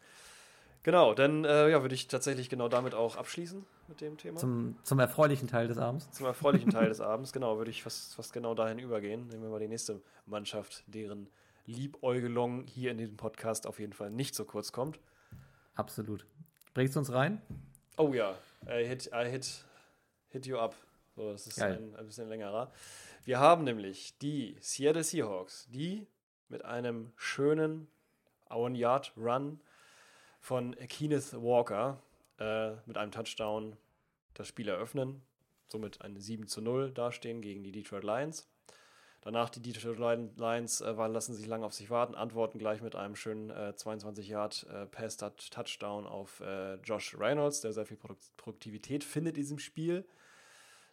[0.82, 4.38] Genau, dann äh, ja, würde ich tatsächlich genau damit auch abschließen mit dem Thema.
[4.38, 6.10] Zum, zum erfreulichen Teil des Abends.
[6.12, 9.26] Zum erfreulichen Teil des Abends, genau, würde ich fast, fast genau dahin übergehen.
[9.28, 11.28] Nehmen wir mal die nächste Mannschaft, deren
[11.66, 14.98] Liebäugelung hier in diesem Podcast auf jeden Fall nicht so kurz kommt.
[15.74, 16.26] Absolut.
[16.74, 17.42] Bringst du uns rein?
[17.96, 19.64] Oh ja, I hit, I hit,
[20.28, 20.74] hit you up.
[21.16, 22.70] So, das ist ein, ein bisschen längerer.
[23.24, 26.06] Wir haben nämlich die Seattle Seahawks, die
[26.48, 27.88] mit einem schönen
[28.48, 29.60] One-Yard-Run
[30.48, 32.02] von Kenneth Walker
[32.38, 33.76] äh, mit einem Touchdown
[34.32, 35.20] das Spiel eröffnen,
[35.66, 38.48] somit eine 7 zu 0 dastehen gegen die Detroit Lions.
[39.20, 42.96] Danach die Detroit Lion- Lions äh, lassen sich lange auf sich warten, antworten gleich mit
[42.96, 49.04] einem schönen äh, 22 Yard äh, auf äh, Josh Reynolds, der sehr viel Produk Produktivität
[49.04, 50.06] findet in diesem Spiel.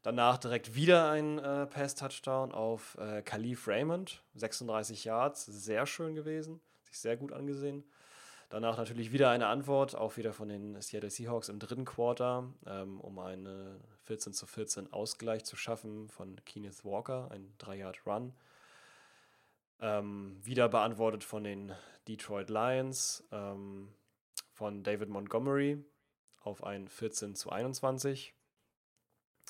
[0.03, 6.13] Danach direkt wieder ein äh, Pass Touchdown auf äh, Khalif Raymond, 36 Yards, sehr schön
[6.13, 7.85] gewesen, sich sehr gut angesehen.
[8.55, 13.01] Danach natürlich wieder eine Antwort, auch wieder von den Seattle Seahawks im dritten Quarter, ähm,
[13.01, 18.33] um einen 14 zu 14 Ausgleich zu schaffen von Kenneth Walker, ein 3-Yard-Run.
[19.81, 21.73] Ähm, wieder beantwortet von den
[22.07, 23.89] Detroit Lions, ähm,
[24.53, 25.83] von David Montgomery
[26.41, 28.33] auf ein 14 zu 21.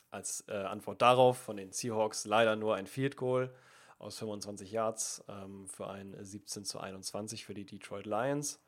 [0.10, 3.53] Als äh, Antwort darauf von den Seahawks leider nur ein Field Goal
[3.99, 8.64] aus 25 Yards ähm, für ein 17 zu 21 für die Detroit Lions.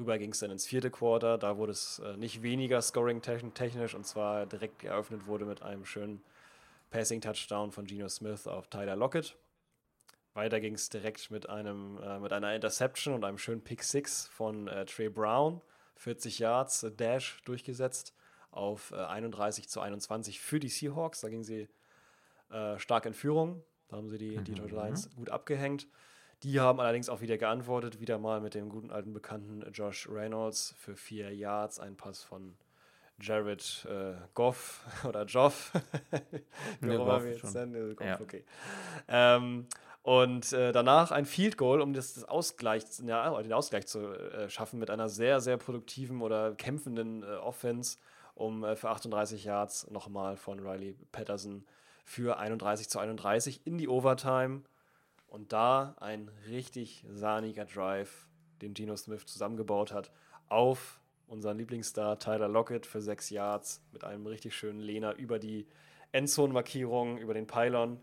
[0.00, 1.36] Rüber ging es dann ins vierte Quarter.
[1.38, 6.22] Da wurde es äh, nicht weniger scoring-technisch und zwar direkt eröffnet wurde mit einem schönen
[6.90, 9.36] Passing-Touchdown von Geno Smith auf Tyler Lockett.
[10.34, 14.28] Weiter ging es direkt mit, einem, äh, mit einer Interception und einem schönen Pick 6
[14.28, 15.60] von äh, Trey Brown.
[15.96, 18.14] 40 Yards, äh, Dash durchgesetzt
[18.50, 21.20] auf äh, 31 zu 21 für die Seahawks.
[21.20, 21.68] Da ging sie
[22.50, 23.62] äh, stark in Führung.
[23.88, 24.44] Da haben sie die Mhm.
[24.44, 25.86] Detroit Lions gut abgehängt.
[26.42, 30.74] Die haben allerdings auch wieder geantwortet, wieder mal mit dem guten alten Bekannten Josh Reynolds
[30.78, 32.56] für vier Yards, ein Pass von
[33.20, 35.72] Jared äh, Goff oder Joff.
[36.80, 37.94] Wie Nee, Goff wir jetzt nennen.
[37.94, 38.20] Goff, Ja.
[38.20, 38.44] okay.
[39.08, 39.66] Ähm,
[40.02, 44.48] und äh, danach ein Field Goal, um das, das Ausgleich, ja, den Ausgleich zu äh,
[44.48, 47.98] schaffen mit einer sehr, sehr produktiven oder kämpfenden äh, Offense,
[48.34, 51.66] um äh, für 38 Yards nochmal von Riley Patterson
[52.06, 54.62] für 31 zu 31 in die Overtime.
[55.30, 58.26] Und da ein richtig sahniger Drive,
[58.60, 60.10] den Geno Smith zusammengebaut hat,
[60.48, 65.68] auf unseren Lieblingsstar Tyler Lockett für sechs Yards mit einem richtig schönen Lehner über die
[66.10, 68.00] Endzone-Markierung, über den Pylon.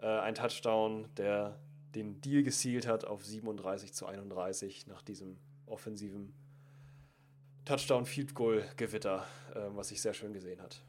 [0.00, 1.58] Äh, ein Touchdown, der
[1.94, 5.36] den Deal gesealt hat auf 37 zu 31 nach diesem
[5.66, 6.32] offensiven
[7.66, 10.82] Touchdown Field Goal Gewitter, äh, was sich sehr schön gesehen hat.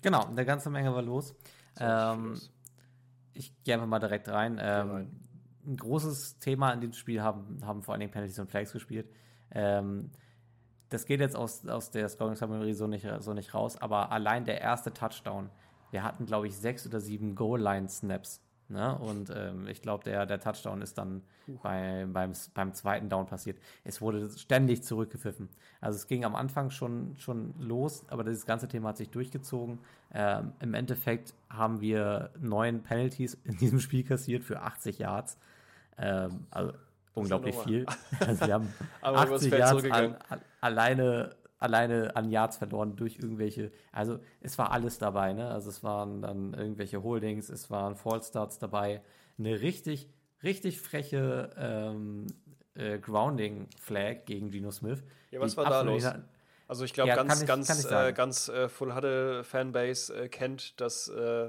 [0.00, 1.34] Genau, eine ganze Menge war los.
[1.80, 2.50] Ähm, los.
[3.38, 4.58] Ich gehe einfach mal direkt rein.
[4.60, 5.10] Ähm.
[5.66, 9.10] Ein großes Thema in diesem Spiel haben, haben vor allen Dingen Penalties und Flags gespielt.
[9.50, 10.10] Ähm,
[10.88, 14.46] das geht jetzt aus, aus der Scoring Summary so nicht, so nicht raus, aber allein
[14.46, 15.50] der erste Touchdown,
[15.90, 18.42] wir hatten, glaube ich, sechs oder sieben Goal-Line-Snaps.
[18.70, 18.96] Ne?
[18.98, 21.22] Und ähm, ich glaube, der, der Touchdown ist dann
[21.62, 23.58] bei, beim, beim zweiten Down passiert.
[23.82, 25.48] Es wurde ständig zurückgepfiffen.
[25.80, 29.78] Also es ging am Anfang schon, schon los, aber dieses ganze Thema hat sich durchgezogen.
[30.12, 35.38] Ähm, Im Endeffekt haben wir neun Penalties in diesem Spiel kassiert für 80 Yards.
[35.96, 36.72] Ähm, also
[37.14, 37.86] unglaublich viel.
[38.20, 42.96] Also wir haben Aber übers 80 Feld Yards an, an, alleine, alleine an Yards verloren
[42.96, 45.48] durch irgendwelche, also es war alles dabei, ne?
[45.50, 49.02] Also es waren dann irgendwelche Holdings, es waren Fallstarts dabei,
[49.38, 50.08] eine richtig,
[50.42, 52.26] richtig freche ähm,
[52.74, 55.02] äh, Grounding-Flag gegen Geno Smith.
[55.30, 56.04] Ja, was war da los?
[56.68, 60.80] Also ich glaube, Ja, ganz, ich- ganz, äh, ganz äh, Full Huddle Fanbase äh, kennt
[60.80, 61.48] das, äh,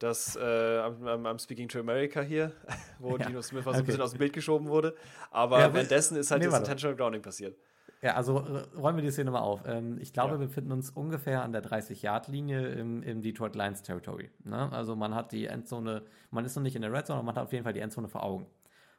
[0.00, 2.52] das äh, am, am, Speaking to America hier,
[2.98, 3.86] wo Ja, Dino Smith mal so ein okay.
[3.86, 4.96] bisschen aus dem Bild geschoben wurde.
[5.30, 6.58] Aber Ja, währenddessen ist halt nee, das.
[6.58, 7.56] Intentional Grounding passiert.
[8.02, 9.62] Ja, also äh, räumen wir die Szene mal auf.
[9.64, 10.40] Ähm, ich glaube, Ja.
[10.40, 14.30] wir befinden uns ungefähr an der 30-Yard-Linie im, im Detroit Lions Territory.
[14.44, 14.70] Ne?
[14.72, 17.36] Also man hat die Endzone, man ist noch nicht in der Red Zone, aber man
[17.36, 18.46] hat auf jeden Fall die Endzone vor Augen.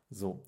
[0.09, 0.43] So.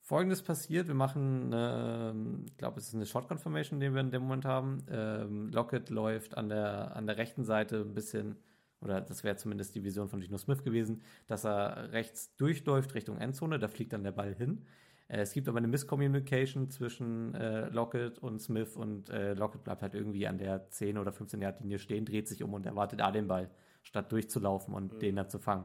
[0.00, 4.10] Folgendes passiert, wir machen, eine, ähm, ich glaube, es ist eine Shotgun-Formation, die wir in
[4.10, 4.86] dem Moment haben.
[4.90, 8.36] Ähm, Lockett läuft an der, an der rechten Seite ein bisschen,
[8.80, 13.18] oder das wäre zumindest die Vision von Geno Smith gewesen, dass er rechts durchläuft Richtung
[13.18, 14.64] Endzone, da fliegt dann der Ball hin.
[15.08, 19.82] Äh, Es gibt aber eine Misscommunication zwischen äh, Lockett und Smith und äh, Lockett bleibt
[19.82, 23.00] halt irgendwie an der 10 oder 15 Yard Linie stehen, dreht sich um und erwartet
[23.00, 23.50] da den Ball,
[23.82, 25.64] statt durchzulaufen und den dann zu fangen.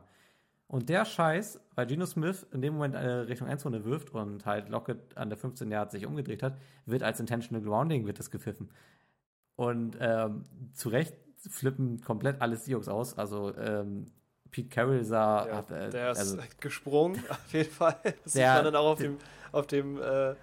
[0.68, 4.70] Und der Scheiß, weil Geno Smith in dem Moment äh, Richtung Endzone wirft und halt
[4.70, 8.72] Lockett an der 15 Yard sich umgedreht hat, wird als Intentional Grounding wird das gepfiffen.
[9.56, 13.18] Und ähm, zu Recht flippen komplett alle Seahawks aus.
[13.18, 14.06] Also ähm,
[14.54, 17.98] Pete Carroll sah, Ja, hat, äh, der ist also, gesprungen, auf jeden Fall.
[18.24, 19.18] Das sieht Der- man dann auch auf der- dem,
[19.52, 20.36] auf dem äh,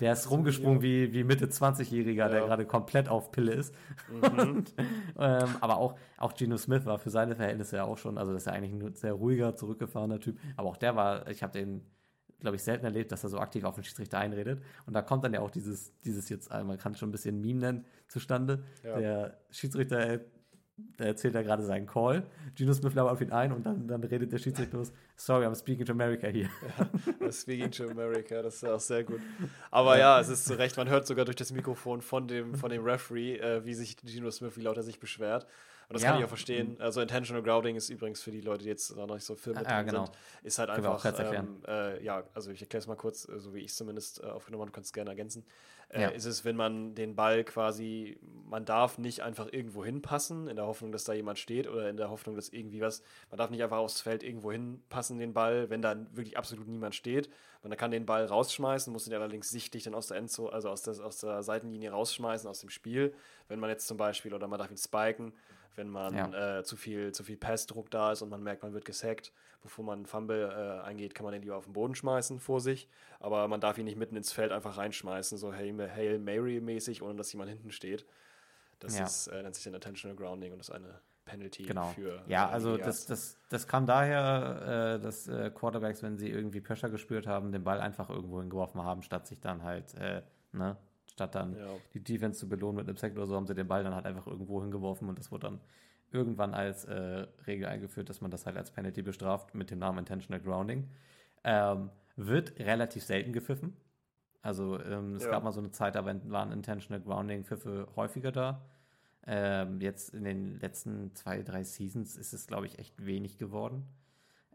[0.00, 2.46] Der ist rumgesprungen wie, wie Mitte 20-Jähriger, der Ja.
[2.46, 3.74] gerade komplett auf Pille ist.
[4.08, 4.22] mhm.
[4.38, 4.74] Und,
[5.18, 8.42] ähm, aber auch, auch Geno Smith war für seine Verhältnisse ja auch schon, also das
[8.42, 10.38] ist ja eigentlich ein sehr ruhiger, zurückgefahrener Typ.
[10.56, 11.84] Aber auch der war, ich habe den,
[12.38, 14.62] glaube ich, selten erlebt, dass er so aktiv auf den Schiedsrichter einredet.
[14.86, 17.12] Und da kommt dann ja auch dieses, dieses jetzt, äh, man kann es schon ein
[17.12, 18.62] bisschen Meme nennen, zustande.
[18.84, 18.98] Ja.
[19.00, 20.26] Der Schiedsrichter er, der
[20.98, 22.24] erzählt ja gerade seinen Call.
[22.54, 25.54] Geno Smith labert auf ihn ein und dann, dann redet der Schiedsrichter los, sorry, I'm
[25.54, 26.48] speaking to America here.
[27.32, 29.20] Speaking to America, das ist auch sehr gut.
[29.70, 32.70] Aber ja, es ist zu Recht, man hört sogar durch das Mikrofon von dem, von
[32.70, 35.46] dem Referee, äh, wie sich Geno Smith, wie laut er sich beschwert.
[35.88, 36.10] Und das Ja.
[36.10, 36.76] kann ich auch verstehen.
[36.80, 39.80] Also Intentional Grounding ist übrigens für die Leute, die jetzt noch nicht so Filme Ja,
[39.82, 40.04] genau.
[40.04, 43.54] sind, ist halt einfach, ähm, äh, ja, also ich erkläre es mal kurz, äh, so
[43.54, 45.46] wie ich es zumindest äh, aufgenommen habe, du kannst es gerne ergänzen.
[45.88, 46.08] Äh, Ja.
[46.10, 48.18] Ist es, wenn man den Ball quasi,
[48.50, 51.96] man darf nicht einfach irgendwo hinpassen, in der Hoffnung, dass da jemand steht oder in
[51.96, 55.70] der Hoffnung, dass irgendwie was, man darf nicht einfach aufs Feld irgendwo hinpassen, den Ball,
[55.70, 57.30] wenn da wirklich absolut niemand steht.
[57.62, 60.82] Man kann den Ball rausschmeißen, muss ihn allerdings sichtlich dann aus der Endzone, also aus
[60.82, 63.14] der, aus der Seitenlinie rausschmeißen, aus dem Spiel.
[63.48, 65.32] Wenn man jetzt zum Beispiel, oder man darf ihn spiken,
[65.78, 66.58] wenn man Ja.
[66.58, 69.84] äh, zu viel, zu viel Passdruck da ist und man merkt, man wird gesackt, bevor
[69.84, 72.88] man einen Fumble äh, eingeht, kann man den lieber auf den Boden schmeißen vor sich.
[73.20, 77.32] Aber man darf ihn nicht mitten ins Feld einfach reinschmeißen, so Hail, Mary-mäßig, ohne dass
[77.32, 78.04] jemand hinten steht.
[78.80, 79.04] Das Ja.
[79.06, 81.88] ist, äh, nennt sich dann Intentional Grounding und ist eine Penalty Genau.
[81.90, 82.22] für.
[82.26, 86.30] ja, äh, also die das, das, das kam daher, äh, dass äh, Quarterbacks, wenn sie
[86.30, 90.22] irgendwie Pressure gespürt haben, den Ball einfach irgendwo hingeworfen haben, statt sich dann halt, äh,
[90.52, 90.76] ne,
[91.18, 91.66] statt dann Ja.
[91.94, 94.06] die Defense zu belohnen mit einem Sack oder so, haben sie den Ball dann halt
[94.06, 95.60] einfach irgendwo hingeworfen und das wurde dann
[96.12, 99.98] irgendwann als äh, Regel eingeführt, dass man das halt als Penalty bestraft mit dem Namen
[99.98, 100.88] Intentional Grounding.
[101.44, 103.76] Ähm, wird relativ selten gepfiffen.
[104.42, 105.30] Also ähm, es Ja.
[105.32, 108.64] gab mal so eine Zeit, da waren Intentional Grounding-Pfiffe häufiger da.
[109.26, 113.84] Ähm, jetzt in den letzten zwei, drei Seasons ist es, glaube ich, echt wenig geworden.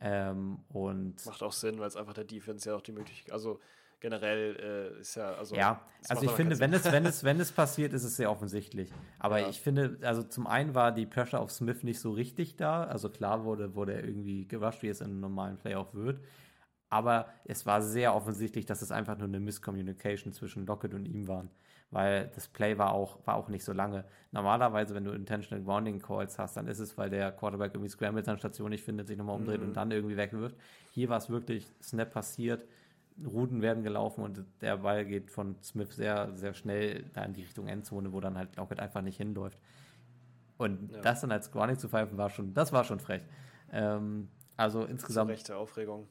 [0.02, 3.60] Ähm, und Macht auch Sinn, weil es einfach der Defense ja auch die Möglichkeit, also
[4.04, 5.56] generell äh, ist ja, also.
[5.56, 8.92] ja, also ich finde, wenn es, wenn es, wenn es passiert, ist es sehr offensichtlich.
[9.18, 9.50] Aber Ja.
[9.50, 12.84] ich finde, also zum einen war die Pressure auf Smith nicht so richtig da.
[12.84, 16.20] Also klar wurde, wurde er irgendwie gerusht, wie es in einem normalen Playoff wird.
[16.90, 21.28] Aber es war sehr offensichtlich, dass es einfach nur eine Miscommunication zwischen Lockett und ihm
[21.30, 21.50] waren.
[21.90, 24.04] Weil das Play war auch, war auch nicht so lange.
[24.32, 28.28] Normalerweise, wenn du Intentional Grounding Calls hast, dann ist es, weil der Quarterback irgendwie scrambled
[28.28, 29.68] an Station nicht findet, sich nochmal umdreht Mhm.
[29.68, 30.56] und dann irgendwie wegwirft.
[30.92, 32.66] Hier war es wirklich, Snap passiert,
[33.26, 37.42] Routen werden gelaufen und der Ball geht von Smith sehr, sehr schnell da in die
[37.44, 39.60] Richtung Endzone, wo dann halt Lockett einfach nicht hinläuft.
[40.58, 41.02] Und Ja.
[41.02, 43.22] das dann als Grounding zu pfeifen, war schon, das war schon frech.
[43.72, 46.08] Ähm, also Zu insgesamt rechte Aufregung.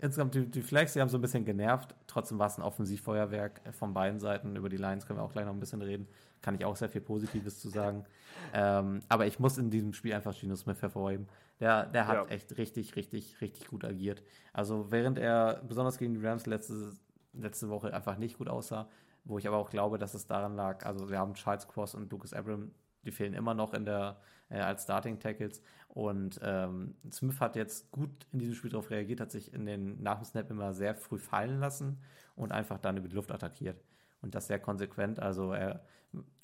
[0.00, 1.94] Insgesamt die, die Flags, die haben so ein bisschen genervt.
[2.06, 4.56] Trotzdem war es ein Offensivfeuerwerk von beiden Seiten.
[4.56, 6.08] Über die Lions können wir auch gleich noch ein bisschen reden.
[6.42, 8.04] Kann ich auch sehr viel Positives zu sagen.
[8.54, 11.26] ähm, aber ich muss in diesem Spiel einfach Gino Smith hervorheben.
[11.60, 12.26] Der, der hat ja.
[12.26, 14.22] echt richtig, richtig, richtig gut agiert.
[14.52, 16.92] Also während er besonders gegen die Rams letzte,
[17.32, 18.88] letzte Woche einfach nicht gut aussah,
[19.24, 22.10] wo ich aber auch glaube, dass es daran lag, also wir haben Charles Cross und
[22.12, 22.70] Lucas Abram,
[23.04, 25.62] die fehlen immer noch in der, äh, als Starting Tackles.
[25.88, 30.02] Und ähm, Smith hat jetzt gut in diesem Spiel darauf reagiert, hat sich in den
[30.02, 31.98] nach dem Snap immer sehr früh fallen lassen
[32.36, 33.82] und einfach dann über die Luft attackiert.
[34.20, 35.20] Und das sehr konsequent.
[35.20, 35.84] Also er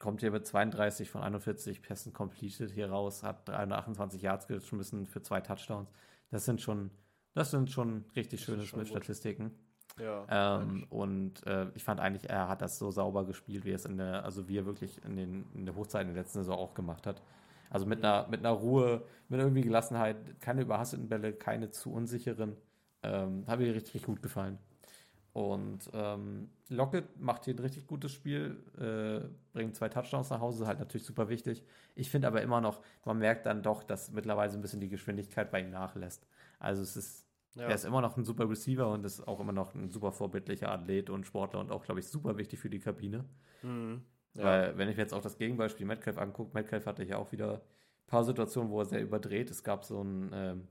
[0.01, 5.23] kommt hier mit 32 von 41 Pässen completed hier raus, hat 328 Yards geschmissen für
[5.23, 5.91] zwei Touchdowns.
[6.31, 6.91] Das sind schon,
[7.35, 9.53] das sind schon richtig das schöne Smith-Statistiken.
[9.99, 13.77] Ja, ähm, und äh, ich fand eigentlich, er hat das so sauber gespielt, wie er
[13.77, 16.41] es in der, also wie er wirklich in, den, in der Hochzeit in der letzten
[16.41, 17.23] Saison auch gemacht hat.
[17.71, 22.57] Also mit einer, mit einer Ruhe, mit irgendwie Gelassenheit, keine überhasteten Bälle, keine zu unsicheren.
[23.03, 24.59] Ähm, hat mir richtig, richtig gut gefallen.
[25.33, 30.67] Und ähm, Lockett macht hier ein richtig gutes Spiel, äh, bringt zwei Touchdowns nach Hause,
[30.67, 31.65] halt natürlich super wichtig.
[31.97, 34.89] Ich finde aber immer noch, man merkt dann doch, dass mittlerweile so ein bisschen die
[34.89, 36.27] Geschwindigkeit bei ihm nachlässt.
[36.61, 37.65] Also es ist, ja.
[37.65, 40.71] er ist immer noch ein super Receiver und ist auch immer noch ein super vorbildlicher
[40.71, 43.25] Athlet und Sportler und auch, glaube ich, super wichtig für die Kabine.
[43.63, 44.03] Mhm.
[44.35, 44.45] Ja.
[44.45, 47.55] Weil, wenn ich mir jetzt auch das Gegenbeispiel Metcalf angucke, Metcalf hatte ja auch wieder
[47.55, 49.51] ein paar Situationen, wo er sehr überdreht.
[49.51, 50.69] Es gab so ein, ähm,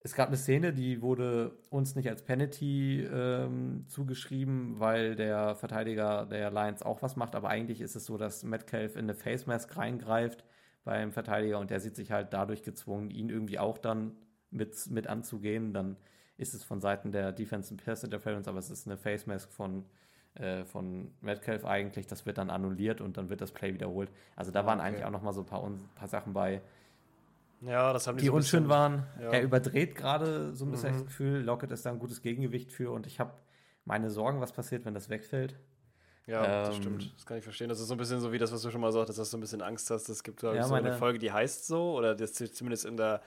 [0.00, 6.26] es gab eine Szene, die wurde uns nicht als Penalty ähm, zugeschrieben, weil der Verteidiger
[6.26, 9.46] der Lions auch was macht, aber eigentlich ist es so, dass Metcalf in eine Face
[9.46, 10.44] Mask reingreift
[10.84, 14.12] beim Verteidiger und der sieht sich halt dadurch gezwungen, ihn irgendwie auch dann
[14.50, 15.72] mit, mit anzugehen.
[15.72, 15.96] Dann
[16.36, 19.50] ist es von Seiten der Defense and Pass Interference, aber es ist eine Face Mask
[19.52, 19.84] von
[20.34, 24.10] äh, von Metcalf eigentlich, das wird dann annulliert und dann wird das Play wiederholt.
[24.34, 24.88] Also da waren okay.
[24.88, 26.60] eigentlich auch noch mal so ein paar, ein paar Sachen bei,
[27.62, 29.06] ja, das haben die, die so unschön bisschen, waren.
[29.18, 29.30] Ja.
[29.30, 30.98] Er überdreht gerade so ein bisschen mhm.
[30.98, 31.40] das Gefühl.
[31.40, 33.32] Lockett ist da ein gutes Gegengewicht für und ich habe
[33.86, 35.58] meine Sorgen, was passiert, wenn das wegfällt.
[36.26, 37.14] Ja, ähm, das stimmt.
[37.14, 37.68] Das kann ich verstehen.
[37.68, 39.38] Das ist so ein bisschen so wie das, was du schon mal sagtest, dass du
[39.38, 40.08] ein bisschen Angst hast.
[40.08, 43.22] Es gibt, ja, so eine Folge, die heißt so, oder das zumindest in der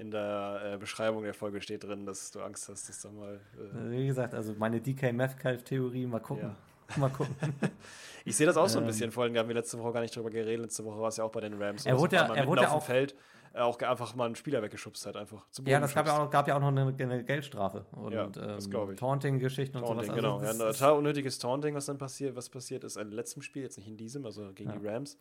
[0.00, 3.40] in der äh, Beschreibung der Folge steht drin, dass du Angst hast, dass da mal.
[3.56, 6.48] Äh, Wie gesagt, also meine DK Metcalf-Theorie, mal gucken.
[6.48, 6.56] Ja.
[6.96, 7.36] Mal gucken.
[8.24, 8.88] ich sehe das auch so ein ähm.
[8.88, 9.12] bisschen.
[9.12, 10.60] Vorhin haben wir letzte Woche gar nicht drüber geredet.
[10.60, 11.86] Letzte Woche war es ja auch bei den Rams.
[11.86, 12.82] Er wurde ja, er wurde ja auch.
[12.82, 13.14] Feld
[13.52, 15.44] äh, auch einfach mal einen Spieler weggeschubst hat, einfach.
[15.64, 17.84] ja, das gab ja, auch, gab ja auch noch eine, eine Geldstrafe.
[17.92, 18.96] Und, ja, ähm.
[18.96, 20.16] Taunting-Geschichten und Taunting, sowas.
[20.16, 23.42] Also genau, ja, ein total unnötiges Taunting, was dann passiert, was passiert ist im letzten
[23.42, 24.76] Spiel, jetzt nicht in diesem, also gegen ja.
[24.76, 25.16] die Rams.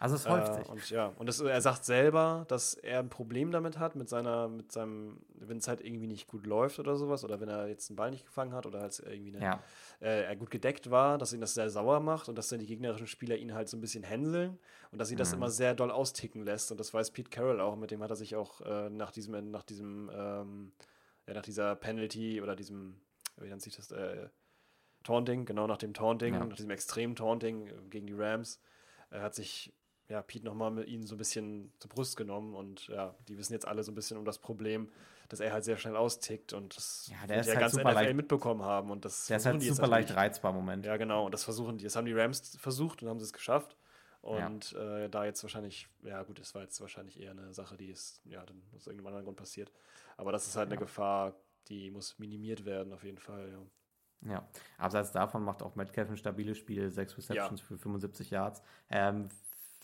[0.00, 0.68] Also es häuft äh, sich.
[0.70, 4.48] Und ja, und das, er sagt selber, dass er ein Problem damit hat, mit seiner,
[4.48, 7.90] mit seinem, wenn es halt irgendwie nicht gut läuft oder sowas, oder wenn er jetzt
[7.90, 9.62] einen Ball nicht gefangen hat oder halt irgendwie eine, ja.
[10.00, 12.66] äh, er gut gedeckt war, dass ihn das sehr sauer macht und dass dann die
[12.66, 14.58] gegnerischen Spieler ihn halt so ein bisschen hänseln
[14.90, 15.36] und dass ihn das mhm.
[15.36, 16.70] immer sehr doll austicken lässt.
[16.70, 19.50] Und das weiß Pete Carroll auch, mit dem hat er sich auch äh, nach diesem,
[19.50, 20.72] nach diesem, ähm,
[21.26, 22.98] ja, nach dieser Penalty oder diesem,
[23.36, 24.30] wie nennt sich das, äh,
[25.02, 26.44] Taunting, genau nach dem Taunting, ja.
[26.44, 28.60] nach diesem extremen Taunting äh, gegen die Rams,
[29.10, 29.74] er hat sich
[30.10, 33.52] ja, Pete nochmal mit ihnen so ein bisschen zur Brust genommen und ja, die wissen
[33.52, 34.90] jetzt alle so ein bisschen um das Problem,
[35.28, 37.94] dass er halt sehr schnell austickt und das ja, der ist ja halt ganz NFL
[37.94, 40.84] leicht, mitbekommen haben und das der ist halt super leicht reizbar im Moment.
[40.84, 43.32] Ja, genau, und das versuchen die, das haben die Rams versucht und haben sie es
[43.32, 43.76] geschafft
[44.20, 44.98] und ja.
[44.98, 48.20] äh, da jetzt wahrscheinlich, ja gut, es war jetzt wahrscheinlich eher eine Sache, die ist,
[48.24, 49.70] ja, dann aus irgendeinem anderen Grund passiert,
[50.16, 50.72] aber das ist halt ja.
[50.72, 51.36] eine Gefahr,
[51.68, 53.62] die muss minimiert werden auf jeden Fall, ja.
[54.22, 54.46] Ja,
[54.76, 57.66] abseits davon macht auch Metcalf ein stabiles Spiel, sechs Receptions ja.
[57.66, 58.62] für 75 Yards.
[58.90, 59.30] Ähm,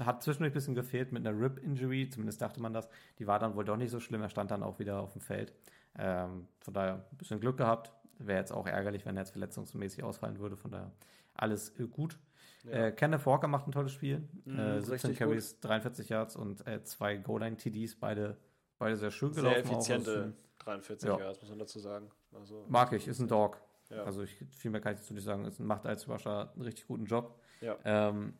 [0.05, 2.88] hat zwischendurch ein bisschen gefehlt mit einer Rib-Injury, zumindest dachte man das.
[3.18, 5.22] Die war dann wohl doch nicht so schlimm, er stand dann auch wieder auf dem
[5.22, 5.53] Feld.
[5.99, 7.92] Ähm, von daher ein bisschen Glück gehabt.
[8.18, 10.57] Wäre jetzt auch ärgerlich, wenn er jetzt verletzungsmäßig ausfallen würde.
[10.57, 10.92] Von daher
[11.34, 12.18] alles äh, gut.
[12.64, 12.86] Ja.
[12.86, 14.28] Äh, Kenneth Walker macht ein tolles Spiel.
[14.44, 18.36] Mhm, äh, 17 Carries, 43 Yards und äh, zwei Goal-Line-TDs, beide,
[18.78, 19.64] beide sehr schön gelaufen.
[19.64, 21.18] Sehr effiziente 43 ja.
[21.18, 22.11] Yards, muss man dazu sagen.
[22.34, 23.61] Also, Mag ich, ist ein Dog.
[23.90, 24.03] Ja.
[24.03, 25.44] Also ich, viel mehr kann ich dazu nicht sagen.
[25.44, 27.38] Es macht als Rusher einen richtig guten Job.
[27.61, 27.76] Ja.
[27.84, 28.34] Ähm,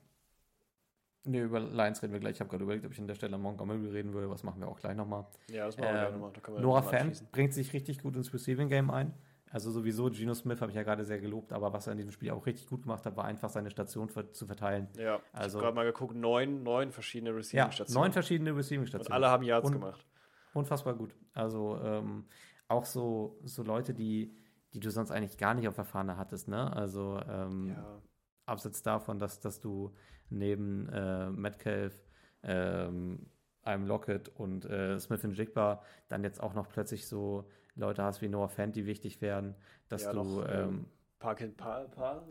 [1.27, 2.35] Ne, über Lions reden wir gleich.
[2.37, 4.31] Ich habe gerade überlegt, ob ich an der Stelle Montgomery reden würde.
[4.31, 5.27] Was machen wir auch gleich nochmal.
[5.51, 6.63] Ja, das machen wir ähm, gleich nochmal.
[6.63, 9.13] Noah Fan bringt sich richtig gut ins Receiving Game ein.
[9.51, 12.11] Also sowieso, Geno Smith habe ich ja gerade sehr gelobt, aber was er in diesem
[12.11, 14.89] Spiel auch richtig gut gemacht hat, war einfach seine Station für, zu verteilen.
[14.99, 17.95] Ja, also, ich habe gerade mal geguckt, neun, neun verschiedene Receiving-Stationen.
[17.95, 19.07] Ja, neun verschiedene Receiving-Stationen.
[19.07, 20.05] Und alle haben Yards Un gemacht.
[20.53, 21.15] Unfassbar gut.
[21.33, 22.27] Also ähm,
[22.67, 24.35] auch so, so Leute, die,
[24.75, 26.73] die du sonst eigentlich gar nicht auf der Fahne hattest, ne?
[26.75, 28.03] Also ähm, ja.
[28.47, 29.95] abseits davon, dass, dass du
[30.31, 31.95] neben äh, Metcalf,
[32.43, 33.27] ähm,
[33.63, 38.29] einem Lockett und äh, Smith Jigba dann jetzt auch noch plötzlich so Leute hast wie
[38.29, 39.55] Noah Fant, die wichtig werden,
[39.89, 40.87] dass ja, du noch, ähm, ähm
[41.19, 42.23] Parkin, pa, pa,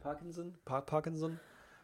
[0.00, 0.54] Parkinson?
[0.64, 1.40] Pa Parkinson?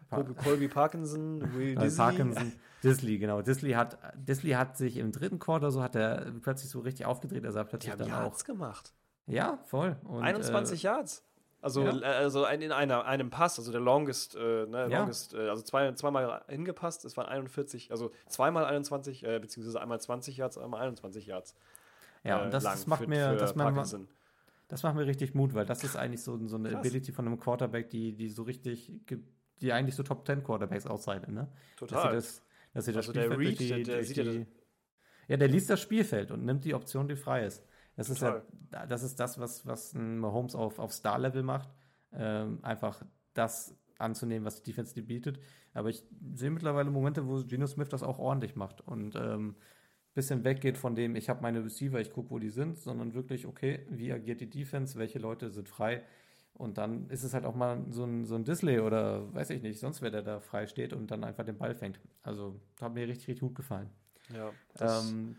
[0.08, 1.96] Pa Colby Parkinson, Will Disley.
[1.96, 2.52] Parkinson,
[2.82, 3.42] Disley, genau.
[3.42, 7.44] Disley hat, Disley hat sich im dritten Quarter so hat er plötzlich so richtig aufgedreht,
[7.44, 8.44] er sah plötzlich die dann auch.
[8.44, 8.92] gemacht.
[9.26, 9.96] Ja, voll.
[10.04, 11.24] Und, 21 äh, Yards.
[11.62, 11.92] Also, ja.
[11.92, 15.00] also in einer, einem Pass, also der Longest, äh, ne, ja.
[15.00, 20.00] longest äh, also zwei, zweimal hingepasst, es waren 41, also zweimal 21, äh, beziehungsweise einmal
[20.00, 21.54] 20 Yards, einmal 21 Yards.
[22.24, 23.74] Ja, und das, das macht für, mir, für das, man,
[24.68, 26.80] das macht mir richtig Mut, weil das ist eigentlich so, so eine Krass.
[26.80, 28.90] Ability von einem Quarterback, die, die so richtig,
[29.61, 31.48] die eigentlich so Top 10 Quarterbacks auszeichnet, ne?
[31.76, 32.14] Total.
[32.14, 32.42] Dass sie das,
[32.72, 34.46] dass sie das also der Reed, die, der, der sieht die,
[35.28, 37.64] ja, der liest das Spielfeld und nimmt die Option, die frei ist.
[37.97, 38.38] Das Total.
[38.38, 41.68] ist ja, das ist das, was, was ein Mahomes auf, auf Star-Level macht.
[42.12, 45.38] Ähm, einfach das anzunehmen, was die Defense dir bietet.
[45.74, 49.57] Aber ich sehe mittlerweile Momente, wo Geno Smith das auch ordentlich macht und ähm,
[50.14, 53.47] bisschen weggeht von dem, ich habe meine Receiver, ich gucke, wo die sind, sondern wirklich,
[53.47, 56.03] okay, wie agiert die Defense, welche Leute sind frei.
[56.55, 59.62] Und dann ist es halt auch mal so ein, so ein Disley oder weiß ich
[59.62, 62.01] nicht, sonst wer der da frei steht und dann einfach den Ball fängt.
[62.22, 63.88] Also hat mir richtig, richtig gut gefallen.
[64.34, 64.51] Ja.
[64.80, 65.36] Ähm,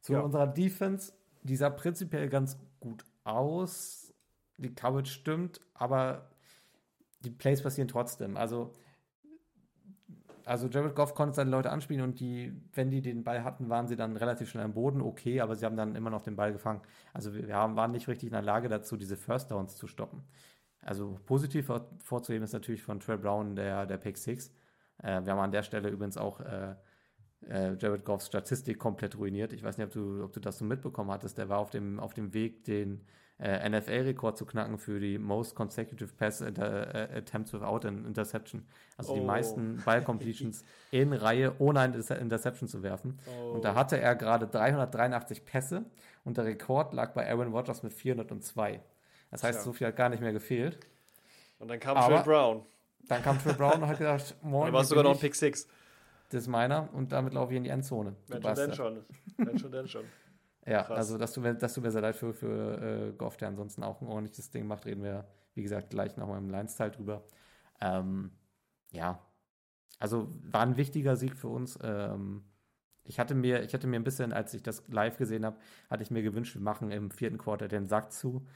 [0.00, 0.20] zu ja.
[0.20, 1.12] unserer Defense,
[1.48, 4.14] die sah prinzipiell ganz gut aus.
[4.56, 6.30] Die Coverage stimmt, aber
[7.20, 8.36] die Plays passieren trotzdem.
[8.36, 8.72] Also,
[10.44, 13.86] also Jared Goff konnte seine Leute anspielen und die, wenn die den Ball hatten, waren
[13.86, 16.52] sie dann relativ schnell am Boden, okay, aber sie haben dann immer noch den Ball
[16.52, 16.80] gefangen.
[17.12, 20.24] Also wir, haben, waren nicht richtig in der Lage dazu, diese First Downs zu stoppen.
[20.80, 24.52] Also positiv vorzuheben ist natürlich von Trey Brown der, der Pick 6.
[25.02, 26.74] Äh, wir haben an der Stelle übrigens auch äh,
[27.48, 29.52] äh, Jared Goffs Statistik komplett ruiniert.
[29.52, 31.38] Ich weiß nicht, ob du, ob du das so mitbekommen hattest.
[31.38, 33.04] Der war auf dem, auf dem Weg, den
[33.38, 38.66] äh, NFL-Rekord zu knacken für die Most Consecutive Pass Inter äh, Attempts Without an Interception.
[38.96, 39.14] Also oh.
[39.14, 43.18] die meisten Ball-Completions in Reihe, ohne eine Interception zu werfen.
[43.26, 43.52] Oh.
[43.52, 45.84] Und da hatte er gerade 383 Pässe
[46.24, 48.80] und der Rekord lag bei Aaron Rodgers mit 402.
[49.30, 49.64] Das heißt, ja.
[49.64, 50.78] so viel hat gar nicht mehr gefehlt.
[51.58, 52.62] Und dann kam Trey Brown.
[53.06, 54.72] Dann kam Trey Brown und hat gedacht, morgen.
[54.72, 55.68] Da war sogar noch ein Pick 6.
[56.30, 58.16] Das ist meiner und damit laufe ich in die Endzone.
[58.26, 59.04] Wenn schon, denn schon.
[59.36, 60.04] Wenn schon, denn schon.
[60.66, 60.98] Ja, Krass.
[60.98, 63.82] also das tut, mir, das tut mir sehr leid für, für äh, Goff, der ansonsten
[63.82, 64.84] auch ein ordentliches Ding macht.
[64.84, 67.24] Reden wir, wie gesagt, gleich nochmal im Lines-Teil drüber.
[67.80, 68.32] Ähm,
[68.90, 69.18] ja,
[69.98, 71.78] also war ein wichtiger Sieg für uns.
[71.82, 72.44] Ähm,
[73.04, 75.56] ich hatte mir, ich hatte mir ein bisschen, als ich das live gesehen habe,
[75.88, 78.46] hatte ich mir gewünscht, wir machen im vierten Quarter den Sack zu.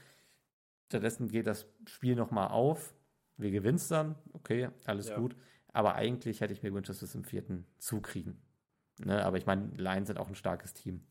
[0.89, 2.93] Stattdessen geht das Spiel nochmal auf.
[3.37, 5.17] Wir gewinnen es dann, okay, alles ja.
[5.17, 5.35] gut.
[5.73, 8.41] Aber eigentlich hätte ich mir gewünscht, dass wir es im vierten zukriegen.
[8.99, 9.23] Ne?
[9.25, 11.05] Aber ich meine, Lions sind auch ein starkes Team.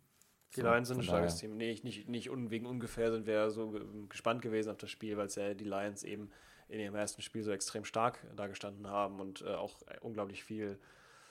[0.55, 1.49] Die so, Lions sind ein starkes daher.
[1.49, 1.57] Team.
[1.57, 3.73] Nee, nicht, nicht wegen ungefähr sind wir so
[4.09, 6.31] gespannt gewesen auf das Spiel, weil es ja die Lions eben
[6.69, 10.79] in ihrem ersten Spiel so extrem stark dargestanden haben und äh, auch unglaublich viel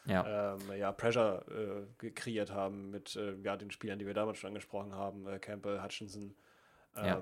[0.05, 0.55] ja.
[0.55, 1.45] Ähm, ja, Pressure
[2.01, 5.37] äh, kreiert haben mit äh, ja, den Spielern, die wir damals schon angesprochen haben, äh,
[5.39, 6.35] Campbell, Hutchinson.
[6.95, 7.21] Ähm, ja.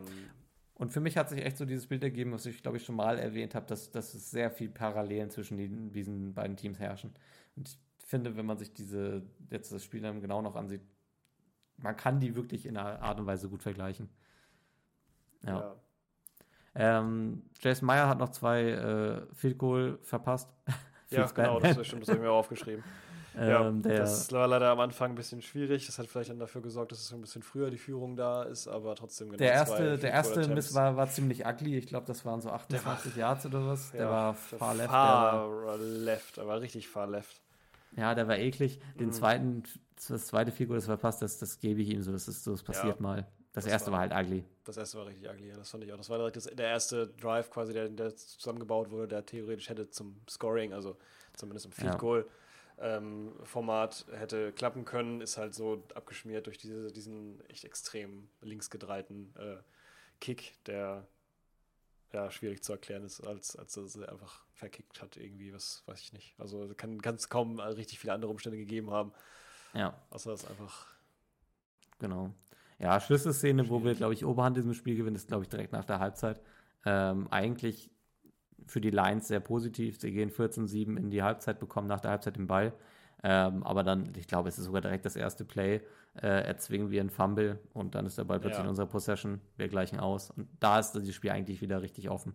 [0.80, 2.96] Und für mich hat sich echt so dieses Bild ergeben, was ich glaube ich schon
[2.96, 7.14] mal erwähnt habe, dass, dass es sehr viel Parallelen zwischen die, diesen beiden Teams herrschen.
[7.58, 7.78] Und ich
[8.08, 10.82] finde, wenn man sich diese jetzt das Spiel dann genau noch ansieht,
[11.76, 14.10] man kann die wirklich in einer Art und Weise gut vergleichen.
[15.44, 15.60] Ja.
[15.60, 15.76] ja.
[16.76, 20.50] Ähm, Jason Meyer hat noch zwei äh, Field Goal verpasst.
[21.10, 22.86] ja, genau, das, stimmt, das habe ich mir aufgeschrieben.
[23.38, 25.86] Ähm, ja, das war leider am Anfang ein bisschen schwierig.
[25.86, 28.68] Das hat vielleicht dann dafür gesorgt, dass es ein bisschen früher die Führung da ist,
[28.68, 29.38] aber trotzdem genau.
[29.38, 31.78] Der erste, der erste Miss war, war ziemlich ugly.
[31.78, 33.92] Ich glaube, das waren so 28 Yards oder was.
[33.92, 34.90] Der ja, war far left.
[34.90, 37.42] Far der war, left, war richtig far left.
[37.96, 38.80] Ja, der war eklig.
[39.00, 39.14] Den mhm.
[39.14, 39.64] zweiten,
[40.08, 42.12] das zweite Figur, das verpasst, das, das gebe ich ihm so.
[42.12, 43.28] Das ist so, das passiert ja, mal.
[43.54, 44.44] Das, das erste war, war, halt ugly.
[44.64, 45.98] Das erste war richtig ugly, ja, das fand ich auch.
[45.98, 49.90] Das war direkt das, der erste Drive quasi, der, der zusammengebaut wurde, der theoretisch hätte
[49.90, 50.98] zum Scoring, also
[51.34, 52.26] zumindest im Field Goal.
[52.28, 52.34] Ja
[52.82, 59.34] ähm, Format hätte klappen können, ist halt so abgeschmiert durch diese, diesen echt extrem linksgedrehten
[59.38, 59.58] äh,
[60.20, 61.08] Kick, der
[62.12, 66.00] ja schwierig zu erklären ist, als, als dass er einfach verkickt hat, irgendwie, was weiß
[66.02, 66.36] ich nicht.
[66.40, 69.14] Also kann es kaum richtig viele andere Umstände gegeben haben.
[69.74, 69.94] Ja.
[70.10, 70.88] Außer das einfach.
[72.00, 72.34] Genau.
[72.80, 75.74] Ja, Schlüsselszene, wo wir, glaube ich, Oberhand in diesem Spiel gewinnen, ist, glaube ich, direkt
[75.74, 76.42] nach der Halbzeit.
[76.86, 77.92] Ähm, eigentlich
[78.66, 80.00] für die Lions sehr positiv.
[80.00, 82.74] Sie gehen 14-7 in die Halbzeit, bekommen nach der Halbzeit den Ball.
[83.24, 85.82] Ähm, aber dann, ich glaube, es ist sogar direkt das erste Play.
[86.16, 88.64] Äh, erzwingen wir einen Fumble und dann ist der Ball plötzlich ja.
[88.64, 89.42] in unserer Possession.
[89.58, 90.32] Wir gleichen aus.
[90.32, 92.34] Und da ist das Spiel eigentlich wieder richtig offen.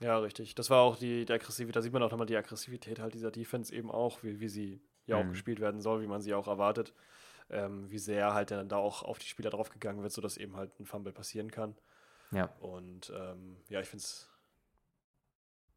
[0.00, 0.54] Ja, richtig.
[0.54, 1.76] Das war auch die, die Aggressivität.
[1.76, 4.80] Da sieht man auch nochmal die Aggressivität halt dieser Defense eben auch, wie, wie sie
[5.06, 5.30] ja auch mhm.
[5.30, 6.92] gespielt werden soll, wie man sie auch erwartet.
[7.50, 10.78] Ähm, wie sehr halt dann da auch auf die Spieler draufgegangen wird, sodass eben halt
[10.80, 11.76] ein Fumble passieren kann.
[12.32, 12.46] Ja.
[12.60, 14.30] Und ähm, ja, ich finde es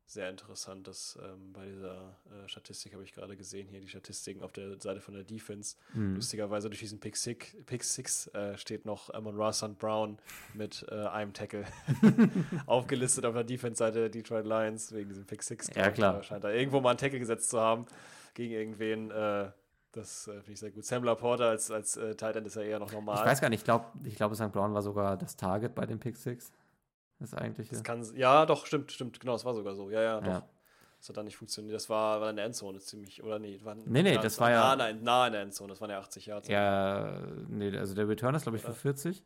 [0.10, 4.42] sehr interessant, dass ähm, bei dieser äh, Statistik habe ich gerade gesehen, hier die Statistiken
[4.42, 5.76] auf der Seite von der Defense.
[5.94, 6.16] Mhm.
[6.16, 10.18] Lustigerweise durch diesen Pick Six, Pick Six äh, steht noch Amon Ross und Brown
[10.54, 11.66] mit äh, einem Tackle
[12.66, 15.70] aufgelistet auf der Defense-Seite der Detroit Lions wegen diesem Pick Six.
[15.76, 16.24] Ja, klar.
[16.24, 17.86] Scheint da irgendwo mal einen Tackle gesetzt zu haben
[18.34, 19.12] gegen irgendwen.
[19.12, 19.52] Äh,
[19.92, 20.86] Das äh, finde ich sehr gut.
[20.86, 23.18] Sam Laporta als, als äh, Tight End ist ja eher noch normal.
[23.20, 24.52] Ich weiß gar nicht, ich glaube, ich glaube, St.
[24.52, 26.52] Brown war sogar das Target bei den Pick Six.
[27.20, 27.72] Das eigentliche.
[27.72, 29.90] Das kann, ja, doch, stimmt, stimmt, genau, das war sogar so.
[29.90, 30.28] Ja, ja, doch.
[30.28, 30.44] Ja.
[31.00, 31.76] Das hat dann nicht funktioniert.
[31.76, 33.60] Das war, war in der Endzone ziemlich, oder nee?
[33.64, 36.26] War, Nee, nee, das war ja- Nah, nah, in der Endzone, das waren ja 80
[36.26, 36.48] Yards.
[36.48, 38.76] Ja, nee, also der Return ist, glaube ich, für Oder?
[38.78, 39.24] 40.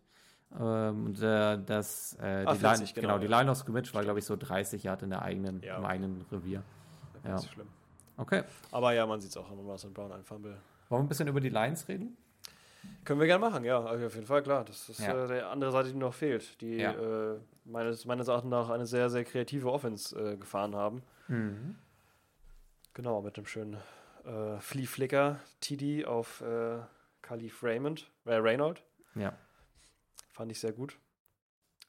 [0.59, 3.39] Ähm, und äh, das, äh, die 40, Line, genau, genau, die ja.
[3.39, 6.25] Line of Scrimmage war, glaube ich, so 30 Yard in der eigenen, Ja, im eigenen
[6.29, 6.61] Revier.
[7.23, 7.53] Das ist Ja.
[7.53, 7.67] schlimm.
[8.17, 8.43] Okay.
[8.71, 10.51] Aber ja, man sieht es auch an Russell Brown, ein Fumble.
[10.89, 12.17] Wollen wir ein bisschen über die Lines reden?
[13.03, 14.63] Können wir gerne machen, ja, auf jeden Fall, klar.
[14.65, 15.25] Das ist Ja.
[15.25, 17.33] äh, die andere Seite, die noch fehlt, die Ja.
[17.33, 21.03] äh, meines, meines Erachtens nach eine sehr, sehr kreative Offense äh, gefahren haben.
[21.27, 21.75] Mhm.
[22.93, 23.77] Genau, mit einem schönen
[24.25, 26.79] äh, Flea-Flicker TD auf äh,
[27.21, 28.83] Khalif Raymond, äh, Reynold.
[29.15, 29.33] Ja.
[30.31, 30.97] Fand ich sehr gut.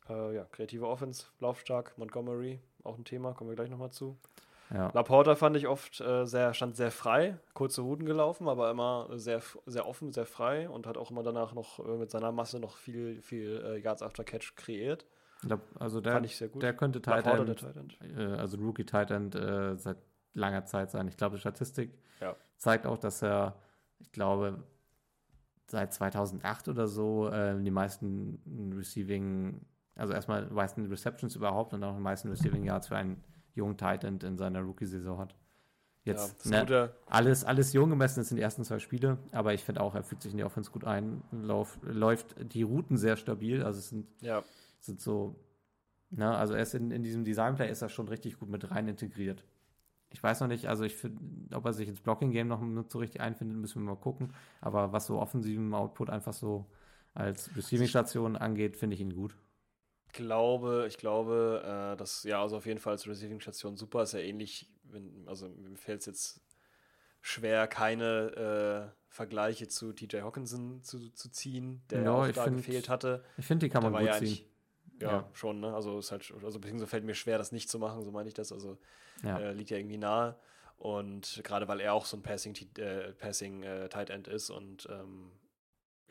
[0.08, 4.18] Äh, ja, kreative Offense, laufstark, Montgomery, auch ein Thema, kommen wir gleich nochmal zu.
[4.72, 4.90] Ja.
[4.94, 9.42] Laporta fand ich oft äh, sehr, stand sehr frei, kurze Routen gelaufen, aber immer sehr,
[9.66, 12.76] sehr offen, sehr frei und hat auch immer danach noch äh, mit seiner Masse noch
[12.76, 15.04] viel, viel äh, Yards after Catch kreiert.
[15.78, 16.62] Also der, Fand ich sehr gut.
[16.62, 17.98] der könnte Tight der End, Tight End.
[18.16, 19.98] äh, also Rookie Tight End äh, seit
[20.34, 21.08] langer Zeit sein.
[21.08, 22.34] Ich glaube, die Statistik Ja.
[22.56, 23.56] zeigt auch, dass er,
[23.98, 24.62] ich glaube,
[25.66, 29.60] seit 2008 oder so äh, die meisten Receiving,
[29.96, 33.22] also erstmal die meisten Receptions überhaupt und auch die meisten Receiving Yards für einen
[33.54, 35.34] jungen Tight End in seiner Rookie-Saison hat.
[36.04, 39.54] Ja, Jetzt das ne, alles, alles jung gemessen ist in die ersten zwei Spiele, aber
[39.54, 42.96] ich finde auch, er fügt sich in die Offense gut ein, lauf, läuft die Routen
[42.96, 44.42] sehr stabil, also es sind ja,
[44.80, 45.36] sind so,
[46.10, 48.88] na, also er ist in, in diesem Designplay ist er schon richtig gut mit rein
[48.88, 49.44] integriert.
[50.10, 52.98] Ich weiß noch nicht, also ich finde, ob er sich ins Blocking-Game noch nicht so
[52.98, 54.34] richtig einfindet, müssen wir mal gucken.
[54.60, 56.66] Aber was so offensiven Output einfach so
[57.14, 59.34] als Receiving-Station angeht, finde ich ihn gut.
[60.12, 61.62] Glaube, ich glaube,
[61.94, 65.48] äh, dass, ja, also auf jeden Fall als Receiving-Station super, ist ja ähnlich, wenn, also
[65.48, 66.40] mir fällt es jetzt
[67.20, 72.56] schwer, keine äh, Vergleiche zu TJ Hawkinson zu, zu ziehen, der Ja, auch da find-
[72.58, 73.24] gefehlt hatte.
[73.36, 74.46] Ich finde, die kann man gut ja ziehen.
[75.00, 75.28] Ja, Ja.
[75.32, 75.74] schon, ne?
[75.74, 78.34] Also ist halt, also beziehungsweise fällt mir schwer, das nicht zu machen, so meine ich
[78.34, 78.52] das.
[78.52, 78.78] Also
[79.22, 79.38] Ja.
[79.38, 80.38] äh, liegt ja irgendwie nahe.
[80.76, 84.88] Und gerade weil er auch so ein Passing, äh, Passing äh, Tight End ist und
[84.90, 85.30] ähm,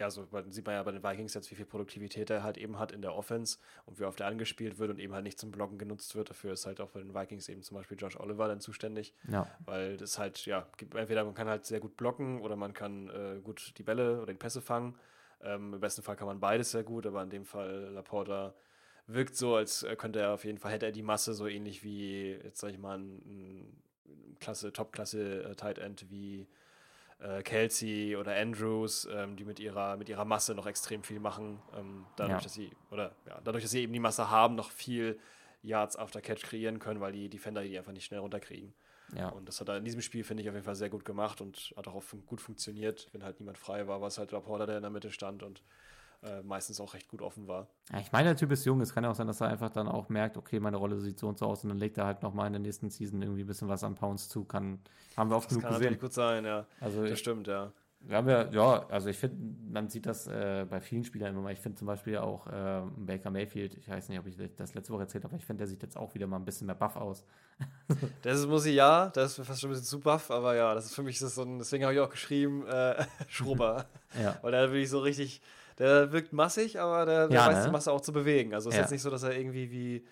[0.02, 2.80] ja, so sieht man ja bei den Vikings jetzt, wie viel Produktivität er halt eben
[2.80, 5.52] hat in der Offense und wie oft er angespielt wird und eben halt nicht zum
[5.52, 6.32] Blocken genutzt wird.
[6.32, 9.48] Dafür ist halt auch bei den Vikings eben zum Beispiel Josh Oliver dann zuständig, ja.
[9.64, 13.40] weil das halt, ja, entweder man kann halt sehr gut blocken oder man kann äh,
[13.42, 14.98] gut die Bälle oder die Pässe fangen.
[15.44, 18.56] Ähm, Im besten Fall kann man beides sehr gut, aber in dem Fall Laporta
[19.06, 21.84] wirkt so, als äh, könnte er auf jeden Fall, hätte er die Masse so ähnlich
[21.84, 23.84] wie, jetzt sag ich mal, ein, ein
[24.40, 26.48] Klasse, Top-Klasse äh, Tight End wie
[27.22, 31.62] äh, Kelsey oder Andrews, ähm, die mit ihrer, mit ihrer Masse noch extrem viel machen.
[31.78, 32.44] Ähm, dadurch, Ja.
[32.44, 35.20] dass sie, oder ja, dadurch, dass sie eben die Masse haben, noch viel
[35.64, 38.74] Yards after Catch kreieren können, weil die Defender die einfach nicht schnell runterkriegen.
[39.16, 39.30] ja.
[39.30, 41.42] Und das hat er in diesem Spiel, finde ich, auf jeden Fall sehr gut gemacht
[41.42, 43.10] und hat auch fun- gut funktioniert.
[43.12, 45.62] Wenn halt niemand frei war, war es halt Laporta, der in der Mitte stand und
[46.24, 47.68] äh, meistens auch recht gut offen war.
[47.92, 48.80] Ja, ich meine, der Typ ist jung.
[48.82, 51.20] Es kann ja auch sein, dass er einfach dann auch merkt, okay, meine Rolle sieht
[51.20, 53.44] so und so aus und dann legt er halt nochmal in der nächsten Season irgendwie
[53.44, 54.44] ein bisschen was an Pounds zu.
[54.46, 54.80] Kann,
[55.18, 55.84] haben wir oft Das genug kann gesehen.
[55.86, 56.66] natürlich gut sein, ja.
[56.80, 57.72] Also Das ich, stimmt, ja.
[58.04, 59.38] Wir haben ja, ja, also ich finde,
[59.72, 61.54] man sieht das äh, bei vielen Spielern immer mal.
[61.54, 64.92] Ich finde zum Beispiel auch äh, Baker Mayfield, ich weiß nicht, ob ich das letzte
[64.92, 66.76] Woche erzählt habe, aber ich finde, der sieht jetzt auch wieder mal ein bisschen mehr
[66.76, 67.24] buff aus.
[68.24, 70.74] Das ist, muss ich ja, das ist fast schon ein bisschen zu buff, aber ja,
[70.74, 73.86] das ist für mich das ist so ein, deswegen habe ich auch geschrieben, äh, Schrubber.
[74.20, 74.36] Ja.
[74.42, 75.42] Weil der wirklich so richtig,
[75.82, 77.66] der wirkt massig, aber der, der Ja, weiß ne?
[77.66, 78.54] die Masse auch zu bewegen.
[78.54, 78.84] Also es ist Ja.
[78.84, 80.06] jetzt nicht so, dass er irgendwie wie,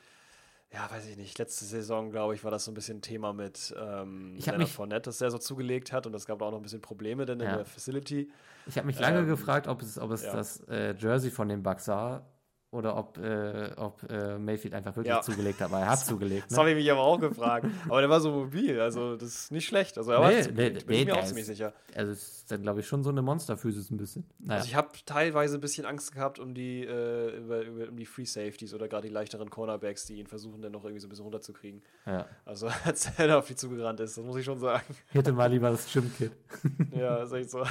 [0.73, 3.73] ja, weiß ich nicht, letzte Saison, glaube ich, war das so ein bisschen Thema mit
[3.79, 6.57] ähm, Ich Leonard mich- Fournette, dass der so zugelegt hat und es gab auch noch
[6.59, 7.55] ein bisschen Probleme dann in Ja.
[7.57, 8.29] der Facility.
[8.67, 11.63] Ich habe mich lange Ähm, gefragt, ob es, ob es das äh, Jersey von dem
[11.63, 12.25] Bucks war
[12.71, 15.21] oder ob, äh, ob äh, Mayfield einfach wirklich Ja.
[15.21, 16.45] zugelegt hat, weil er hat zugelegt.
[16.45, 16.57] Das Ne?
[16.59, 17.65] habe ich mich aber auch gefragt.
[17.87, 19.97] Aber der war so mobil, also das ist nicht schlecht.
[19.97, 21.73] Also er war zugelegt, nee, bin ich nee, mir der auch ist- ziemlich sicher.
[21.95, 24.23] Also es ist dann, glaube ich, schon so eine Monsterphysis ein bisschen.
[24.37, 24.57] Naja.
[24.59, 28.05] Also ich habe teilweise ein bisschen Angst gehabt um die, äh, über, über, um die
[28.05, 31.09] Free Safeties oder gerade die leichteren Cornerbacks, die ihn versuchen dann noch irgendwie so ein
[31.09, 31.81] bisschen runterzukriegen.
[32.05, 32.27] ja.
[32.45, 34.83] Also als er da auf die zugerannt ist, das muss ich schon sagen.
[35.11, 36.33] Hätte mal lieber das Gym-Kit.
[36.95, 37.63] ja, ist echt so.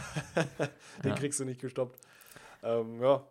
[1.05, 1.15] Den Ja.
[1.15, 2.01] kriegst du nicht gestoppt.
[2.65, 3.23] Ähm, ja,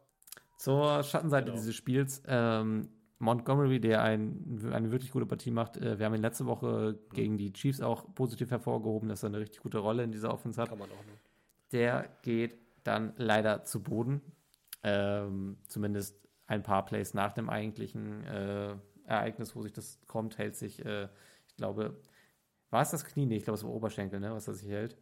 [0.58, 1.58] Zur Schattenseite Genau.
[1.58, 2.22] dieses Spiels.
[2.28, 2.90] Ähm,
[3.20, 5.78] Montgomery, der ein, eine wirklich gute Partie macht.
[5.78, 9.40] Äh, wir haben ihn letzte Woche gegen die Chiefs auch positiv hervorgehoben, dass er eine
[9.40, 10.70] richtig gute Rolle in dieser Offense hat.
[10.70, 11.16] kann man auch nur.
[11.72, 14.22] Der geht dann leider zu Boden.
[14.84, 20.56] Ähm, zumindest ein paar Plays nach dem eigentlichen äh, Ereignis, wo sich das kommt, hält
[20.56, 21.08] sich, äh,
[21.48, 21.98] ich glaube,
[22.70, 23.26] war es das Knie?
[23.26, 24.96] Nee, ich glaube, es war Oberschenkel, ne, was er sich hält.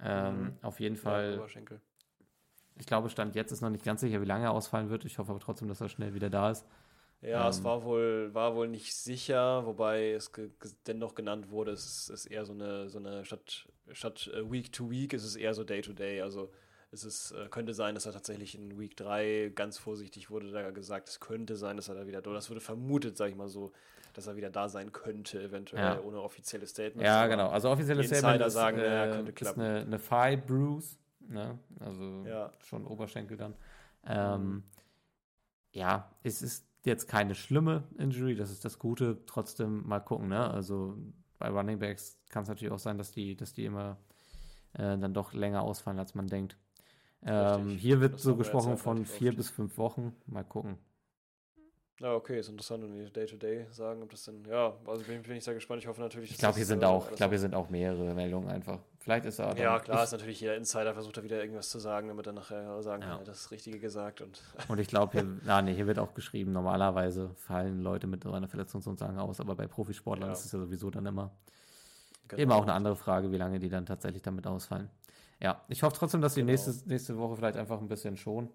[0.00, 0.52] Ähm, Mhm.
[0.62, 1.80] Auf jeden Ja, Fall, Oberschenkel.
[2.78, 5.04] Ich glaube, Stand jetzt ist noch nicht ganz sicher, wie lange er ausfallen wird.
[5.04, 6.64] Ich hoffe aber trotzdem, dass er schnell wieder da ist.
[7.22, 10.30] Ja, es Ähm, war wohl, war wohl nicht sicher, wobei es
[10.86, 14.72] dennoch genannt wurde, es ist, ist eher so eine, so eine statt statt äh, Week
[14.72, 16.20] to Week ist es eher so Day to Day.
[16.22, 16.50] Also
[16.90, 20.70] es ist, äh, könnte sein, dass er tatsächlich in Week 3 ganz vorsichtig wurde da
[20.70, 23.48] gesagt, es könnte sein, dass er da wieder, oder das wurde vermutet, sag ich mal
[23.48, 23.72] so,
[24.12, 26.00] dass er wieder da sein könnte, eventuell Ja.
[26.00, 27.04] ohne offizielles Statement.
[27.04, 27.48] Ja, genau.
[27.48, 29.60] Also offizielles Statement Insider ist, sagen, ja, äh, könnte ist klappen.
[29.62, 30.96] eine, eine Thigh Bruise,
[31.28, 31.58] ne?
[31.80, 32.52] also Ja.
[32.58, 33.54] schon Oberschenkel dann.
[34.06, 34.64] Ähm,
[35.72, 39.24] ja, es ist jetzt keine schlimme Injury, das ist das Gute.
[39.26, 40.50] Trotzdem mal gucken, ne?
[40.50, 40.96] Also
[41.38, 43.98] bei Running Backs kann es natürlich auch sein, dass die, dass die immer
[44.74, 46.56] äh, dann doch länger ausfallen, als man denkt.
[47.22, 50.14] Ähm, hier wird Das so wir gesprochen von vier bis fünf Wochen.
[50.26, 50.78] Mal gucken.
[52.00, 55.36] Ja, okay, ist interessant, wenn die Day-to-Day sagen, ob das denn, ja, also bin, bin
[55.36, 55.80] ich sehr gespannt.
[55.80, 57.70] Ich hoffe natürlich, Ich glaube, hier sind äh, auch, ich alles glaube, hier sind auch
[57.70, 58.80] mehrere Meldungen einfach.
[58.98, 61.78] Vielleicht ist er Ja, klar, ich, ist natürlich jeder Insider versucht da wieder irgendwas zu
[61.78, 63.08] sagen, damit er nachher sagen Ja.
[63.08, 66.00] kann, er hat das Richtige gesagt und Und ich glaube, hier, na, nee, hier wird
[66.00, 70.32] auch geschrieben, normalerweise fallen Leute mit so einer Verletzung sozusagen aus, aber bei Profisportlern Ja.
[70.32, 71.30] ist es ja sowieso dann immer,
[72.26, 72.42] Genau.
[72.42, 74.90] immer auch eine andere Frage, wie lange die dann tatsächlich damit ausfallen.
[75.40, 76.50] Ja, ich hoffe trotzdem, dass die Genau.
[76.52, 78.48] nächste, nächste Woche vielleicht einfach ein bisschen schon.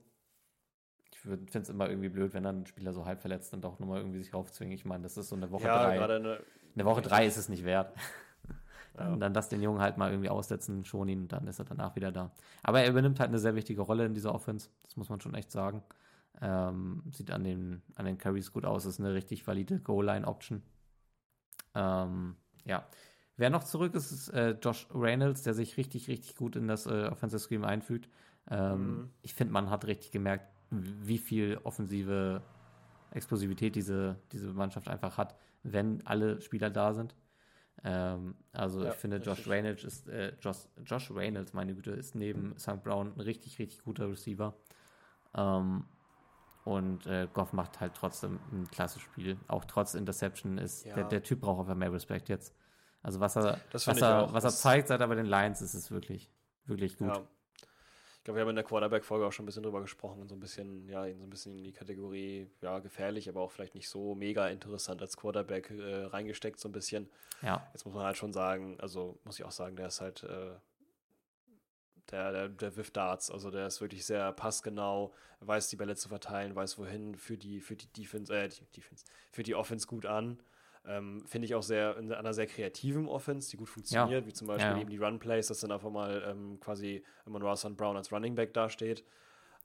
[1.26, 3.80] Ich finde es immer irgendwie blöd, wenn dann ein Spieler so halb verletzt und auch
[3.80, 4.74] nochmal irgendwie sich raufzwingen.
[4.74, 6.15] Ich meine, das ist so eine Woche ja, drei.
[6.15, 6.39] eine,
[6.76, 7.93] Eine Woche drei ist es nicht wert.
[8.97, 9.11] Ja.
[9.11, 11.95] Dann, dann lass den Jungen halt mal irgendwie aussetzen, schon ihn, dann ist er danach
[11.95, 12.32] wieder da.
[12.63, 15.36] Aber er übernimmt halt eine sehr wichtige Rolle in dieser Offense, das muss man schon
[15.36, 15.84] echt sagen.
[16.41, 20.63] Ähm, sieht an den, an den Carries gut aus, ist eine richtig valide Goal-Line-Option.
[21.76, 22.88] Ähm, ja.
[23.38, 26.86] Wer noch zurück ist, ist äh, Josh Reynolds, der sich richtig, richtig gut in das
[26.86, 28.09] äh, Offensive Scheme einfügt.
[28.49, 29.09] Ähm, Mhm.
[29.22, 32.41] Ich finde, man hat richtig gemerkt, wie viel offensive
[33.11, 37.15] Explosivität diese, diese Mannschaft einfach hat, wenn alle Spieler da sind.
[37.84, 39.47] Ähm, also Ja, ich finde, Josh.
[39.47, 42.84] Reynolds ist, äh, Josh, Josh Reynolds, meine Güte, ist neben St.
[42.84, 44.53] Brown ein richtig, richtig guter Receiver.
[45.36, 45.86] Ähm,
[46.65, 49.38] und äh, Goff macht halt trotzdem ein klasse Spiel.
[49.47, 50.95] Auch trotz Interception ist Ja.
[50.95, 52.53] der, der Typ braucht einfach mehr Respekt jetzt.
[53.01, 55.89] Also was er, was er, was er zeigt, seit er bei den Lions ist, ist
[55.89, 56.30] wirklich,
[56.65, 57.15] wirklich gut.
[57.15, 57.24] Ja.
[58.20, 60.36] Ich glaube, wir haben in der Quarterback-Folge auch schon ein bisschen drüber gesprochen und so
[60.36, 63.88] ein bisschen, ja, so ein bisschen in die Kategorie, ja, gefährlich, aber auch vielleicht nicht
[63.88, 67.09] so mega interessant als Quarterback äh, reingesteckt, so ein bisschen.
[67.41, 70.24] Ja, Jetzt muss man halt schon sagen, also muss ich auch sagen, der ist halt,
[70.24, 70.51] äh,
[72.11, 76.09] der, der, der wirft Darts, also der ist wirklich sehr passgenau, weiß die Bälle zu
[76.09, 80.05] verteilen, weiß wohin für die, für die Defense, äh, die Defense, für die Offense gut
[80.05, 80.39] an.
[80.86, 84.48] Ähm, Finde ich auch sehr in einer sehr kreativen Offense, die gut funktioniert, wie zum
[84.48, 84.80] Beispiel Ja.
[84.80, 87.76] eben die Run Plays, dass dann einfach mal ähm, quasi immer St.
[87.76, 89.04] Brown als Running Back dasteht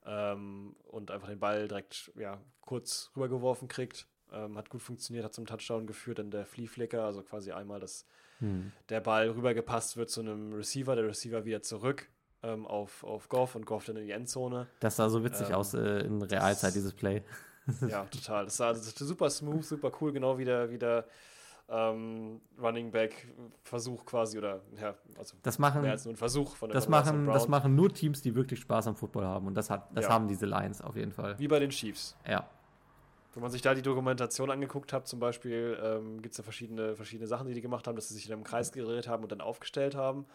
[0.05, 4.07] ähm, und einfach den Ball direkt ja, kurz rübergeworfen kriegt.
[4.31, 7.79] Ähm, hat gut funktioniert, hat zum Touchdown geführt, dann der Flea Flicker, also quasi einmal
[7.79, 8.05] das
[8.39, 8.71] hm.
[8.89, 12.09] der Ball rübergepasst wird zu einem Receiver, der Receiver wieder zurück
[12.43, 14.67] ähm, auf, auf Goff und Goff dann in die Endzone.
[14.79, 17.23] das sah so witzig Ähm, aus äh, in Realzeit, dieses Play.
[17.87, 18.45] Ja, total.
[18.45, 21.05] Das war ist super smooth, super cool, genau wie der, wie der
[21.67, 23.27] ähm, Running Back
[23.63, 26.87] Versuch quasi oder ja, also Das machen, mehr als nur ein Versuch von der das
[26.87, 29.47] machen, das machen nur Teams, die wirklich Spaß am Football haben.
[29.47, 30.11] Und das, hat, das Ja.
[30.11, 31.37] haben diese Lions auf jeden Fall.
[31.39, 32.15] Wie bei den Chiefs.
[32.27, 32.47] Ja.
[33.33, 36.95] Wenn man sich da die Dokumentation angeguckt hat, zum Beispiel, ähm, gibt es da verschiedene,
[36.95, 39.31] verschiedene Sachen, die die gemacht haben, dass sie sich in einem Kreis gedreht haben und
[39.31, 40.25] dann aufgestellt haben.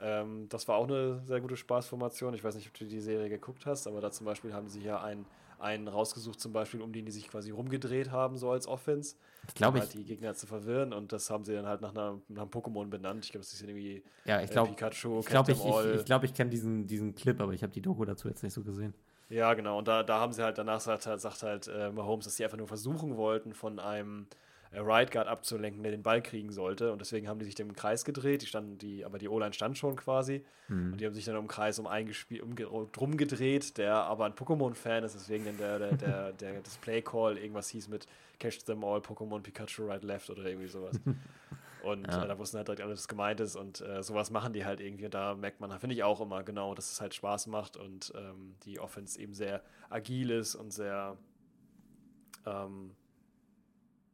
[0.00, 2.34] Ähm, das war auch eine sehr gute Spaßformation.
[2.34, 4.82] Ich weiß nicht, ob du die Serie geguckt hast, aber da zum Beispiel haben sie
[4.82, 5.26] ja einen,
[5.60, 9.16] einen rausgesucht, zum Beispiel, um den die sich quasi rumgedreht haben, so als Offense.
[9.54, 11.90] Glaube, um halt ich, die Gegner zu verwirren und das haben sie dann halt nach,
[11.90, 13.24] einer, nach einem Pokémon benannt.
[13.24, 16.04] Ich glaube, das ist irgendwie ja, ich äh, glaube, Pikachu, ich, glaube, ich, ich, ich,
[16.04, 18.62] glaube, ich kenne diesen, diesen Clip, aber ich habe die Doku dazu jetzt nicht so
[18.62, 18.94] gesehen.
[19.30, 19.78] Ja, genau.
[19.78, 22.44] Und da, da haben sie halt, danach sagt, halt- sagt halt äh, Mahomes, dass sie
[22.44, 26.92] einfach nur versuchen wollten, von einem äh, Right Guard abzulenken, der den Ball kriegen sollte.
[26.92, 28.42] Und deswegen haben die sich dem Kreis gedreht.
[28.42, 30.44] Die standen, die, aber die O-Line stand schon quasi.
[30.66, 30.92] Hm.
[30.92, 32.12] Und die haben sich dann um den Kreis um einen
[32.42, 37.38] um, drum gedreht, der aber ein Pokémon-Fan ist, deswegen dann der, der, der, der Display-Call
[37.38, 38.06] irgendwas hieß mit
[38.38, 41.00] Catch them all, Pokémon Pikachu right left oder irgendwie sowas.
[41.82, 42.24] Und Ja.
[42.24, 44.64] äh, da wussten halt direkt alle, dass es gemeint ist und äh, sowas machen die
[44.64, 45.04] halt irgendwie.
[45.04, 48.12] Und da merkt man, finde ich auch immer genau, dass es halt Spaß macht und
[48.16, 51.16] ähm, die Offense eben sehr agil ist und sehr
[52.46, 52.90] ähm,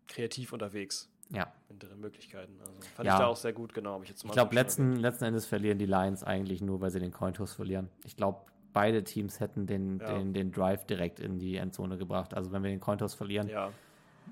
[0.08, 1.52] kreativ unterwegs Ja.
[1.70, 2.54] in deren Möglichkeiten.
[2.60, 3.14] Also fand Ja.
[3.14, 4.00] ich da auch sehr gut, genau.
[4.02, 7.52] Ich, Ich glaube, letzten, letzten Endes verlieren die Lions eigentlich nur, weil sie den Cointoss
[7.54, 7.88] verlieren.
[8.04, 8.40] Ich glaube,
[8.72, 10.12] beide Teams hätten den, Ja.
[10.18, 12.34] den, den Drive direkt in die Endzone gebracht.
[12.34, 13.48] Also wenn wir den Cointoss verlieren.
[13.48, 13.70] Ja,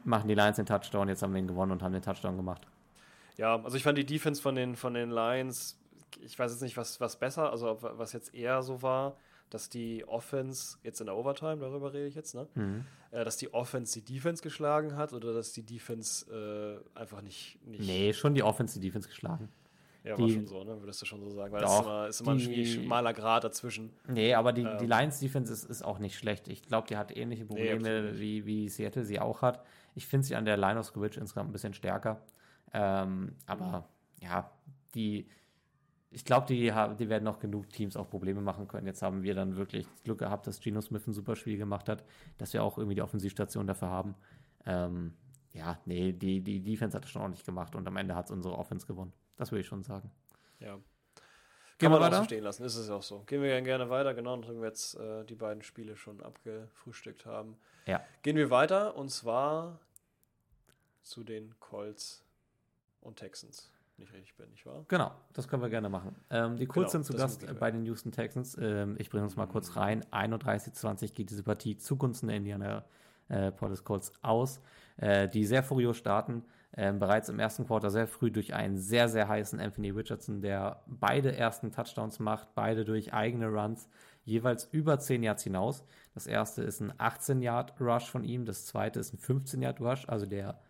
[0.05, 1.09] machen die Lions den Touchdown.
[1.09, 2.67] Jetzt haben wir ihn gewonnen und haben den Touchdown gemacht.
[3.37, 5.79] Ja, also ich fand die Defense von den, von den Lions,
[6.21, 9.17] ich weiß jetzt nicht, was, was besser, also was jetzt eher so war,
[9.55, 12.47] dass die Offense, jetzt in der Overtime, darüber rede ich jetzt, ne?
[12.55, 12.85] Mhm.
[13.11, 17.59] Äh, dass die Offense die Defense geschlagen hat oder dass die Defense äh, einfach nicht,
[17.67, 17.81] nicht.
[17.87, 19.49] Nee, schon die Offense, die Defense geschlagen.
[20.05, 20.81] Ja, die- war schon so, ne?
[20.81, 21.53] Würdest du schon so sagen.
[21.53, 23.91] Weil das Doch, ist immer, ist immer ein die- schwierig- schmaler Grad dazwischen.
[24.09, 24.89] Nee, aber die, die Ähm.
[24.91, 26.49] Lions Defense ist, ist auch nicht schlecht.
[26.49, 28.21] Ich glaube, die hat ähnliche Probleme, nicht.
[28.21, 29.63] wie, wie Seattle sie auch hat.
[29.95, 32.21] Ich finde sie an der Line of Scrimmage insgesamt ein bisschen stärker.
[32.73, 33.89] Ähm, aber
[34.21, 34.51] ja,
[34.95, 35.29] die
[36.13, 38.87] ich glaube, die, haben- die werden noch genug Teams auch Probleme machen können.
[38.87, 42.05] Jetzt haben wir dann wirklich Glück gehabt, dass Geno Smith ein super Spiel gemacht hat,
[42.39, 44.15] dass wir auch irgendwie die Offensivstation dafür haben.
[44.67, 45.15] Ähm,
[45.53, 48.31] ja, nee, die, die Defense hat es schon ordentlich gemacht und am Ende hat es
[48.31, 49.13] unsere Offense gewonnen.
[49.37, 50.11] Das würde ich schon sagen.
[50.61, 50.75] Ja.
[51.79, 52.25] Gehen Kann wir man auch so weiter?
[52.27, 53.21] stehen lassen, ist es auch so.
[53.25, 57.27] Gehen wir gerne- gerne weiter, genau, nachdem wir jetzt äh, die beiden Spiele schon abgefrühstückt
[57.27, 57.57] haben.
[57.87, 58.05] Ja.
[58.23, 59.81] Gehen wir weiter und zwar
[61.03, 62.23] zu den Colts
[63.01, 63.72] und Texans.
[63.97, 64.85] Nicht richtig bin, nicht wahr?
[64.89, 66.17] Genau, das können wir gerne machen.
[66.31, 68.57] Ähm, die Colts Genau, sind zu Gast äh, bei den Houston Texans.
[68.61, 70.03] Ähm, ich bringe uns mal kurz rein.
[70.11, 72.85] 31-20 geht diese Partie zugunsten der Indiana
[73.29, 74.61] äh, Police Colts aus,
[74.97, 76.45] äh, die sehr furios starten.
[76.75, 80.83] Ähm, bereits im ersten Quarter sehr früh durch einen sehr, sehr heißen Anthony Richardson, der
[80.87, 83.89] beide ersten Touchdowns macht, beide durch eigene Runs,
[84.25, 85.85] jeweils über 10 Yards hinaus.
[86.15, 90.61] Das erste ist ein 18-Yard-Rush von ihm, das zweite ist ein 15-Yard-Rush, also der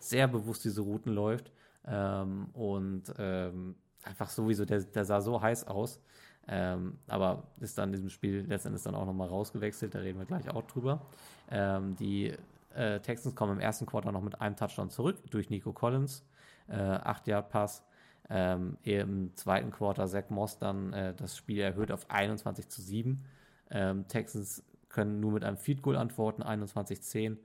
[0.00, 1.52] sehr bewusst diese Routen läuft.
[1.86, 6.00] Ähm, und ähm, einfach sowieso, der, der sah so heiß aus.
[6.48, 10.26] Ähm, aber ist dann in diesem Spiel letztendlich dann auch nochmal rausgewechselt, da reden wir
[10.26, 11.06] gleich auch drüber.
[11.50, 12.34] Ähm, die
[12.74, 16.26] äh, Texans kommen im ersten Quarter noch mit einem Touchdown zurück durch Nico Collins,
[16.68, 17.84] äh, 8-Yard-Pass.
[18.30, 23.24] Ähm, Im zweiten Quarter Zach Moss dann äh, das Spiel erhöht auf 21 zu 7.
[23.70, 27.36] Ähm, Texans können nur mit einem Field Goal antworten, 21-10.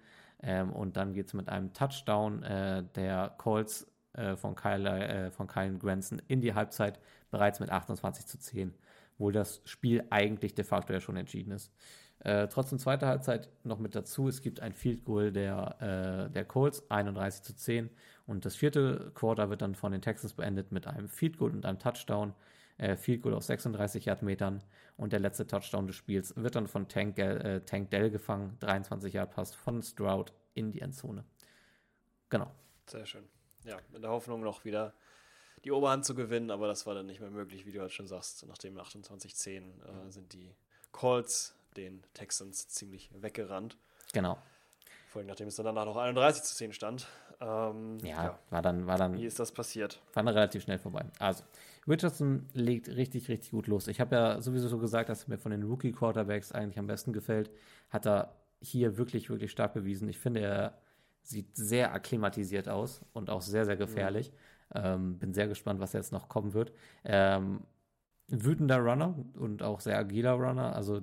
[0.43, 3.87] Ähm, und dann geht es mit einem Touchdown äh, der Colts
[4.17, 6.99] äh, von, Kyle, äh, von Kyle Granson in die Halbzeit
[7.31, 8.73] bereits mit 28 zu 10,
[9.17, 11.71] wo das Spiel eigentlich de facto ja schon entschieden ist.
[12.19, 14.27] Äh, trotzdem zweite Halbzeit noch mit dazu.
[14.27, 17.89] Es gibt ein Field Goal der, äh, der Colts, 31 zu 10.
[18.25, 21.65] Und das vierte Quarter wird dann von den Texans beendet mit einem Field Goal und
[21.65, 22.33] einem Touchdown.
[22.77, 24.63] Äh, Field Goal auf 36 Yard Metern.
[24.97, 28.57] Und der letzte Touchdown des Spiels wird dann von Tank, äh, Tank Dell gefangen.
[28.59, 31.23] 23 Yard Pass von Stroud in die Endzone.
[32.29, 32.51] Genau.
[32.87, 33.36] Sehr schön.
[33.67, 34.93] Ja, in der Hoffnung noch wieder
[35.63, 38.07] die Oberhand zu gewinnen, aber das war dann nicht mehr möglich, wie du halt schon
[38.07, 38.45] sagst.
[38.47, 40.55] Nach dem 28-10 äh, sind die
[40.91, 43.77] Colts den Texans ziemlich weggerannt.
[44.13, 44.37] Genau.
[45.09, 47.07] Vor allem nachdem es dann danach noch 31 zu 10 stand.
[47.39, 50.01] Ähm, Ja, war dann, war dann Wie ist das passiert?
[50.13, 51.05] war dann relativ schnell vorbei.
[51.19, 51.43] Also,
[51.87, 53.87] Richardson legt richtig, richtig gut los.
[53.87, 57.51] Ich habe ja sowieso so gesagt, dass mir von den Rookie-Quarterbacks eigentlich am besten gefällt.
[57.89, 60.09] Hat er hier wirklich, wirklich stark bewiesen.
[60.09, 60.77] Ich finde, er
[61.27, 64.31] sieht sehr akklimatisiert aus und auch sehr, sehr gefährlich.
[64.73, 66.73] Ähm, bin sehr gespannt, was jetzt noch kommen wird.
[67.03, 67.61] Ähm,
[68.27, 70.75] wütender Runner und auch sehr agiler Runner.
[70.75, 71.01] Also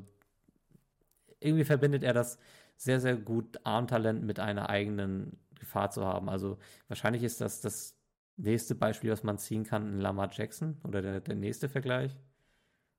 [1.40, 2.38] irgendwie verbindet er das
[2.76, 6.28] sehr, sehr gut, Armtalent mit einer eigenen Gefahr zu haben.
[6.28, 6.58] Also
[6.88, 7.96] wahrscheinlich ist das das
[8.36, 12.18] nächste Beispiel, was man ziehen kann, ein Lamar Jackson oder der, der nächste Vergleich.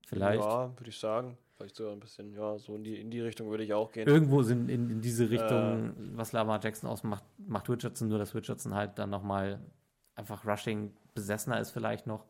[0.06, 0.42] Vielleicht.
[0.42, 1.36] Ja, würde ich sagen.
[1.56, 4.06] Vielleicht sogar ein bisschen, ja, so in die, in die Richtung würde ich auch gehen.
[4.06, 8.74] Irgendwo sind in, in diese Richtung, was Lamar Jackson ausmacht, macht Richardson nur, dass Richardson
[8.74, 9.60] halt dann nochmal
[10.14, 12.26] einfach Rushing besessener ist vielleicht noch.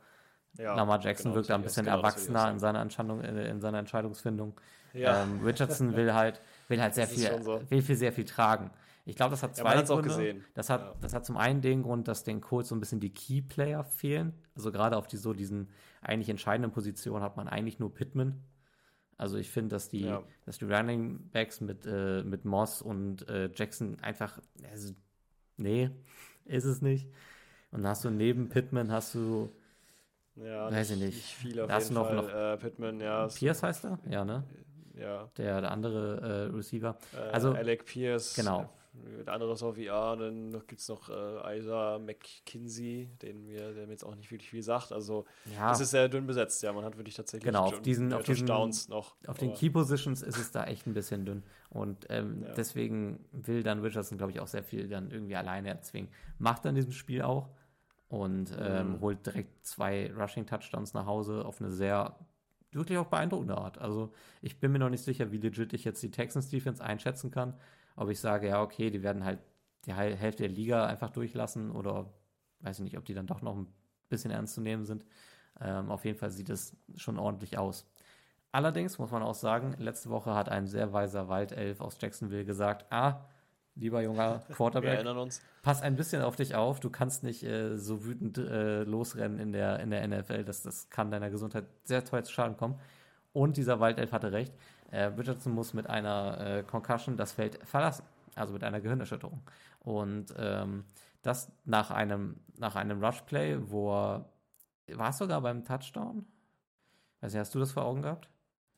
[0.58, 3.60] ja, Lamar Jackson genau, wirkt da ein bisschen genau, erwachsener in seiner, Entscheidung, äh, in
[3.60, 4.60] seiner Entscheidungsfindung.
[4.94, 7.60] Ja, Ähm, Richardson will halt, will halt sehr viel, so.
[7.68, 8.70] will viel, sehr viel tragen.
[9.06, 10.02] Ich glaube, das hat Ja, zwei auch Gründe.
[10.08, 10.44] gesehen.
[10.54, 10.94] Das hat, Ja.
[11.00, 14.34] das hat zum einen den Grund, dass den Colts so ein bisschen die Key-Player fehlen.
[14.54, 15.68] Also gerade auf die so diesen
[16.00, 18.42] eigentlich entscheidenden Positionen hat man eigentlich nur Pittman.
[19.18, 20.22] Also ich finde, dass die, Ja.
[20.44, 24.38] dass die Running Backs mit, äh, mit Moss und äh, Jackson einfach,
[24.70, 24.92] also,
[25.56, 25.90] nee,
[26.44, 27.06] ist es nicht.
[27.70, 29.50] Und dann hast du neben Pittman hast du
[30.36, 31.22] ja, weiß ich nicht.
[31.22, 32.16] viel auf hast jeden du noch- Fall.
[32.16, 33.26] noch- äh, Pittman, ja.
[33.28, 33.98] Pierce heißt er?
[34.10, 34.44] Ja, ne?
[34.94, 35.30] Ja.
[35.38, 36.96] Der, der andere äh, Receiver.
[37.14, 38.34] Äh, Also- Alec Pierce.
[38.34, 38.70] Genau.
[39.26, 40.16] Der andere ist auf VR.
[40.16, 44.50] Dann gibt es noch äh, Isaac McKinsey, den mir, der mir jetzt auch nicht wirklich
[44.50, 44.92] viel sagt.
[44.92, 45.24] Also,
[45.54, 46.62] Ja, es ist sehr dünn besetzt.
[46.62, 49.16] Ja, man hat wirklich tatsächlich Genau, auf diesen- auf diesen- Downs noch.
[49.26, 51.42] Auf den Key Positions ist es da echt ein bisschen dünn.
[51.70, 52.54] Und ähm, Ja.
[52.54, 56.10] deswegen will dann Richardson, glaube ich, auch sehr viel dann irgendwie alleine erzwingen.
[56.38, 57.48] Macht er in diesem Spiel auch
[58.08, 59.00] und ähm, Mhm.
[59.00, 62.16] holt direkt zwei Rushing-Touchdowns nach Hause auf eine sehr,
[62.72, 63.78] wirklich auch beeindruckende Art.
[63.78, 64.12] Also
[64.42, 67.54] ich bin mir noch nicht sicher, wie legit ich jetzt die Texans Defense einschätzen kann.
[67.96, 69.40] Ob ich sage, ja, okay, die werden halt
[69.86, 72.12] die Hälfte der Liga einfach durchlassen oder
[72.60, 73.66] weiß ich nicht, ob die dann doch noch ein
[74.08, 75.04] bisschen ernst zu nehmen sind.
[75.60, 77.86] Ähm, auf jeden Fall sieht es schon ordentlich aus.
[78.52, 82.86] Allerdings muss man auch sagen, letzte Woche hat ein sehr weiser Waldelf aus Jacksonville gesagt,
[82.90, 83.24] ah,
[83.74, 85.42] lieber junger Quarterback, erinnern uns.
[85.62, 89.52] pass ein bisschen auf dich auf, du kannst nicht äh, so wütend äh, losrennen in
[89.52, 92.78] der, in der NFL, das, das kann deiner Gesundheit sehr teuer zu Schaden kommen.
[93.32, 94.54] Und dieser Waldelf hatte recht,
[94.90, 98.04] äh, Richardson muss mit einer äh, Concussion das Feld verlassen,
[98.34, 99.42] also mit einer Gehirnerschütterung.
[99.80, 100.84] Und ähm,
[101.22, 104.28] das nach einem, nach einem Rushplay, wo er,
[104.94, 106.24] war es sogar beim Touchdown?
[107.20, 108.28] Weiß nicht, hast du das vor Augen gehabt?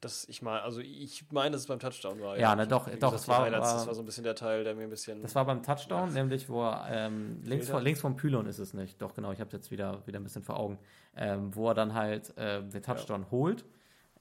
[0.00, 2.38] Das, ich meine, also ich meine, dass es beim Touchdown war.
[2.38, 4.22] Ja, ne, Ich- doch, wie doch, gesagt, es war- war- das war so ein bisschen
[4.22, 5.20] der Teil, der mir ein bisschen.
[5.22, 6.14] Das war beim Touchdown, Ja.
[6.14, 7.80] nämlich wo er ähm, links, er?
[7.80, 9.02] links vom Pylon ist es nicht.
[9.02, 10.78] Doch, genau, ich habe es jetzt wieder, wieder ein bisschen vor Augen.
[11.16, 13.64] Ähm, wo er dann halt äh, den Touchdown holt,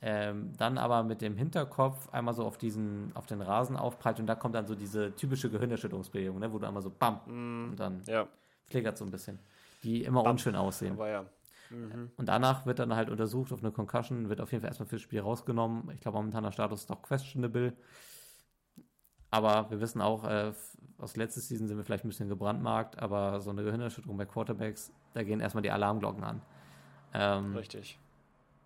[0.01, 4.27] ähm, dann aber mit dem Hinterkopf einmal so auf diesen, auf den Rasen aufprallt und
[4.27, 7.79] da kommt dann so diese typische Gehirnerschütterungsbewegung, ne, wo du einmal so BAM Mm, und
[7.79, 8.27] dann ja,
[8.67, 9.39] flickert so ein bisschen.
[9.83, 10.33] Die immer Bam.
[10.33, 10.93] unschön aussehen.
[10.93, 11.25] aber ja.
[11.69, 12.11] Mhm.
[12.15, 15.01] Und danach wird dann halt untersucht auf eine Concussion, wird auf jeden Fall erstmal fürs
[15.01, 15.89] Spiel rausgenommen.
[15.93, 17.73] Ich glaube, momentaner Status ist noch questionable.
[19.29, 20.53] Aber wir wissen auch, äh,
[20.97, 24.93] aus letzter Season sind wir vielleicht ein bisschen gebrandmarkt, aber so eine Gehirnerschütterung bei Quarterbacks,
[25.13, 26.41] da gehen erstmal die Alarmglocken an.
[27.13, 27.99] Ähm, Richtig.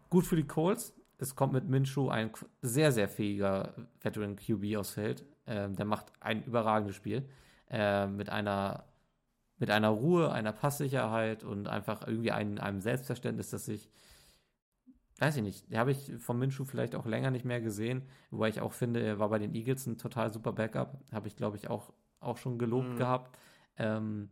[0.09, 0.93] gut für die Colts.
[1.21, 2.31] Es kommt mit Minshew ein
[2.61, 5.23] sehr, sehr fähiger Veteran QB aufs Feld.
[5.45, 7.29] Ähm, der macht ein überragendes Spiel.
[7.69, 8.85] Äh, mit einer
[9.59, 13.91] mit einer Ruhe, einer Passsicherheit und einfach irgendwie ein, einem Selbstverständnis, dass ich,
[15.19, 18.59] weiß ich nicht, habe ich von Minshew vielleicht auch länger nicht mehr gesehen, wobei ich
[18.59, 21.69] auch finde, er war bei den Eagles ein total super Backup, habe ich glaube ich
[21.69, 22.97] auch, auch schon gelobt Mhm.
[22.97, 23.37] gehabt.
[23.77, 24.29] Ähm,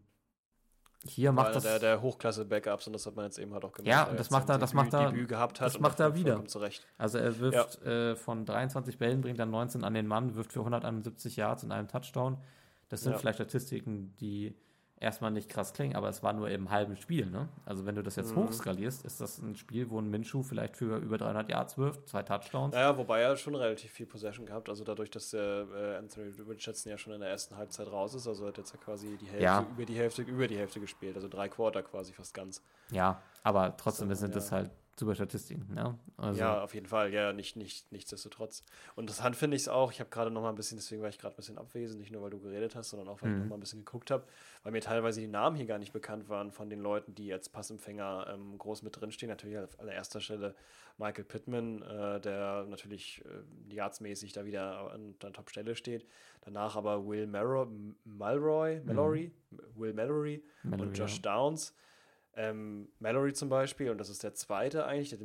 [1.05, 3.87] hier macht das, der, der Hochklasse-Backups und das hat man jetzt eben halt auch gemacht.
[3.87, 6.13] Ja, und das macht er- das Debüt, macht er- Debüt gehabt hat das macht er
[6.15, 6.45] wieder.
[6.45, 6.85] Zurecht.
[6.97, 10.59] Also er wirft äh, von 23 Bällen, bringt dann 19 an den Mann, wirft für
[10.59, 12.37] 171 Yards in einem Touchdown.
[12.89, 13.17] Das sind Ja.
[13.17, 14.55] vielleicht Statistiken, die
[14.99, 17.25] erstmal nicht krass klingen, aber es war nur im halben Spiel.
[17.25, 17.47] Ne?
[17.65, 18.41] Also wenn du das jetzt Mhm.
[18.47, 22.23] hochskalierst, ist das ein Spiel, wo ein Minshew vielleicht für über 300 Yards wirft, zwei
[22.23, 22.73] Touchdowns.
[22.73, 26.89] Naja, wobei er schon relativ viel Possession gehabt, also dadurch, dass der äh, Anthony Richardson
[26.91, 29.43] ja schon in der ersten Halbzeit raus ist, also hat jetzt ja quasi die Hälfte,
[29.43, 29.65] Ja.
[29.71, 32.61] über die Hälfte, über die Hälfte gespielt, also drei Quarter quasi fast ganz.
[32.91, 34.57] Ja, aber trotzdem So, sind das ja.
[34.57, 35.73] halt super Statistiken.
[35.73, 35.97] Ne?
[36.17, 38.63] Also, Ja, auf jeden Fall, ja, nicht, nicht, nichtsdestotrotz.
[38.95, 41.09] Und interessant finde ich es auch, ich habe gerade noch mal ein bisschen, deswegen war
[41.09, 43.35] ich gerade ein bisschen abwesend, nicht nur weil du geredet hast, sondern auch weil ich
[43.35, 43.41] Mhm.
[43.43, 44.23] noch mal ein bisschen geguckt habe,
[44.63, 47.49] weil mir teilweise die Namen hier gar nicht bekannt waren von den Leuten, die als
[47.49, 49.29] Passempfänger ähm, groß mit drinstehen.
[49.29, 50.55] Natürlich auf allererster Stelle
[50.97, 56.05] Michael Pittman, äh, der natürlich äh, yardsmäßig da wieder an der Top-Stelle steht.
[56.41, 57.67] Danach aber Will Malroy,
[58.03, 59.31] Malroy, Mallory,
[59.75, 61.21] Will Mallory Mallory, und Josh ja.
[61.21, 61.73] Downs.
[62.39, 65.19] Ähm, Mallory zum Beispiel, und das ist der zweite eigentlich, der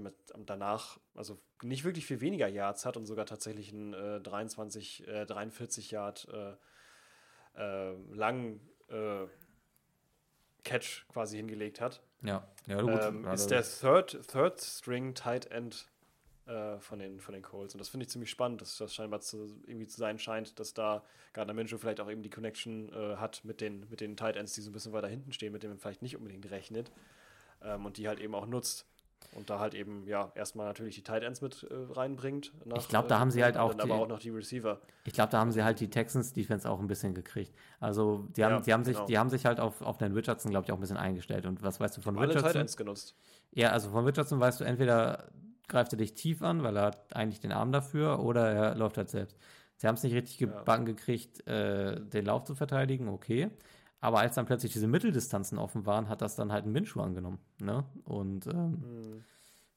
[0.47, 5.24] danach also nicht wirklich viel weniger Yards hat und sogar tatsächlich einen äh, 23, äh,
[5.24, 6.57] 43 Yard äh,
[7.57, 9.28] äh, langen äh,
[10.65, 12.03] Catch quasi hingelegt hat.
[12.23, 13.01] Ja, ja gut.
[13.01, 15.86] Ähm, Ja, ist der Third, Third String Tight End
[16.47, 17.75] äh, von, den, von den Colts.
[17.75, 20.75] Und das finde ich ziemlich spannend, dass das scheinbar zu, irgendwie zu sein scheint, dass
[20.75, 21.03] da
[21.33, 24.55] Gardner Minshew vielleicht auch eben die Connection äh, hat mit den, mit den Tight Ends,
[24.55, 26.93] die so ein bisschen weiter hinten stehen, mit denen man vielleicht nicht unbedingt rechnet.
[27.62, 28.87] Ähm, und die halt eben auch nutzt.
[29.33, 32.53] Und da halt eben, ja, erstmal natürlich die Tight Ends mit äh, reinbringt.
[32.66, 34.81] nach, Ich glaub, da haben sie halt auch die- aber auch noch die Receiver.
[35.05, 37.53] Ich glaube, da haben sie halt die Texans Defense auch ein bisschen gekriegt.
[37.81, 39.07] Also die haben, Ja, die haben sich, genau.
[39.07, 41.47] die haben sich halt auf, auf den Richardson, glaube ich, auch ein bisschen eingestellt.
[41.47, 42.61] Und was weißt du von Alle Tight Richardson?
[42.61, 43.16] Ends genutzt.
[43.53, 45.31] Ja, also von Richardson weißt du, entweder
[45.69, 48.97] greift er dich tief an, weil er hat eigentlich den Arm dafür, oder er läuft
[48.99, 49.39] halt selbst.
[49.77, 53.51] Sie haben es nicht richtig gebacken gekriegt, äh, den Lauf zu verteidigen, okay.
[54.01, 57.39] Aber als dann plötzlich diese Mitteldistanzen offen waren, hat das dann halt ein Minschuh angenommen.
[57.59, 57.85] Ne?
[58.05, 59.24] Und ähm, Hm.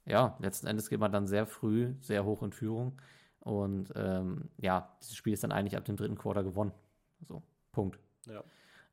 [0.05, 3.01] ja, letzten Endes geht man dann sehr früh, sehr hoch in Führung.
[3.39, 6.73] Und ähm, ja, dieses Spiel ist dann eigentlich ab dem dritten Quarter gewonnen.
[7.23, 7.41] So,
[7.71, 7.99] Punkt.
[8.27, 8.43] Ja.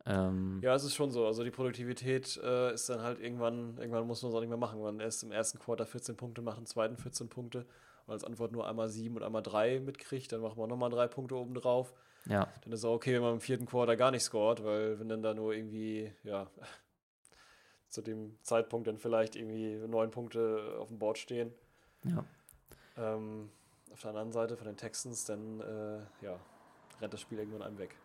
[0.07, 1.27] Ähm, Ja, es ist schon so.
[1.27, 4.59] Also die Produktivität äh, ist dann halt irgendwann, irgendwann muss man es auch nicht mehr
[4.59, 4.81] machen.
[4.81, 7.67] Man erst im ersten Quarter 14 Punkte macht, im zweiten 14 Punkte
[8.07, 11.07] und als Antwort nur einmal 7 und einmal 3 mitkriegt, dann macht man nochmal drei
[11.07, 11.95] Punkte oben drauf.
[12.27, 14.99] ja, Dann ist es auch okay, wenn man im vierten Quarter gar nicht scored, weil
[14.99, 16.51] wenn dann da nur irgendwie, ja,
[17.89, 21.53] zu dem Zeitpunkt dann vielleicht irgendwie neun Punkte auf dem Board stehen.
[22.05, 22.25] ja.
[22.97, 23.51] Ähm,
[23.93, 26.39] auf der anderen Seite von den Texans, dann äh, ja,
[27.01, 27.97] rennt das Spiel irgendwann einem weg.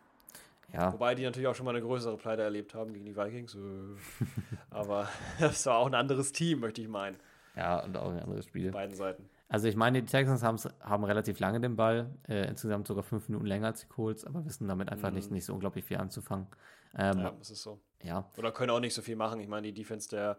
[0.74, 3.56] Ja, Wobei die natürlich auch schon mal eine größere Pleite erlebt haben gegen die Vikings.
[3.56, 3.60] Äh.
[4.70, 5.08] Aber
[5.40, 7.18] das war auch ein anderes Team, möchte ich meinen.
[7.56, 8.72] ja, und auch ein anderes Spiel.
[8.72, 9.30] Beiden Seiten.
[9.52, 13.48] Also ich meine, die Texans haben relativ lange den Ball, äh, insgesamt sogar fünf Minuten
[13.48, 15.16] länger als die Colts, aber wissen damit einfach Mhm.
[15.16, 16.46] nicht, nicht so unglaublich viel anzufangen.
[16.96, 17.32] Ähm, Ja, ja.
[17.40, 17.80] das ist so.
[18.04, 19.40] ja, Oder können auch nicht so viel machen.
[19.40, 20.38] Ich meine, die Defense der,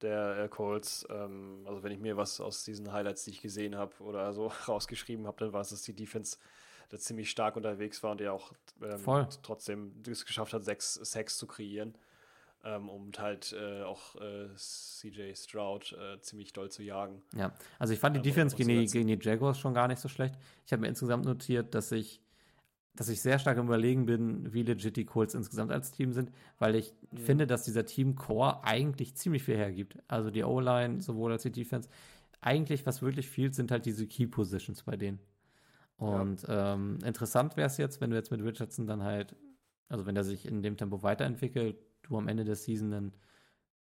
[0.00, 3.74] der äh, Colts, ähm, also wenn ich mir was aus diesen Highlights, die ich gesehen
[3.76, 6.38] habe oder so rausgeschrieben habe, dann war es, dass die Defense
[6.90, 8.52] da ziemlich stark unterwegs war und der auch
[8.82, 9.00] ähm,
[9.42, 11.96] trotzdem es geschafft hat, sechs Sacks zu kreieren.
[12.64, 17.20] Ähm, um halt äh, auch äh, CJ Stroud äh, ziemlich doll zu jagen.
[17.34, 19.98] Ja, also ich fand die Ja, Defense gegen die, gegen die Jaguars schon gar nicht
[20.00, 20.36] so schlecht.
[20.64, 22.20] Ich habe mir insgesamt notiert, dass ich,
[22.94, 26.30] dass ich sehr stark im Überlegen bin, wie legit die Colts insgesamt als Team sind,
[26.58, 27.18] weil ich Mhm.
[27.18, 29.98] finde, dass dieser Team-Core eigentlich ziemlich viel hergibt.
[30.08, 31.88] Also die O-Line, sowohl als die Defense.
[32.40, 35.20] Eigentlich, was wirklich fehlt, sind halt diese Key-Positions bei denen.
[36.02, 39.36] Und ähm, interessant wäre es jetzt, wenn du jetzt mit Richardson dann halt,
[39.88, 43.12] also wenn er sich in dem Tempo weiterentwickelt, du am Ende der Season einen,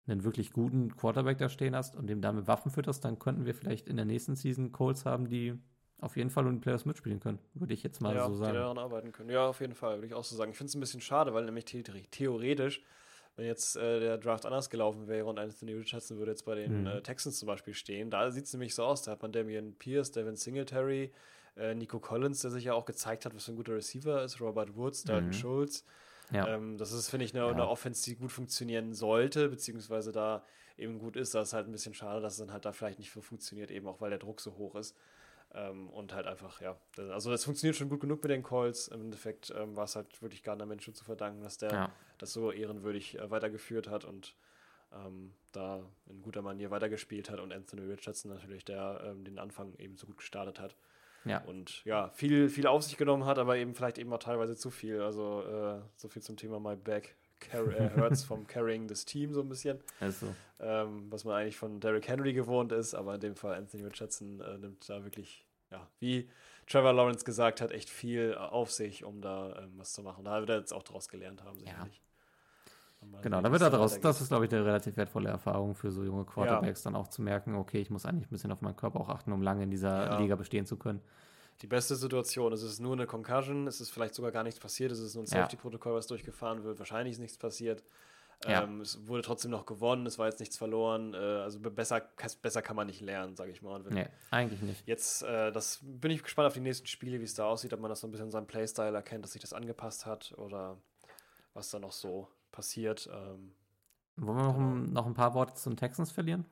[0.07, 3.56] einen wirklich guten Quarterback da stehen hast und dem damit Waffen fütterst, dann könnten wir
[3.56, 5.57] vielleicht in der nächsten Season Colts haben, die
[5.99, 8.53] auf jeden Fall um die Playoffs mitspielen können, würde ich jetzt mal ja, so sagen.
[8.53, 9.30] Die daran arbeiten können.
[9.30, 10.52] Ja, auf jeden Fall, würde ich auch so sagen.
[10.52, 12.84] Ich finde es ein bisschen schade, weil nämlich the theoretisch,
[13.35, 16.81] wenn jetzt äh, der Draft anders gelaufen wäre und Anthony Richardson würde jetzt bei den
[16.81, 16.88] Mhm.
[16.88, 19.03] äh, Texans zum Beispiel stehen, da sieht es nämlich so aus.
[19.03, 21.11] Da hat man Damian Pierce, Devin Singletary,
[21.57, 24.40] äh, Nico Collins, der sich ja auch gezeigt hat, was für ein guter Receiver ist,
[24.41, 25.34] Robert Woods, Dalton Mhm.
[25.34, 25.86] Schulz.
[26.32, 26.48] Ja.
[26.48, 27.52] Ähm, das ist, finde ich, eine, Ja.
[27.52, 30.44] eine Offense, die gut funktionieren sollte, beziehungsweise da
[30.78, 31.36] eben gut ist.
[31.36, 33.69] Das ist halt ein bisschen schade, dass es dann halt da vielleicht nicht so funktioniert,
[33.69, 34.95] eben auch weil der Druck so hoch ist.
[35.53, 38.88] Ähm, und halt einfach, ja, also das funktioniert schon gut genug mit den Calls.
[38.88, 41.91] Im Endeffekt ähm, war es halt wirklich Gardner Minshew zu verdanken, dass der ja.
[42.18, 44.34] das so ehrenwürdig äh, weitergeführt hat und
[44.94, 49.73] ähm, da in guter Manier weitergespielt hat und Anthony Richardson natürlich, der ähm, den Anfang
[49.78, 50.78] eben so gut gestartet hat
[51.26, 51.43] ja.
[51.43, 54.69] und ja, viel, viel auf sich genommen hat, aber eben vielleicht eben auch teilweise zu
[54.69, 55.02] viel.
[55.02, 59.35] Also äh, so viel zum Thema My Back car äh, Hurts vom Carrying des Teams
[59.35, 63.22] so ein bisschen, Also, ähm, was man eigentlich von Derrick Henry gewohnt ist, aber in
[63.22, 66.30] dem Fall Anthony Richardson äh, nimmt da wirklich, ja, wie
[66.68, 70.23] Trevor Lawrence gesagt hat, echt viel auf sich, um da ähm, was zu machen.
[70.23, 72.02] Da wird er jetzt auch daraus gelernt haben, sicherlich.
[72.02, 72.10] Mal
[73.02, 74.06] genau, sehen, da wie wird er daraus, weitergeht.
[74.06, 77.22] das ist, glaube ich, eine relativ wertvolle Erfahrung für so junge Quarterbacks, dann auch zu
[77.22, 79.72] merken, okay, ich muss eigentlich ein bisschen auf meinen Körper auch achten, um lange in
[79.72, 80.19] dieser Ja.
[80.19, 81.02] Liga bestehen zu können.
[81.61, 84.91] Die beste Situation, es ist nur eine Concussion, es ist vielleicht sogar gar nichts passiert,
[84.91, 85.41] es ist nur ein Ja.
[85.44, 87.84] Safety-Protokoll, was durchgefahren wird, wahrscheinlich ist nichts passiert.
[88.48, 88.64] Ja.
[88.64, 92.02] Ähm, es wurde trotzdem noch gewonnen, es war jetzt nichts verloren, äh, also be- besser,
[92.41, 93.76] besser kann man nicht lernen, sage ich mal.
[93.76, 94.88] Und Nee, eigentlich nicht.
[94.88, 97.80] Jetzt, äh, das bin ich gespannt auf die nächsten Spiele, wie es da aussieht, ob
[97.80, 100.78] man das so ein bisschen in seinem Playstyle erkennt, dass sich das angepasst hat oder
[101.53, 103.10] was da noch so passiert.
[103.11, 103.52] Ähm,
[104.18, 106.45] Wollen wir noch, ein, noch ein paar Worte zum Texans verlieren?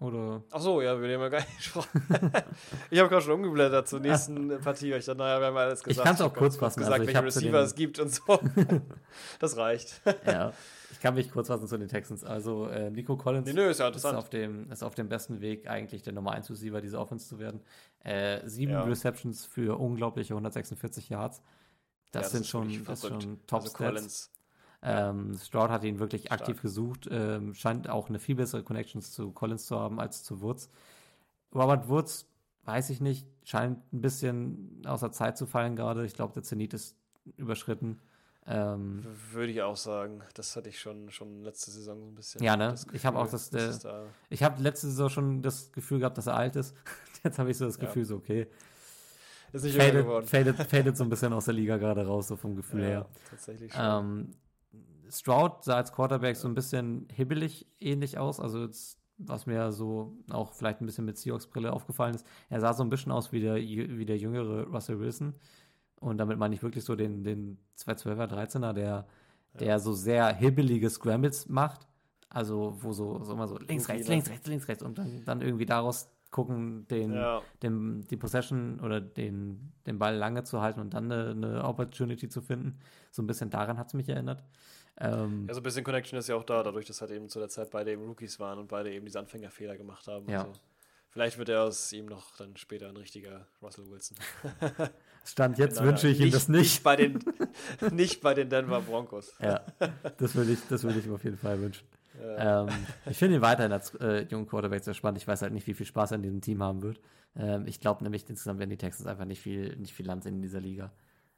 [0.00, 0.42] Oder?
[0.50, 2.02] Ach so, ja, wir haben ja gar nicht gesprochen.
[2.90, 5.82] ich habe gerade schon umgeblättert zur nächsten Partie, weil ich dachte, naja, wir haben alles
[5.84, 6.04] gesagt.
[6.06, 8.40] kann's auch hab kurz ganz fassen, gesagt, also ich welche Receiver es gibt und so.
[9.38, 10.00] das reicht.
[10.26, 10.52] ja,
[10.90, 12.24] ich kann mich kurz fassen zu den Texans.
[12.24, 15.40] Also, äh, Nico Collins Nee, nö, ist ja ist auf, dem, ist auf dem besten
[15.40, 17.60] Weg, eigentlich der Nummer 1 Receiver dieser Offense zu werden.
[18.00, 18.82] Äh, sieben Ja.
[18.82, 21.42] Receptions für unglaubliche 146 Yards.
[22.10, 23.22] Das Ja, sind schon, das ist verrückt.
[23.22, 23.72] schon top Also
[24.82, 26.40] Ähm, Stroud hat ihn wirklich Stark.
[26.40, 30.40] aktiv gesucht, ähm, scheint auch eine viel bessere Connections zu Collins zu haben als zu
[30.40, 30.70] Woods.
[31.54, 32.26] Robert Woods,
[32.64, 36.04] weiß ich nicht, scheint ein bisschen außer Zeit zu fallen gerade.
[36.04, 36.96] Ich glaube, der Zenit ist
[37.36, 38.00] überschritten.
[38.44, 40.20] Ähm, würde ich auch sagen.
[40.34, 42.42] Das hatte ich schon, schon letzte Saison so ein bisschen.
[42.42, 42.70] Ja, ne?
[42.70, 45.70] das Ich hab auch Gefühl, das, dass äh, da ich habe letzte Saison schon das
[45.70, 46.74] Gefühl gehabt, dass er alt ist.
[47.22, 47.84] Jetzt habe ich so das Ja.
[47.84, 48.48] Gefühl, so okay.
[49.52, 50.26] ist nicht Fadet, geworden.
[50.26, 53.06] fadet, fadet so ein bisschen aus der Liga gerade raus, so vom Gefühl ja, her.
[53.30, 53.80] tatsächlich schon.
[53.84, 54.34] Ähm,
[55.12, 58.40] Stroud sah als Quarterback so ein bisschen hibbelig ähnlich aus.
[58.40, 62.72] Also jetzt, was mir so auch vielleicht ein bisschen mit Seahawks-Brille aufgefallen ist, er sah
[62.74, 65.34] so ein bisschen aus wie der, wie der jüngere Russell Wilson.
[66.00, 69.06] Und damit meine ich wirklich so den, den 212er, 13er, der,
[69.58, 71.86] der so sehr hibbelige Scrambles macht.
[72.28, 75.42] Also wo so, so immer so links, rechts, links, rechts, links, rechts und dann, dann
[75.42, 80.80] irgendwie daraus gucken, den, ja, den, die Possession oder den, den Ball lange zu halten
[80.80, 82.78] und dann eine, eine Opportunity zu finden.
[83.10, 84.42] So ein bisschen daran hat es mich erinnert.
[85.00, 87.38] Ähm, ja, so ein bisschen Connection ist ja auch da, dadurch, dass halt eben zu
[87.38, 90.28] der Zeit beide eben Rookies waren und beide eben diese Anfängerfehler gemacht haben.
[90.28, 90.44] Ja.
[90.44, 90.60] Also,
[91.08, 94.16] vielleicht wird er aus ihm noch dann später ein richtiger Russell Wilson.
[95.24, 96.82] Stand jetzt Nein, nein, wünsche ich ihm das nicht.
[96.82, 97.20] bei den,
[97.92, 99.34] nicht bei den Denver Broncos.
[99.40, 99.64] Ja,
[100.18, 101.86] das würde ich, das würde ich ihm auf jeden Fall wünschen.
[102.20, 102.62] Ja.
[102.62, 102.68] Ähm,
[103.06, 105.18] ich finde ihn weiterhin als äh, jungen Quarterback sehr spannend.
[105.18, 107.00] Ich weiß halt nicht, wie viel Spaß er in diesem Team haben wird.
[107.36, 110.36] Ähm, ich glaube nämlich, insgesamt werden die Texans einfach nicht viel, nicht viel Land sehen
[110.36, 110.92] in dieser Liga.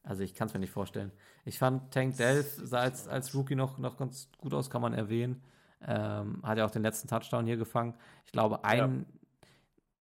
[0.04, 1.12] Also ich kann es mir nicht vorstellen.
[1.46, 4.94] Ich fand Tank Dell sah als, als Rookie noch, noch ganz gut aus, kann man
[4.94, 5.42] erwähnen.
[5.82, 7.94] Ähm, hat ja auch den letzten Touchdown hier gefangen.
[8.26, 9.06] Ich glaube, ein,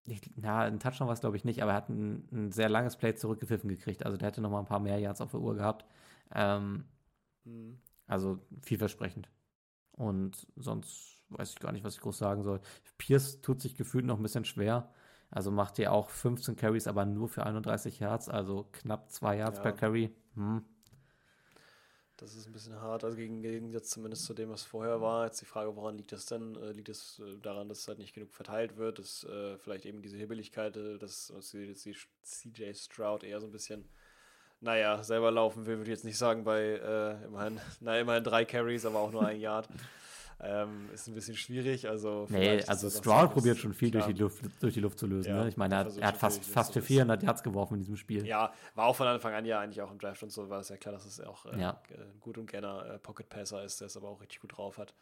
[0.05, 2.69] ich, na, ein Touchdown war es glaube ich nicht, aber er hat ein, ein sehr
[2.69, 4.05] langes Play zurückgepfiffen gekriegt.
[4.05, 5.85] Also der hätte noch mal ein paar mehr Yards auf der Uhr gehabt.
[6.33, 6.85] Ähm,
[7.45, 7.77] Hm.
[8.07, 9.29] also vielversprechend.
[9.93, 12.61] Und sonst weiß ich gar nicht, was ich groß sagen soll.
[12.97, 14.91] Pierce tut sich gefühlt noch ein bisschen schwer.
[15.33, 19.57] Also macht hier auch 15 Carries, aber nur für 31 Yards, also knapp 2 Yards
[19.57, 19.63] Ja.
[19.63, 20.11] per Carry.
[20.35, 20.63] Hm.
[22.17, 25.25] Das ist ein bisschen hart, also gegen Gegensatz zumindest zu dem, was vorher war.
[25.25, 26.55] Jetzt die Frage, woran liegt das denn?
[26.55, 30.03] Äh, liegt es äh, daran, dass halt nicht genug verteilt wird, dass äh, vielleicht eben
[30.03, 33.89] diese Hibbeligkeit, äh, dass, dass CJ Stroud eher so ein bisschen,
[34.61, 38.45] naja, selber laufen will, würde ich jetzt nicht sagen, bei äh, immerhin, na, immerhin drei
[38.45, 39.67] Carries, aber auch nur ein Yard.
[40.41, 41.87] Ähm, ist ein bisschen schwierig.
[41.87, 45.07] Also Nee, also das Stroud probiert schon viel durch die, Luft, durch die Luft zu
[45.07, 45.29] lösen.
[45.29, 45.49] Ja, ne?
[45.49, 47.95] Ich meine, er, er hat- fast, fast das für ist- 400 Yards geworfen in diesem
[47.95, 48.25] Spiel.
[48.25, 50.69] Ja, war auch von Anfang an ja eigentlich auch im Draft und so, war es
[50.69, 51.79] ja klar, dass es auch äh, Ja.
[51.91, 54.77] äh, gut und gerne äh, Pocket Passer ist, der es aber auch richtig gut drauf
[54.77, 54.93] hat.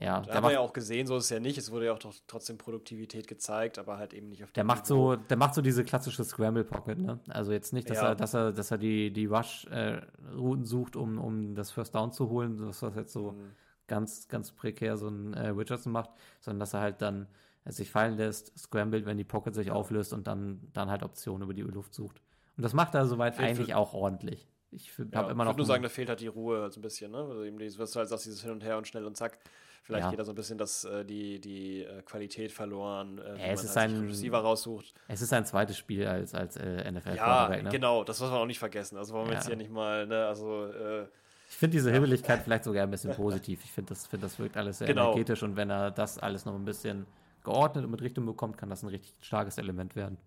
[0.00, 1.56] Ja, Da haben wir ja auch gesehen, so ist es ja nicht.
[1.56, 4.88] Es wurde ja auch doch trotzdem Produktivität gezeigt, aber halt eben nicht auf der macht
[4.90, 5.14] Niveau.
[5.14, 7.20] so, der macht so diese klassische Scramble Pocket, ne?
[7.28, 8.08] Also jetzt nicht, dass Ja.
[8.08, 12.28] er, dass er, dass er die, die Rush-Routen sucht, um, um das First Down zu
[12.28, 13.50] holen, das was jetzt so Mhm.
[13.86, 17.26] Ganz, ganz prekär so ein äh, Richardson macht, sondern dass er halt dann
[17.64, 21.42] äh, sich fallen lässt, scrambled, wenn die Pocket sich auflöst und dann, dann halt Optionen
[21.42, 22.20] über die Luft sucht.
[22.56, 24.48] Und das macht er soweit Fehlt eigentlich auch ordentlich.
[24.70, 25.52] Ich Ja, habe immer ich noch.
[25.52, 27.18] würde nur sagen, da fehlt halt die Ruhe so ein bisschen, ne?
[27.18, 29.38] Also eben dieses, was du halt sagst, dieses Hin und Her und schnell und zack.
[29.84, 30.10] Vielleicht Ja.
[30.10, 33.64] geht da so ein bisschen das, äh, die, die äh, Qualität verloren, Ja, es man
[33.66, 34.94] ist halt ein- Receiver raussucht.
[35.08, 37.48] es ist sein zweites Spiel als, als äh, NFL Ja.
[37.50, 37.68] Ne?
[37.70, 38.96] genau, das muss man auch nicht vergessen.
[38.96, 41.06] Also wollen wir jetzt hier nicht mal, ne, also äh,
[41.54, 43.62] Ich finde diese Hibbeligkeit vielleicht sogar ein bisschen positiv.
[43.64, 45.12] Ich finde, das, find, das wirkt alles sehr Genau.
[45.12, 47.06] energetisch und wenn er das alles noch ein bisschen
[47.44, 50.18] geordnet und mit Richtung bekommt, kann das ein richtig starkes Element werden.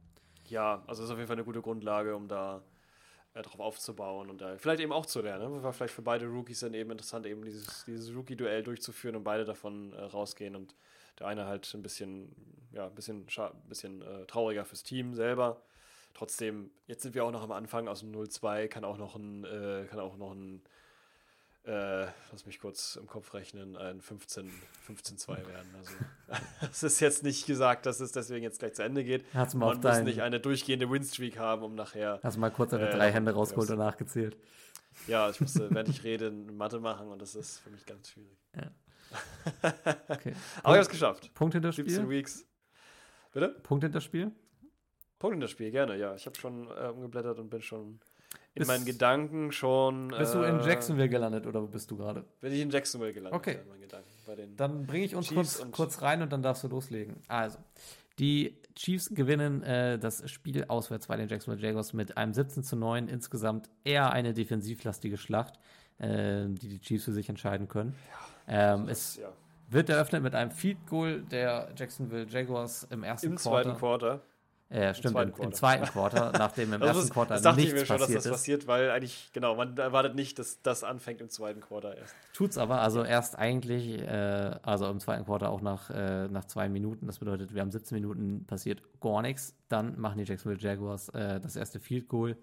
[0.46, 2.62] ja, also ist auf jeden Fall eine gute Grundlage, um da
[3.34, 5.52] äh, drauf aufzubauen und da vielleicht eben auch zu lernen.
[5.56, 5.64] Ne?
[5.64, 9.44] War vielleicht für beide Rookies dann eben interessant, eben dieses, dieses Rookie-Duell durchzuführen und beide
[9.44, 10.76] davon äh, rausgehen und
[11.20, 12.34] der eine halt ein bisschen,
[12.72, 13.26] ja, ein bisschen,
[13.68, 15.62] bisschen äh, trauriger fürs Team selber.
[16.14, 19.44] Trotzdem, jetzt sind wir auch noch am Anfang aus dem 0-2, kann auch noch ein,
[19.44, 20.62] äh, kann auch noch ein,
[21.64, 24.52] äh, lass mich kurz im Kopf rechnen, ein 15
[24.88, 25.76] 15-2 werden.
[25.78, 25.94] Also,
[26.72, 29.26] es ist jetzt nicht gesagt, dass es deswegen jetzt gleich zu Ende geht.
[29.34, 32.20] Hast du mal Man muss nicht eine durchgehende Winstreak haben, um nachher.
[32.24, 33.76] hast du mal kurz deine Äh, drei Hände ja, rausgeholt ja.
[33.76, 34.38] und nachgezählt.
[35.08, 38.38] Ja, ich musste, während ich rede, Mathe machen und das ist für mich ganz schwierig.
[40.10, 40.34] Okay.
[40.64, 41.34] Aber ich habe es geschafft.
[41.34, 42.10] Punkt hinter 17 Spiel?
[42.10, 42.46] Weeks.
[43.32, 43.50] Bitte?
[43.64, 44.32] Punkt hinter Spiel?
[45.20, 46.16] Punkt in das Spiel, gerne, ja.
[46.16, 48.00] Ich habe schon äh, umgeblättert und bin schon
[48.58, 50.10] in Bist- meinen Gedanken schon.
[50.10, 52.26] Bist du in äh, Jacksonville gelandet oder wo bist du gerade?
[52.42, 53.60] Bin ich in Jacksonville gelandet, Okay.
[54.28, 57.18] ja, Dann bringe ich uns kurz, kurz rein und dann darfst du loslegen.
[57.28, 57.60] Also,
[58.20, 62.76] die Chiefs gewinnen äh, das Spiel auswärts bei den Jacksonville Jaguars mit einem 17 zu
[62.76, 63.08] 9.
[63.08, 65.60] Insgesamt eher eine defensivlastige Schlacht,
[66.00, 67.96] äh, die die Chiefs für sich entscheiden können.
[68.48, 69.30] ähm, das, es ja.
[69.70, 73.64] wird eröffnet mit einem Field Goal der Jacksonville Jaguars im ersten Im Quarter.
[73.64, 74.22] zweiten Quarter.
[74.70, 77.68] Äh, stimmt, zweiten im, im zweiten Quarter, nachdem im Das, ersten Quarter das dachte ich
[77.68, 78.32] nichts mir schon, dass passiert das ist.
[78.32, 82.14] passiert, weil eigentlich, genau, man erwartet nicht, dass das anfängt im zweiten Quarter erst.
[82.34, 86.68] Tut's aber, also erst eigentlich, äh, also im zweiten Quarter auch nach, äh, nach zwei
[86.68, 87.08] Minuten.
[87.08, 89.56] Das bedeutet, wir haben 17 Minuten passiert gar nichts.
[89.70, 92.36] Dann machen die Jacksonville Jaguars äh, das erste Field Goal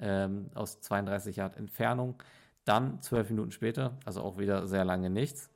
[0.00, 2.20] ähm, aus 32 Yard Entfernung.
[2.64, 5.48] Dann zwölf Minuten später, also auch wieder sehr lange nichts,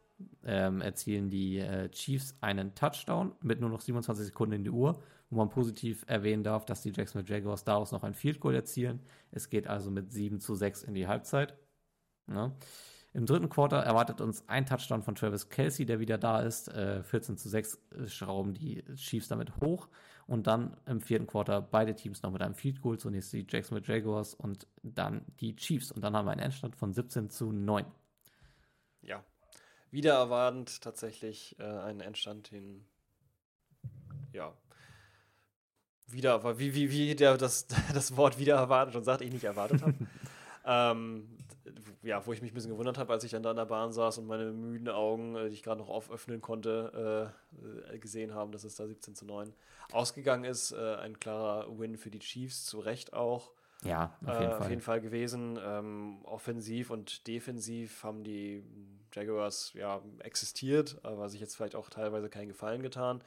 [0.45, 5.03] ähm, erzielen die äh, Chiefs einen Touchdown mit nur noch 27 Sekunden in die Uhr,
[5.33, 9.01] wo man positiv erwähnen darf, dass die Jacksonville Jaguars daraus noch ein Field Goal erzielen.
[9.31, 11.57] Es geht also mit 7 zu 6 in die Halbzeit.
[12.31, 12.53] Ja.
[13.15, 16.69] Im dritten Quarter erwartet uns ein Touchdown von Travis Kelsey, der wieder da ist.
[16.69, 19.89] Äh, 14 zu 6 schrauben die Chiefs damit hoch.
[20.27, 22.99] Und dann im vierten Quarter beide Teams noch mit einem Field Goal.
[22.99, 25.91] Zunächst die Jacksonville Jaguars und dann die Chiefs.
[25.93, 27.87] Und dann haben wir einen Endstand von 17 zu 9.
[29.01, 29.25] Ja.
[29.91, 32.85] Wieder erwartend tatsächlich äh, einen Endstand, den,
[34.33, 34.55] ja,
[36.13, 39.45] wieder, aber wie, wie, wie der, das, das Wort wieder erwartet und sagt, ich nicht
[39.45, 39.95] erwartet habe.
[40.65, 41.29] ähm,
[42.03, 43.93] ja, wo ich mich ein bisschen gewundert habe, als ich dann da an der Bahn
[43.93, 47.33] saß und meine müden Augen, äh, die ich gerade noch auföffnen konnte,
[47.93, 49.53] äh, äh, gesehen haben, dass es da 17 zu 9
[49.93, 50.73] ausgegangen ist.
[50.73, 53.53] Äh, ein klarer Win für die Chiefs, zu Recht auch
[53.85, 54.71] Ja, auf äh, jeden auf Fall.
[54.71, 55.59] jeden Fall gewesen.
[55.65, 58.63] Ähm, offensiv und defensiv haben die
[59.13, 63.23] Jaguars ja existiert, aber sich jetzt vielleicht auch teilweise keinen Gefallen getan.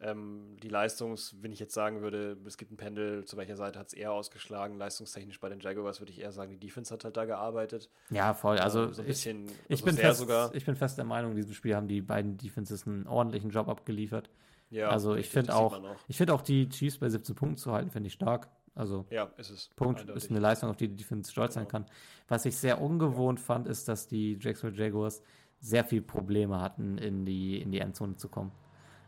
[0.00, 3.80] Ähm, die Leistungs, wenn ich jetzt sagen würde, es gibt ein Pendel, zu welcher Seite
[3.80, 7.02] hat es eher ausgeschlagen, leistungstechnisch bei den Jaguars würde ich eher sagen, die Defense hat
[7.04, 7.90] halt da gearbeitet.
[8.10, 8.58] Ja, voll.
[8.58, 10.54] Also Ähm, so ein ich, bisschen, ich, also bin fest, sogar.
[10.54, 13.68] ich bin fest der Meinung, in diesem Spiel haben die beiden Defenses einen ordentlichen Job
[13.68, 14.30] abgeliefert.
[14.70, 17.72] Ja, also ich finde auch, man ich finde auch die Chiefs bei 17 Punkten zu
[17.72, 18.48] halten, finde ich stark.
[18.76, 19.70] Also Ja, ist es.
[19.74, 20.22] Punkt eindeutig.
[20.22, 21.70] ist eine Leistung, auf die die Defense stolz sein Genau.
[21.84, 21.86] kann.
[22.28, 25.22] Was ich sehr ungewohnt fand, ist, dass die Jacksonville Jaguars
[25.58, 28.52] sehr viel Probleme hatten, in die, in die Endzone zu kommen.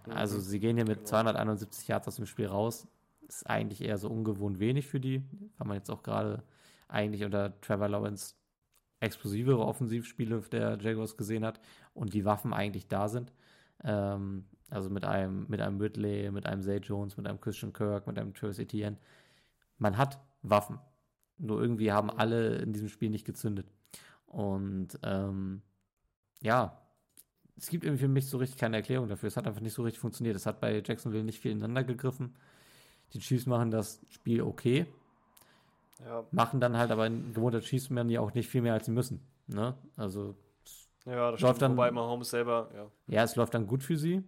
[0.09, 0.41] Also Mhm.
[0.43, 1.09] sie gehen hier mit Genau.
[1.09, 2.87] 271 Yards aus dem Spiel raus.
[3.29, 5.23] Ist eigentlich eher so ungewohnt wenig für die,
[5.59, 6.43] weil man jetzt auch gerade
[6.89, 8.35] eigentlich unter Trevor Lawrence
[9.01, 11.61] explosivere Offensivspiele der Jaguars gesehen hat
[11.95, 13.33] und die Waffen eigentlich da sind.
[13.85, 18.07] Ähm, also mit einem, mit einem Ridley, mit einem Zay Jones, mit einem Christian Kirk,
[18.07, 18.97] mit einem Travis Etienne.
[19.79, 20.79] Man hat Waffen.
[21.39, 23.67] Nur irgendwie haben alle in diesem Spiel nicht gezündet.
[24.27, 25.63] Und ähm,
[26.43, 26.77] ja,
[27.61, 29.27] es gibt irgendwie für mich so richtig keine Erklärung dafür.
[29.28, 30.35] Es hat einfach nicht so richtig funktioniert.
[30.35, 32.35] Es hat bei Jacksonville nicht viel ineinander gegriffen.
[33.12, 34.87] Die Chiefs machen das Spiel okay,
[36.05, 39.20] Ja, machen dann halt aber in gewohnter Chiefs-Manier auch nicht viel mehr, als sie müssen.
[39.47, 39.74] Ne?
[39.97, 40.35] Also,
[41.05, 41.62] ja das Läuft stimmt.
[41.62, 42.91] dann- Wobei Mahomes selber, ja.
[43.09, 44.23] ja, es läuft dann gut für sie.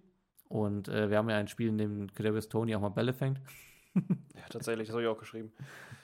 [0.49, 3.41] Und äh, wir haben ja ein Spiel, in dem Kadarius Tony auch mal Bälle fängt.
[3.95, 5.53] ja, tatsächlich, das habe ich auch geschrieben.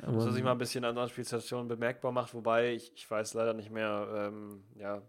[0.00, 3.34] dass er sich mal ein bisschen an anderen Spielsituationen bemerkbar macht, wobei ich, ich weiß
[3.34, 5.02] leider nicht mehr, ähm, ja,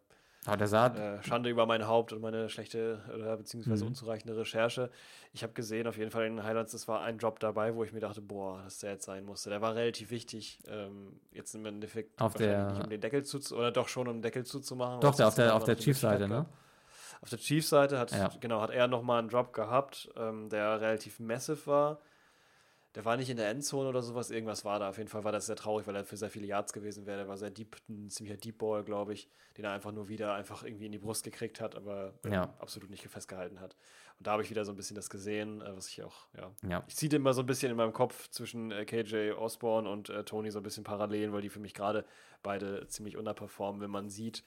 [0.57, 3.89] der sah, äh, Schande über mein Haupt und meine schlechte oder beziehungsweise Mhm.
[3.89, 4.89] unzureichende Recherche.
[5.33, 7.83] Ich habe gesehen, auf jeden Fall in den Highlights, es war ein Drop dabei, wo
[7.83, 9.49] ich mir dachte, boah, dass der jetzt sein musste.
[9.49, 13.37] Der war relativ wichtig, ähm, jetzt im Endeffekt Auf der- nicht um den Deckel zu,
[13.55, 15.01] oder doch schon um den Deckel zuzumachen.
[15.01, 16.45] doch, der auf der, auf der Chiefs-Seite, ne?
[17.21, 18.29] Auf der Chiefs-Seite hat, Ja.
[18.39, 21.99] genau, hat er nochmal einen Drop gehabt, ähm, der relativ massive war.
[22.95, 24.89] Der war nicht in der Endzone oder sowas, irgendwas war da.
[24.89, 27.19] Auf jeden Fall war das sehr traurig, weil er für sehr viele Yards gewesen wäre.
[27.19, 30.33] Der war sehr deep, ein ziemlicher Deep Ball, glaube ich, den er einfach nur wieder
[30.33, 32.55] einfach irgendwie in die Brust gekriegt hat, aber ähm, Ja.
[32.57, 33.75] absolut nicht festgehalten hat.
[34.17, 36.51] Und da habe ich wieder so ein bisschen das gesehen, äh, was ich auch, ja.
[36.67, 36.83] Ja.
[36.87, 40.23] Ich ziehe immer so ein bisschen in meinem Kopf zwischen äh, KJ Osborne und äh,
[40.23, 42.05] Tony so ein bisschen parallel, weil die für mich gerade
[42.41, 44.43] beide ziemlich unterperformen, wenn man sieht,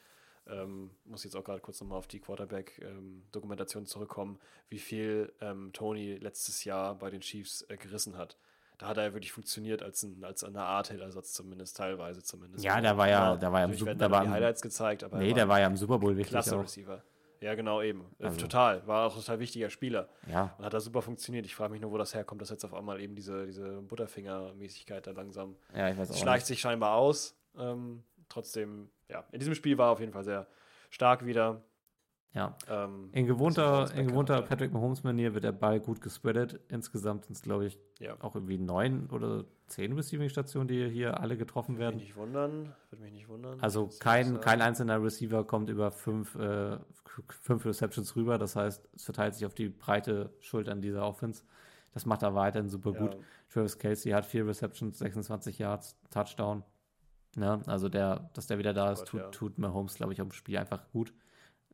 [0.49, 4.39] ähm, muss jetzt auch gerade kurz nochmal auf die Quarterback-Dokumentation zurückkommen,
[4.69, 8.37] wie viel ähm, Tony letztes Jahr bei den Chiefs äh, gerissen hat.
[8.79, 12.65] Da hat er ja wirklich funktioniert als, ein, als eine Art Hill-Ersatz zumindest, teilweise zumindest.
[12.65, 15.23] Ja, der war ja- der war ja im war die im- Highlights gezeigt, aber er
[15.23, 16.63] Nee, der war ja im Super Bowl wichtig klasse auch.
[16.63, 17.03] Receiver.
[17.41, 18.05] Ja, genau eben.
[18.19, 18.85] Äh, Also- Total.
[18.87, 20.09] War auch ein total wichtiger Spieler.
[20.29, 21.45] Ja, Und hat da super funktioniert.
[21.47, 25.07] Ich frage mich nur, wo das herkommt, dass jetzt auf einmal eben diese, diese Butterfinger-Mäßigkeit
[25.07, 26.47] da langsam ja, ich weiß auch schleicht nicht.
[26.49, 27.37] sich scheinbar aus.
[27.57, 30.47] Ähm, trotzdem, ja, in diesem Spiel war er auf jeden Fall sehr
[30.91, 31.63] stark wieder.
[32.35, 32.57] Ja.
[32.67, 36.61] Ähm, In gewohnter, in gewohnter Patrick Mahomes-Manier wird der Ball gut gespreadet.
[36.69, 38.17] Insgesamt sind es, glaube ich, Ja.
[38.21, 41.95] auch irgendwie neun oder zehn Receiving-Stationen, die hier alle getroffen Würde werden.
[41.97, 42.73] mich nicht wundern.
[42.89, 43.61] Würde mich nicht wundern.
[43.61, 46.79] Also kein, kein einzelner Receiver kommt über fünf, äh,
[47.29, 48.39] fünf Receptions rüber.
[48.39, 51.45] Das heißt, es verteilt sich auf die breite Schultern dieser Offense.
[51.93, 53.13] Das macht er weiterhin super gut.
[53.13, 53.21] Ja,
[53.51, 56.63] Travis Kelsey hat vier Receptions, 26 Yards, Touchdown.
[57.37, 57.61] Ne?
[57.67, 59.29] Also der, dass der wieder da ist, Gott, tut, ja.
[59.31, 61.13] tut Mahomes, glaube ich, am Spiel einfach gut.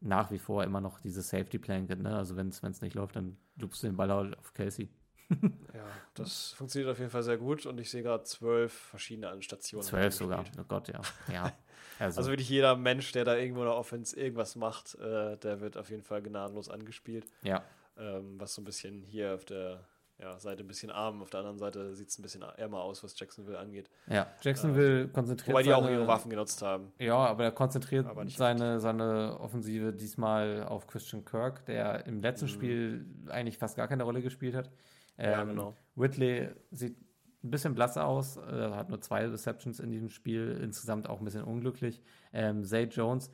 [0.00, 2.16] Nach wie vor immer noch diese Safety Blanket, ne?
[2.16, 4.88] Also wenn es nicht läuft, dann lupst du den Ball halt auf Kelsey.
[5.74, 9.84] ja, das funktioniert auf jeden Fall sehr gut und ich sehe gerade zwölf verschiedene Stationen.
[9.84, 10.44] hat er Zwölf sogar.
[10.58, 11.00] Oh Gott, ja.
[11.32, 11.52] Ja.
[12.00, 15.60] Also, Also wirklich jeder Mensch, der da irgendwo in der Offense irgendwas macht, äh, der
[15.60, 17.26] wird auf jeden Fall gnadenlos angespielt.
[17.42, 17.64] ja.
[17.96, 19.84] Ähm, was so ein bisschen hier auf der
[20.20, 23.04] ja, Seite ein bisschen arm, auf der anderen Seite sieht es ein bisschen ärmer aus,
[23.04, 23.88] was Jacksonville angeht.
[24.08, 24.26] Ja.
[24.42, 26.92] Jacksonville konzentriert Wobei die auch seine- ihre Waffen genutzt haben.
[26.98, 32.46] Ja, aber er konzentriert Aber seine, seine Offensive diesmal auf Christian Kirk, der im letzten
[32.46, 32.50] Mhm.
[32.50, 34.70] Spiel eigentlich fast gar keine Rolle gespielt hat.
[35.18, 35.76] Ja, Ähm, genau.
[35.94, 36.96] Whitley sieht
[37.44, 41.24] ein bisschen blasser aus, äh, hat nur zwei Receptions in diesem Spiel, insgesamt auch ein
[41.24, 42.02] bisschen unglücklich.
[42.32, 43.30] Ähm, Zay Jones,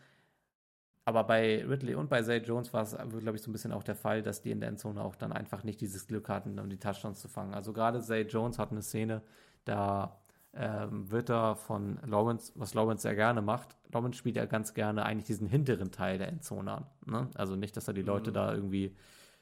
[1.04, 3.82] aber bei Ridley und bei Zay Jones war es, glaube ich, so ein bisschen auch
[3.82, 6.70] der Fall, dass die in der Endzone auch dann einfach nicht dieses Glück hatten, um
[6.70, 7.54] die Touchdowns zu fangen.
[7.54, 9.22] Also gerade Zay Jones hat eine Szene,
[9.64, 10.18] da
[10.54, 13.76] ähm, wird er von Lawrence, was Lawrence sehr gerne macht.
[13.92, 16.86] Lawrence spielt ja ganz gerne eigentlich diesen hinteren Teil der Endzone an.
[17.06, 17.28] Ne?
[17.34, 18.34] Also nicht, dass er die Leute Mhm.
[18.34, 18.94] da irgendwie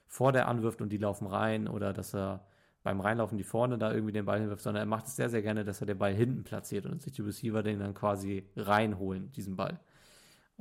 [0.07, 2.45] vor der anwirft und die laufen rein oder dass er
[2.83, 5.43] beim Reinlaufen die vorne da irgendwie den Ball hinwirft, sondern er macht es sehr, sehr
[5.43, 9.31] gerne, dass er den Ball hinten platziert und sich die Receiver den dann quasi reinholen,
[9.33, 9.79] diesen Ball.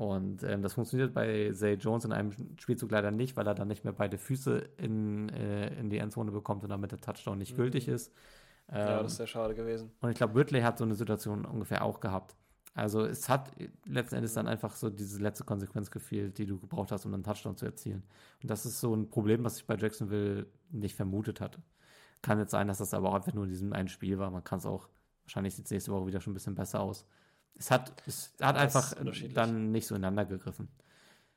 [0.02, 3.68] Und ähm, das funktioniert bei Zay Jones in einem Spielzug leider nicht, weil er dann
[3.68, 7.54] nicht mehr beide Füße in, äh, in die Endzone bekommt und damit der Touchdown nicht
[7.54, 7.58] Mhm.
[7.58, 8.12] gültig ist.
[8.72, 9.92] ja, Ähm, das ist sehr schade gewesen.
[10.02, 12.36] und ich glaube, Ridley hat so eine Situation ungefähr auch gehabt.
[12.74, 13.52] Also es hat
[13.86, 17.24] letzten Endes dann einfach so diese letzte Konsequenz gefehlt, die du gebraucht hast, um einen
[17.24, 18.04] Touchdown zu erzielen.
[18.42, 21.62] Und das ist so ein Problem, was ich bei Jacksonville nicht vermutet hatte.
[22.24, 24.32] Kann jetzt sein, dass das aber auch einfach nur in diesem einen Spiel war.
[24.32, 24.88] Man kann es auch,
[25.26, 27.06] wahrscheinlich sieht es nächste Woche wieder schon ein bisschen besser aus.
[27.58, 28.94] Es hat, es hat Ja, einfach
[29.34, 30.68] dann nicht so ineinander gegriffen.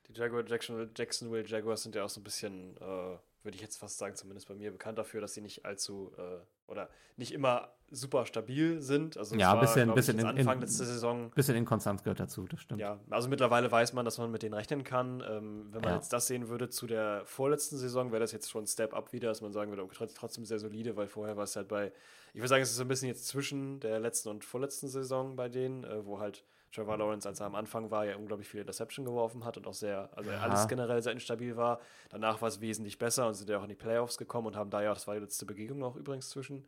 [0.08, 3.76] Die Jaguar, Jacksonville, Jacksonville Jaguars sind ja auch so ein bisschen, äh, würde ich jetzt
[3.76, 7.72] fast sagen, zumindest bei mir bekannt dafür, dass sie nicht allzu äh, oder nicht immer
[7.90, 9.16] super stabil sind.
[9.18, 11.30] Also Ja, bisschen- glaub ich, bisschen jetzt in- Anfang in- letzte Saison.
[11.30, 12.80] Bisschen Inkonstanz gehört dazu, das stimmt.
[12.80, 15.20] Ja, also mittlerweile weiß man, dass man mit denen rechnen kann.
[15.28, 15.96] Ähm, wenn man Ja.
[15.96, 19.12] jetzt das sehen würde zu der vorletzten Saison, wäre das jetzt schon ein Step up
[19.12, 21.68] wieder, dass man sagen würde, okay, trotz- trotzdem sehr solide, weil vorher war es halt
[21.68, 21.92] bei,
[22.34, 25.36] ich würde sagen, es ist so ein bisschen jetzt zwischen der letzten und vorletzten Saison
[25.36, 28.62] bei denen, äh, wo halt Trevor Lawrence, als er am Anfang war, ja unglaublich viele
[28.62, 30.40] Interception geworfen hat und auch sehr, also Ja.
[30.40, 31.80] alles generell sehr instabil war.
[32.10, 34.70] Danach war es wesentlich besser und sind ja auch in die Playoffs gekommen und haben
[34.70, 36.66] da ja, das war die letzte Begegnung auch übrigens zwischen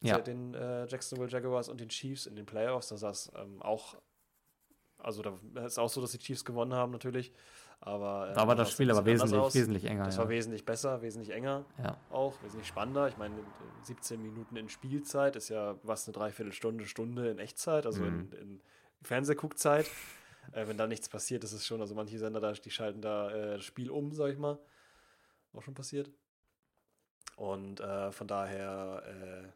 [0.00, 0.18] Ja.
[0.18, 2.88] den äh, Jacksonville Jaguars und den Chiefs in den Playoffs.
[2.88, 3.96] Da sah es ähm, auch,
[4.96, 7.32] also da ist auch so, dass die Chiefs gewonnen haben natürlich.
[7.80, 9.54] Aber, äh, Da war das Spiel aber wesentlich, aus.
[9.54, 10.04] wesentlich enger.
[10.06, 10.22] Das ja.
[10.22, 11.96] war wesentlich besser, wesentlich enger ja.
[12.10, 13.06] auch, wesentlich spannender.
[13.08, 13.34] Ich meine,
[13.82, 18.32] 17 Minuten in Spielzeit ist ja was eine Dreiviertelstunde, Stunde in Echtzeit, also Mhm.
[18.32, 18.62] in, in
[19.02, 19.86] Fernsehguckzeit.
[20.52, 23.30] äh, wenn da nichts passiert, ist es schon, also manche Sender da, die schalten da
[23.30, 24.58] äh, das Spiel um, sag ich mal.
[25.52, 26.10] Auch schon passiert.
[27.36, 29.48] Und äh, von daher, äh,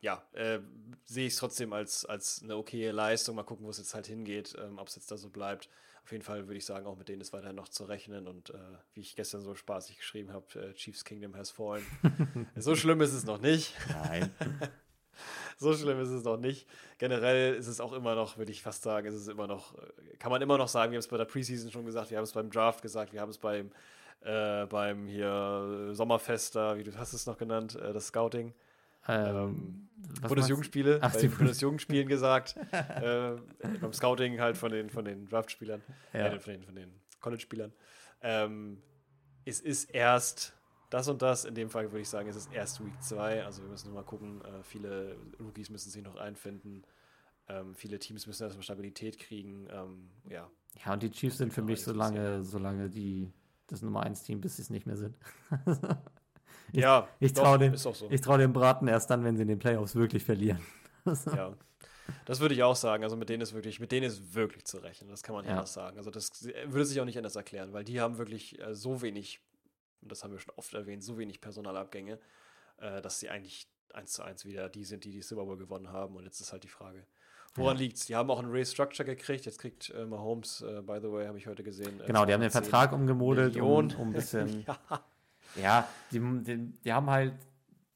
[0.00, 0.60] ja, äh,
[1.04, 3.36] sehe ich es trotzdem als, als eine okaye Leistung.
[3.36, 5.68] Mal gucken, wo es jetzt halt hingeht, ähm, ob es jetzt da so bleibt.
[6.06, 8.28] Auf jeden Fall würde ich sagen, auch mit denen ist weiterhin noch zu rechnen.
[8.28, 8.58] Und äh,
[8.94, 11.84] wie ich gestern so spaßig geschrieben habe, äh, Chiefs Kingdom has fallen.
[12.54, 13.74] so schlimm ist es noch nicht.
[13.88, 14.30] Nein.
[15.58, 16.68] So schlimm ist es noch nicht.
[16.98, 20.16] Generell ist es auch immer noch, würde ich fast sagen, ist es immer noch, äh,
[20.18, 22.24] kann man immer noch sagen, wir haben es bei der Preseason schon gesagt, wir haben
[22.24, 23.70] es beim Draft gesagt, wir haben es beim,
[24.20, 28.52] äh, beim hier Sommerfest da, wie du hast es noch genannt, äh, das Scouting,
[29.08, 29.88] ähm,
[30.28, 33.36] Bundesjugendspiele, Ach, bei Bundesjugendspielen gesagt, äh,
[33.80, 36.26] beim Scouting halt von den, von den Draftspielern, Ja.
[36.28, 37.72] äh, von den, von den College-Spielern.
[38.22, 38.82] ähm,
[39.44, 40.54] es ist erst
[40.90, 41.44] das und das.
[41.44, 43.44] In dem Fall würde ich sagen, es ist erst Week 2.
[43.44, 44.40] Also wir müssen mal gucken.
[44.44, 46.82] Äh, viele Rookies müssen sich noch einfinden.
[47.48, 49.68] Ähm, viele Teams müssen erstmal Stabilität kriegen.
[49.70, 50.50] Ähm, ja.
[50.84, 53.32] Ja, und die Chiefs sind für mich so lange, so lange die
[53.68, 55.16] das Nummer 1 Team, bis sie es nicht mehr sind.
[56.72, 57.92] ich, ja, ich traue dem, so.
[57.92, 60.60] trau dem Braten erst dann, wenn sie in den Playoffs wirklich verlieren.
[61.04, 61.54] ja.
[62.24, 63.04] Das würde ich auch sagen.
[63.04, 65.10] Also mit denen ist wirklich, mit denen ist wirklich zu rechnen.
[65.10, 65.52] Das kann man ja.
[65.52, 65.98] anders sagen.
[65.98, 69.40] Also das würde sich auch nicht anders erklären, weil die haben wirklich äh, so wenig,
[70.02, 72.18] und das haben wir schon oft erwähnt, so wenig Personalabgänge,
[72.78, 75.90] äh, dass sie eigentlich eins zu eins wieder die sind, die die Super Bowl gewonnen
[75.90, 76.16] haben.
[76.16, 77.06] Und jetzt ist halt die Frage,
[77.56, 77.84] Woran ja.
[77.84, 78.06] liegt's?
[78.06, 79.46] Die haben auch ein Restructure gekriegt.
[79.46, 82.00] Jetzt kriegt äh, Mahomes, äh, by the way, habe ich heute gesehen.
[82.00, 84.64] Äh, genau, die haben den Vertrag umgemodelt, um, um, ein bisschen.
[84.66, 84.78] ja,
[85.54, 87.34] ja die, die, die, haben halt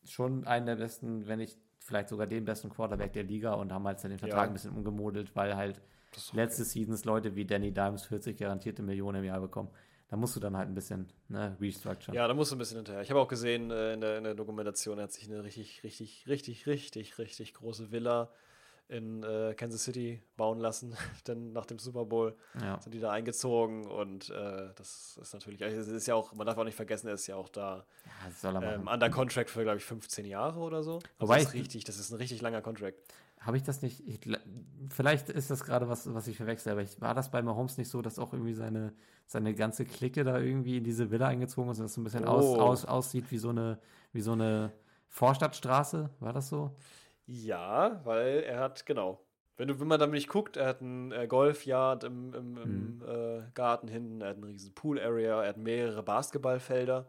[0.04, 3.86] schon einen der besten, wenn nicht vielleicht sogar den besten Quarterback der Liga und haben
[3.86, 4.46] halt den Vertrag ja.
[4.46, 5.80] ein bisschen umgemodelt, weil halt
[6.32, 6.70] letzte okay.
[6.70, 9.70] Seasons Leute wie Danny Dimes 40 garantierte Millionen im Jahr bekommen.
[10.08, 12.16] Da musst du dann halt ein bisschen ne, restructuren.
[12.16, 13.00] Ja, da musst du ein bisschen hinterher.
[13.00, 15.84] Ich habe auch gesehen äh, in, der, in der Dokumentation, er hat sich eine richtig,
[15.84, 18.30] richtig, richtig, richtig, richtig große Villa
[18.90, 20.96] in äh, Kansas City bauen lassen,
[21.26, 22.80] denn nach dem Super Bowl ja.
[22.80, 26.46] sind die da eingezogen und äh, das ist natürlich, also es ist ja auch, man
[26.46, 27.84] darf auch nicht vergessen, er ist ja auch da
[28.42, 30.94] ja, ähm, under Contract für, glaube ich, 15 Jahre oder so.
[30.94, 32.96] Also Wobei das ist richtig, das ist ein richtig langer Contract.
[33.38, 34.20] Habe ich das nicht, ich,
[34.90, 37.88] vielleicht ist das gerade was, was ich verwechsel, aber ich, war das bei Mahomes nicht
[37.88, 38.92] so, dass auch irgendwie seine,
[39.26, 42.24] seine ganze Clique da irgendwie in diese Villa eingezogen ist und das so ein bisschen
[42.24, 42.32] oh.
[42.32, 43.78] aus, aus, aussieht wie so eine,
[44.12, 44.72] wie so eine
[45.08, 46.10] Vorstadtstraße?
[46.18, 46.76] War das so?
[47.30, 49.20] Ja, weil er hat, genau.
[49.56, 52.96] Wenn, du, wenn man damit nicht guckt, er hat ein äh, Golfyard im, im, im
[52.96, 53.02] mhm.
[53.06, 57.06] äh, Garten hinten, er hat eine riesen Pool-Area, er hat mehrere Basketballfelder.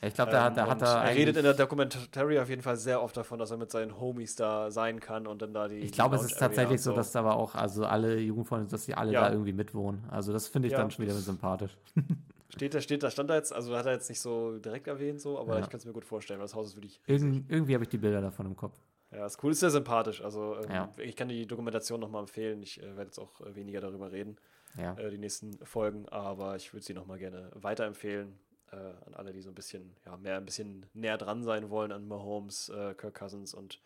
[0.00, 0.88] Ich glaube, da hat, da hat er.
[0.88, 3.98] Er redet in der Documentary auf jeden Fall sehr oft davon, dass er mit seinen
[3.98, 5.78] Homies da sein kann und dann da die.
[5.78, 8.94] Ich glaube, es ist tatsächlich so, dass da aber auch, also alle Jugendfreunde, dass sie
[8.94, 9.22] alle ja.
[9.22, 10.04] da irgendwie mitwohnen.
[10.08, 11.76] Also, das finde ich ja, dann schon wieder sympathisch.
[12.50, 15.20] Steht da, steht da, stand da jetzt, also hat er jetzt nicht so direkt erwähnt,
[15.20, 15.60] so, aber ja.
[15.60, 16.98] ich kann es mir gut vorstellen, weil das Haus ist wirklich.
[17.06, 18.80] Irgend, irgendwie habe ich die Bilder davon im Kopf.
[19.10, 20.22] Ja, das cool ist sehr sympathisch.
[20.22, 20.92] Also ähm, ja.
[20.98, 22.62] ich kann die Dokumentation nochmal empfehlen.
[22.62, 24.36] Ich äh, werde jetzt auch äh, weniger darüber reden,
[24.76, 24.94] ja.
[24.98, 28.38] äh, die nächsten Folgen, aber ich würde sie nochmal gerne weiterempfehlen
[28.70, 31.92] äh, an alle, die so ein bisschen, ja, mehr ein bisschen näher dran sein wollen
[31.92, 33.80] an Mahomes, äh, Kirk Cousins und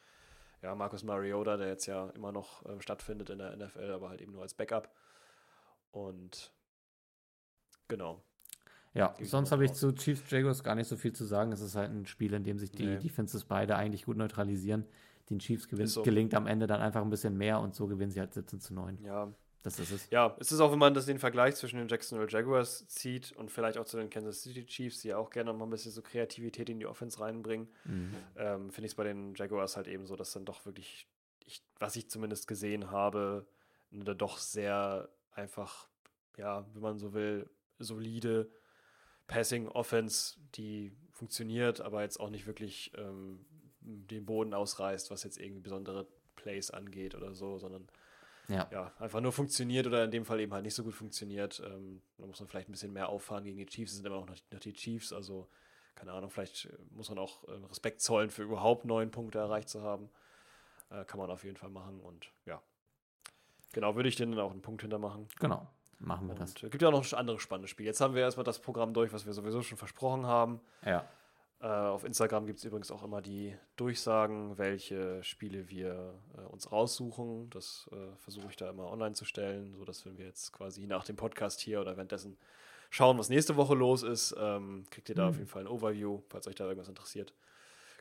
[0.62, 4.20] ja, Marcus Mariota, der jetzt ja immer noch äh, stattfindet in der NFL, aber halt
[4.20, 4.89] eben nur als Backup.
[5.90, 6.53] Und
[7.89, 8.23] genau.
[8.94, 11.51] Ja, sonst habe ich zu Chiefs Jaguars gar nicht so viel zu sagen.
[11.53, 12.99] Es ist halt ein Spiel, in dem sich die nee.
[12.99, 14.86] Defenses beide eigentlich gut neutralisieren.
[15.33, 16.03] Den Chiefs gewinnt, so.
[16.03, 18.75] gelingt am Ende dann einfach ein bisschen mehr und so gewinnen sie halt 17 zu
[18.75, 18.99] 9.
[19.05, 19.33] Ja.
[19.63, 20.11] Das ist es.
[20.11, 23.51] Ja, es ist auch, wenn man das den Vergleich zwischen den Jacksonville Jaguars zieht und
[23.51, 25.93] vielleicht auch zu den Kansas City Chiefs, die ja auch gerne noch mal ein bisschen
[25.93, 28.15] so Kreativität in die Offense reinbringen, mhm.
[28.37, 31.07] ähm, finde ich es bei den Jaguars halt eben so, dass dann doch wirklich,
[31.47, 33.47] ich, was ich zumindest gesehen habe,
[33.93, 35.89] eine doch sehr einfach,
[36.37, 37.49] ja, wenn man so will,
[37.79, 38.51] solide
[39.29, 43.45] Passing Offense, die funktioniert, aber jetzt auch nicht wirklich ähm,
[43.85, 46.07] den Boden ausreißt, was jetzt irgendwie besondere
[46.37, 47.89] Plays angeht oder so, sondern
[48.49, 48.69] ja.
[48.71, 48.93] ja.
[48.99, 51.63] einfach nur funktioniert oder in dem Fall eben halt nicht so gut funktioniert.
[51.65, 53.93] Ähm, da muss man vielleicht ein bisschen mehr auffahren gegen die Chiefs.
[53.93, 55.49] Es sind immer noch, noch die Chiefs, also
[55.95, 59.69] keine Ahnung, vielleicht äh, muss man auch äh, Respekt zollen für überhaupt neun Punkte erreicht
[59.69, 60.09] zu haben.
[60.91, 62.63] Äh, kann man auf jeden Fall machen und ja.
[63.73, 65.29] Genau, würde ich denen auch einen Punkt hintermachen.
[65.39, 65.67] Genau,
[65.99, 66.55] machen wir und, das.
[66.57, 67.87] Es äh, gibt ja auch noch andere spannende Spiele.
[67.87, 70.61] Jetzt haben wir erstmal das Programm durch, was wir sowieso schon versprochen haben.
[70.85, 71.09] Ja.
[71.63, 76.73] Äh, auf Instagram gibt es übrigens auch immer die Durchsagen, welche Spiele wir äh, uns
[76.73, 77.51] raussuchen.
[77.51, 81.05] Das äh, versuche ich da immer online zu stellen, sodass wenn wir jetzt quasi nach
[81.05, 82.37] dem Podcast hier oder währenddessen
[82.91, 85.29] schauen, was nächste Woche los ist, ähm, kriegt ihr da mhm.
[85.29, 87.33] auf jeden Fall ein Overview, falls euch da irgendwas interessiert.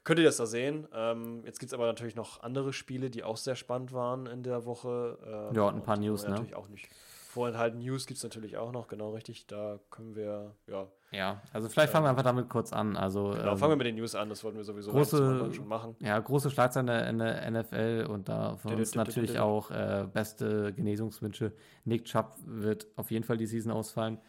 [0.04, 0.88] Könnt ihr das da sehen?
[0.96, 4.42] Ähm, jetzt gibt es aber natürlich noch andere Spiele, die auch sehr spannend waren in
[4.42, 5.20] der Woche.
[5.24, 6.32] Ähm, ja, und ein paar News, ne?
[6.32, 6.90] Natürlich auch nicht
[7.32, 9.48] vorenthalten News gibt es natürlich auch noch, genau richtig.
[9.48, 10.88] Da können wir, ja.
[11.12, 12.96] Ja, also vielleicht fangen wir einfach damit kurz an.
[12.96, 15.68] Also, genau, ähm, fangen wir mit den News an, das wollten wir sowieso große, schon
[15.68, 15.96] machen.
[16.00, 21.54] Ja, große Schlagzeilen in der NFL und da von uns natürlich auch äh, beste Genesungswünsche.
[21.86, 24.20] Nick Chubb wird auf jeden Fall die Season ausfallen.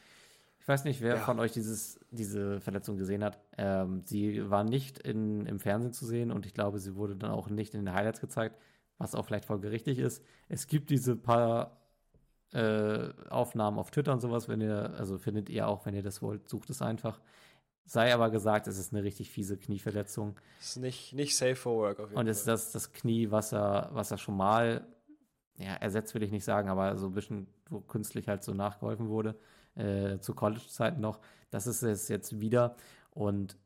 [0.61, 1.21] Ich weiß nicht, wer ja.
[1.21, 3.41] von euch dieses, diese Verletzung gesehen hat.
[3.59, 7.33] Ähm, sie war nicht in, im Fernsehen zu sehen und ich glaube, sie wurde dann
[7.33, 8.57] auch nicht in den Highlights gezeigt,
[8.99, 10.23] was auch vielleicht folgerichtig ist.
[10.49, 11.82] Es gibt diese paar
[12.53, 16.23] äh, Aufnahmen auf Twitter und sowas, wenn ihr, also findet ihr auch, wenn ihr das
[16.23, 17.21] wollt, sucht es einfach.
[17.85, 20.37] Sei aber gesagt, es ist eine richtig fiese Knieverletzung.
[20.61, 23.31] Es ist nicht, nicht safe for work auf jeden Und es ist das, das Knie,
[23.31, 24.87] was er, was er schon mal,
[25.59, 29.09] ja, ersetzt will ich nicht sagen, aber so ein bisschen, wo künstlich halt so nachgeholfen
[29.09, 29.35] wurde,
[29.75, 31.21] äh, zu College-Zeiten noch.
[31.51, 32.77] Das ist es jetzt wieder.
[33.11, 33.57] Und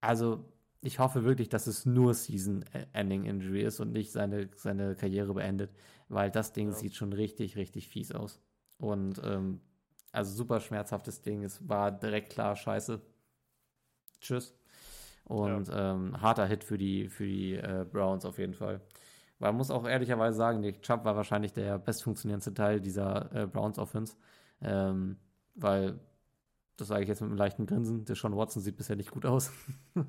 [0.00, 0.44] also
[0.80, 5.72] ich hoffe wirklich, dass es nur Season-Ending Injury ist und nicht seine, seine Karriere beendet,
[6.08, 6.74] weil das Ding ja.
[6.74, 8.40] sieht schon richtig, richtig fies aus.
[8.78, 9.60] Und ähm,
[10.12, 11.42] Also super schmerzhaftes Ding.
[11.42, 13.00] Es war direkt klar, scheiße.
[14.20, 14.54] Tschüss.
[15.24, 15.92] Und ja.
[15.92, 18.80] ähm, harter Hit für die, für die äh, Browns auf jeden Fall.
[19.40, 23.78] Man muss auch ehrlicherweise sagen, Nick Chubb war wahrscheinlich der bestfunktionierendste Teil dieser äh, Browns
[23.78, 24.16] Offense.
[24.60, 25.18] Ähm,
[25.54, 26.00] weil,
[26.76, 29.26] das sage ich jetzt mit einem leichten Grinsen, der Sean Watson sieht bisher nicht gut
[29.26, 29.52] aus.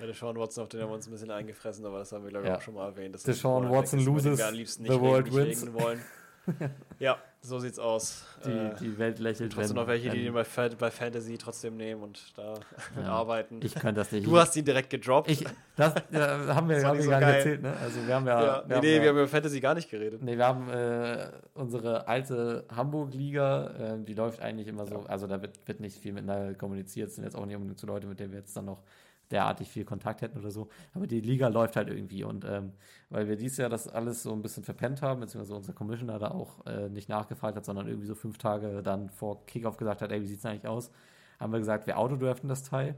[0.00, 2.24] Ja, der Sean Watson, auf den haben wir uns ein bisschen eingefressen, aber das haben
[2.24, 2.56] wir, glaube ich, ja.
[2.56, 3.14] auch schon mal erwähnt.
[3.26, 5.70] Der Sean Watson loses, the world wins.
[5.72, 6.00] Wollen.
[6.98, 8.24] ja, so sieht's aus.
[8.44, 9.52] Die, äh, die Welt lächelt.
[9.52, 10.44] Trotzdem noch welche, die den bei,
[10.78, 12.54] bei, Fantasy trotzdem nehmen und da
[12.96, 13.60] ja, arbeiten.
[13.62, 14.26] Ich kann das nicht.
[14.26, 15.30] Du hast ihn direkt gedroppt.
[15.30, 15.44] Ich,
[15.76, 17.74] das ja, haben wir, haben wir so gar nicht erzählt, ne?
[17.82, 18.42] Also wir haben ja.
[18.42, 20.22] ja wir nee, haben, wir haben über Fantasy gar nicht geredet.
[20.22, 25.40] Nee, wir haben äh, unsere alte Hamburg-Liga, äh, die läuft eigentlich immer so, also da
[25.42, 28.18] wird, wird nicht viel miteinander kommuniziert, das sind jetzt auch nicht unbedingt so Leute, mit
[28.18, 28.82] denen wir jetzt dann noch
[29.30, 30.68] derartig viel Kontakt hätten oder so.
[30.94, 32.24] Aber die Liga läuft halt irgendwie.
[32.24, 32.72] Und ähm,
[33.08, 36.30] weil wir dieses Jahr das alles so ein bisschen verpennt haben, beziehungsweise unser Commissioner da
[36.30, 40.12] auch äh, nicht nachgefragt hat, sondern irgendwie so fünf Tage dann vor Kickoff gesagt hat,
[40.12, 40.90] ey, wie sieht's eigentlich aus?
[41.38, 42.96] Haben wir gesagt, wir autodraften das Teil.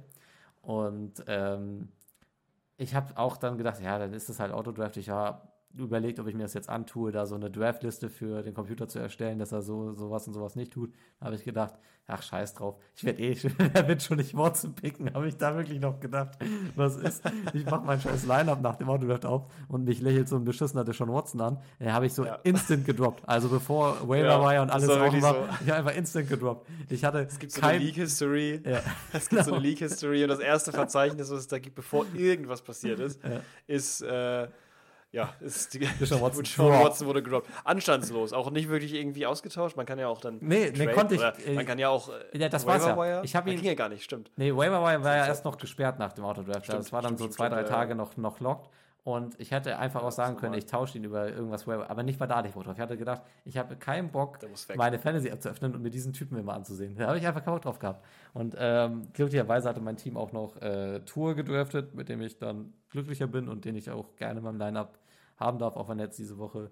[0.63, 1.89] Und ähm,
[2.77, 4.97] ich habe auch dann gedacht, ja, dann ist es halt Autodraft.
[4.97, 8.55] Ich habe überlegt, ob ich mir das jetzt antue, da so eine Draftliste für den
[8.55, 10.93] Computer zu erstellen, dass er so sowas und sowas nicht tut.
[11.19, 11.75] Da habe ich gedacht,
[12.07, 13.37] ach scheiß drauf, ich werde eh,
[13.75, 16.37] er wird schon nicht Watson picken, habe ich da wirklich noch gedacht,
[16.75, 17.23] was ist,
[17.53, 20.85] ich mache mein scheiß Line-Up nach dem Autodraft auf und mich lächelt so ein beschissener
[20.85, 22.35] Deshaun Watson an, den habe ich so ja.
[22.43, 25.49] instant gedroppt, also bevor Waiver Wire ja, und alles offen war, so.
[25.65, 26.69] ich habe einfach instant gedroppt.
[26.89, 28.81] Ich hatte es gibt so kein, eine Leak-History, ja,
[29.13, 32.63] es gibt so eine Leak-History und das erste Verzeichnis, was es da gibt, bevor irgendwas
[32.63, 33.21] passiert ist,
[33.67, 34.49] ist äh,
[35.13, 36.45] ja, ist die Sean Watson.
[36.45, 37.49] Sean Watson wurde gedroppt.
[37.65, 39.77] Anstandslos, auch nicht wirklich irgendwie ausgetauscht.
[39.77, 40.39] Man kann ja auch dann.
[40.41, 41.23] Nee, nee konnte ich.
[41.47, 42.09] Äh, man kann ja auch.
[42.09, 43.23] Äh, ja, das war's ja.
[43.23, 43.57] Ich habe ihn.
[43.57, 44.31] ging ja gar nicht, stimmt.
[44.37, 46.65] Nee, Waiver Wire war ja erst noch gesperrt nach dem Autodraft.
[46.65, 47.95] Stimmt, das war dann stimmt, so zwei, drei Tage ja.
[47.95, 48.71] noch, noch locked.
[49.05, 52.29] Und ich hätte einfach auch sagen können, ich tausche ihn über irgendwas aber nicht mal
[52.29, 52.65] da nicht drauf.
[52.73, 54.39] Ich hatte gedacht, ich habe keinen Bock,
[54.77, 56.95] meine Fantasy-App zu öffnen und mir diesen Typen immer anzusehen.
[56.97, 58.05] Da habe ich einfach keinen Bock drauf gehabt.
[58.33, 62.75] Und ähm, glücklicherweise hatte mein Team auch noch äh, Tour gedraftet, mit dem ich dann
[62.91, 64.97] glücklicher bin und den ich auch gerne in meinem Line-Up
[65.43, 66.71] haben darf, auch wenn er jetzt diese Woche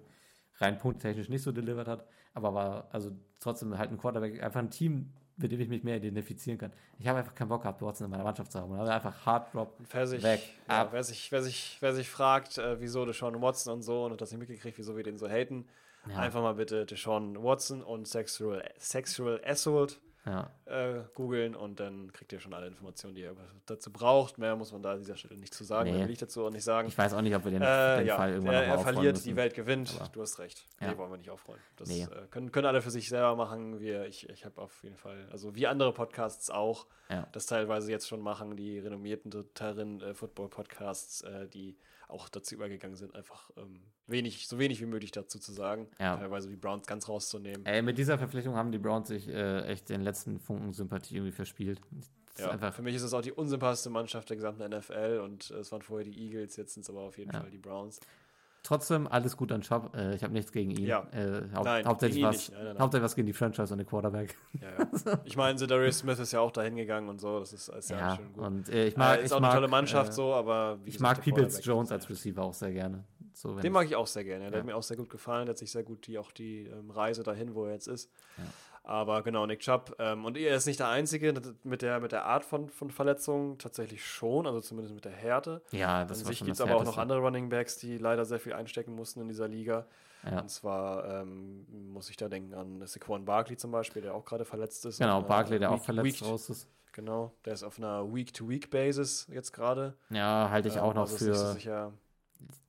[0.58, 2.06] rein punkttechnisch nicht so delivered hat.
[2.34, 3.10] Aber war also
[3.40, 6.72] trotzdem halt ein Quarterback, einfach ein Team, mit dem ich mich mehr identifizieren kann.
[6.98, 8.70] Ich habe einfach keinen Bock gehabt, Watson in meiner Mannschaft zu haben.
[8.70, 10.42] Und einfach Hard Drop wer sich, weg.
[10.68, 14.20] Ja, wer, sich, wer, sich, wer sich fragt, äh, wieso Deshaun Watson und so und
[14.20, 15.66] das nicht mitgekriegt, wieso wir den so haten,
[16.08, 16.16] ja.
[16.16, 20.50] einfach mal bitte Deshaun Watson und Sexual, Sexual Assault ja.
[20.66, 23.34] äh, googeln und dann kriegt ihr schon alle Informationen, die ihr
[23.66, 24.38] dazu braucht.
[24.38, 26.02] Mehr muss man da an dieser Stelle nicht zu sagen, nee.
[26.02, 26.88] will ich dazu auch nicht sagen.
[26.88, 29.16] Ich weiß auch nicht, ob wir den, äh, den ja, Fall irgendwann Er, er verliert,
[29.16, 29.28] müssen.
[29.28, 29.94] die Welt gewinnt.
[29.98, 30.66] Aber du hast recht.
[30.80, 30.90] Ja.
[30.90, 31.60] Nee, wollen wir nicht aufrollen.
[31.76, 32.02] Das nee.
[32.02, 33.80] äh, können, können alle für sich selber machen.
[33.80, 37.26] Wir, ich ich habe auf jeden Fall, also wie andere Podcasts auch, ja.
[37.32, 41.76] das teilweise jetzt schon machen, die renommierten Terrin äh, Football-Podcasts, äh, die
[42.12, 45.88] auch dazu übergegangen sind, einfach ähm, wenig, so wenig wie möglich dazu zu sagen.
[45.98, 46.16] Ja.
[46.16, 47.64] Teilweise die Browns ganz rauszunehmen.
[47.66, 51.32] Ey, mit dieser Verpflichtung haben die Browns sich äh, echt den letzten Funken Sympathie irgendwie
[51.32, 51.80] verspielt.
[52.38, 55.72] Ja, für mich ist es auch die unsympathischste Mannschaft der gesamten NFL und äh, es
[55.72, 57.40] waren vorher die Eagles, jetzt sind es aber auf jeden ja.
[57.40, 58.00] Fall die Browns.
[58.62, 59.92] Trotzdem alles gut an Job.
[59.96, 60.86] Äh, ich habe nichts gegen ihn.
[60.86, 61.06] Ja.
[61.12, 64.36] Äh, hau nein, hauptsächlich, was, nein, nein, hauptsächlich was gegen die Franchise und den Quarterback.
[64.52, 65.20] Ja, ja.
[65.24, 67.40] Ich meine, Darius Smith ist ja auch dahin gegangen und so.
[67.40, 68.44] Das ist, ist ja, ja schön gut.
[68.44, 70.78] Und äh, ich mag, äh, ist ich auch mag, eine tolle Mannschaft äh, so, aber
[70.84, 73.04] ich gesagt, mag Peoples Jones als Receiver auch sehr gerne.
[73.32, 74.50] So, Den mag ich auch sehr gerne.
[74.50, 75.46] Der hat mir auch sehr gut gefallen.
[75.46, 78.10] Der hat sich sehr gut die auch die ähm, Reise dahin, wo er jetzt ist.
[78.90, 79.94] Aber genau, Nick Chubb.
[80.00, 83.56] Ähm, und er ist nicht der Einzige mit der, mit der Art von, von Verletzungen,
[83.56, 85.62] tatsächlich schon, also zumindest mit der Härte.
[85.70, 88.40] Ja, das An sich gibt es aber auch noch andere Running Backs, die leider sehr
[88.40, 89.86] viel einstecken mussten in dieser Liga.
[90.28, 90.40] Ja.
[90.40, 94.44] Und zwar ähm, muss ich da denken an Saquon Barkley zum Beispiel, der auch gerade
[94.44, 94.98] verletzt ist.
[94.98, 96.66] Genau, Barkley, der Week, auch verletzt Week, raus ist.
[96.90, 99.94] Genau, der ist auf einer Week-to-Week-Basis jetzt gerade.
[100.10, 101.96] Ja, halte ich auch ähm, noch also für.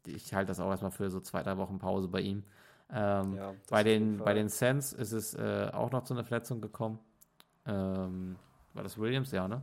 [0.06, 2.44] Ich halte das auch erstmal für so zwei, drei Wochen Pause bei ihm.
[2.94, 6.62] Ähm, Ja, bei, den, bei den Saints ist es äh, auch noch zu einer Verletzung
[6.62, 7.00] gekommen.
[7.66, 8.36] Ähm,
[8.74, 9.32] war das Williams?
[9.32, 9.62] Ja, ne?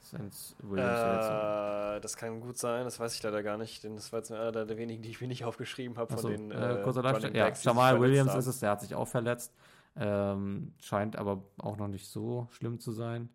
[0.00, 1.96] Saints Williams.
[1.96, 4.30] Äh, das kann gut sein, das weiß ich leider gar nicht, denn das war jetzt
[4.30, 7.02] einer der, wenigen, die ich mir nicht aufgeschrieben habe Achso, von den äh, äh, kurzer
[7.02, 7.34] Darstellung.
[7.34, 8.38] Ja, Jamal Williams haben.
[8.38, 9.52] ist es, der hat sich auch verletzt.
[9.96, 13.28] Ähm, scheint aber auch noch nicht so schlimm zu sein.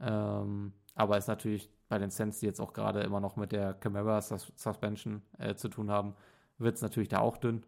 [0.00, 3.74] Ähm, aber ist natürlich bei den Saints, die jetzt auch gerade immer noch mit der
[3.74, 6.14] Camara Sus Suspension äh, zu tun haben,
[6.58, 7.64] wird es natürlich da auch dünn,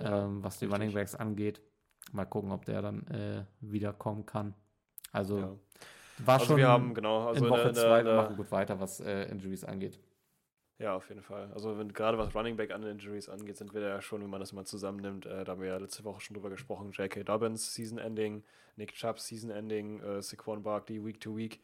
[0.00, 0.80] ähm, was die richtig.
[0.80, 1.60] Running Backs angeht.
[2.12, 4.54] Mal gucken, ob der dann äh, wiederkommen kann.
[5.12, 5.56] Also Ja.
[6.18, 8.22] war Also schon wir haben, genau, also in Woche in der- zwei, in wir der-
[8.22, 9.98] machen gut weiter, was äh, Injuries angeht.
[10.78, 11.50] Ja, auf jeden Fall.
[11.54, 14.28] Also wenn gerade was Running Back an Injuries angeht, sind wir da ja schon, wenn
[14.28, 17.22] man das mal zusammennimmt, äh, da haben wir ja letzte Woche schon drüber gesprochen, J.K.
[17.24, 18.44] Dobbins, Season Ending,
[18.76, 21.60] Nick Chubb, Season Ending, äh, Saquon Barkley, Week to Week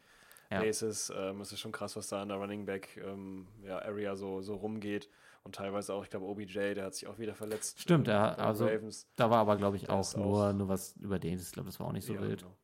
[0.50, 0.60] Ja.
[0.60, 1.12] Basis.
[1.14, 4.40] Ähm, es ist schon krass, was da an der Running Back ähm, ja, Area so,
[4.40, 5.10] so rumgeht.
[5.44, 7.80] Und teilweise auch, ich glaube, OBJ, der hat sich auch wieder verletzt.
[7.80, 9.08] Stimmt, äh, ja, also Ravens.
[9.16, 11.38] Da war aber, glaube ich, auch nur, auch- nur was über den.
[11.38, 12.40] Ich glaube, das war auch nicht so Ja, wild.
[12.42, 12.56] genau.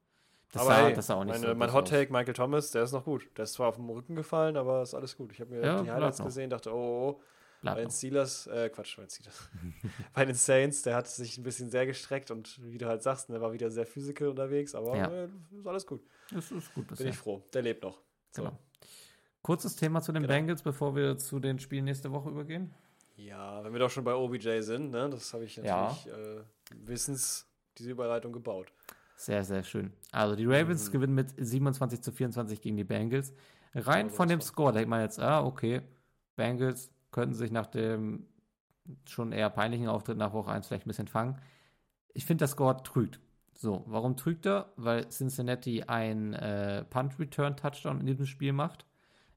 [0.52, 1.88] Das aber sah, hey, das sah auch nicht meine, so mein Hot.
[1.88, 3.28] Take, Michael Thomas, der ist noch gut.
[3.36, 5.32] Der ist zwar auf dem Rücken gefallen, aber ist alles gut.
[5.32, 7.22] Ich habe mir Ja, die Highlights gesehen, dachte, oh, oh, oh.
[7.60, 7.90] Bleibt Bei den.
[7.90, 9.50] Steelers, äh, Quatsch, bei den Steelers.
[10.14, 13.28] bei den Saints, der hat sich ein bisschen sehr gestreckt und wie du halt sagst,
[13.30, 15.10] der war wieder sehr physical unterwegs, aber Ja.
[15.24, 15.28] äh,
[15.58, 16.00] ist alles gut.
[16.32, 17.42] Das ist gut Bin ich froh.
[17.52, 18.00] Der lebt noch.
[18.30, 18.42] So.
[18.42, 18.56] Genau.
[19.42, 20.34] Kurzes Thema zu den Genau.
[20.34, 22.74] Bengals, bevor wir zu den Spielen nächste Woche übergehen.
[23.16, 25.62] Ja, wenn wir doch schon bei OBJ sind, ne, das habe ich Ja.
[25.88, 26.42] natürlich äh,
[26.86, 27.46] wissens
[27.76, 28.72] diese Überleitung gebaut.
[29.16, 29.92] Sehr, sehr schön.
[30.12, 30.92] Also die Ravens Mhm.
[30.92, 33.32] gewinnen mit 27 zu 24 gegen die Bengals.
[33.74, 34.40] Rein Ja, von dem.
[34.40, 35.82] Score denkt man jetzt, ah, okay,
[36.36, 38.26] Bengals könnten sich nach dem
[39.06, 41.40] schon eher peinlichen Auftritt nach Woche 1 vielleicht ein bisschen fangen.
[42.14, 43.20] Ich finde, der Score trügt.
[43.54, 44.72] So, warum trügt er?
[44.76, 48.84] Weil Cincinnati ein äh, Punt-Return-Touchdown in diesem Spiel macht.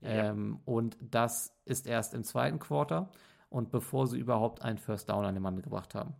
[0.01, 0.29] Ja.
[0.29, 3.11] Ähm, und das ist erst im zweiten Quarter
[3.49, 6.15] und bevor sie überhaupt einen First Down an den Mann gebracht haben.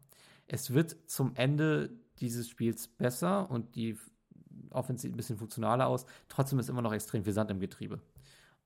[0.47, 1.89] Es wird zum Ende
[2.19, 3.97] dieses Spiels besser und die
[4.69, 6.05] Offense sieht ein bisschen funktionaler aus.
[6.29, 7.99] Trotzdem ist immer noch extrem viel Sand im Getriebe.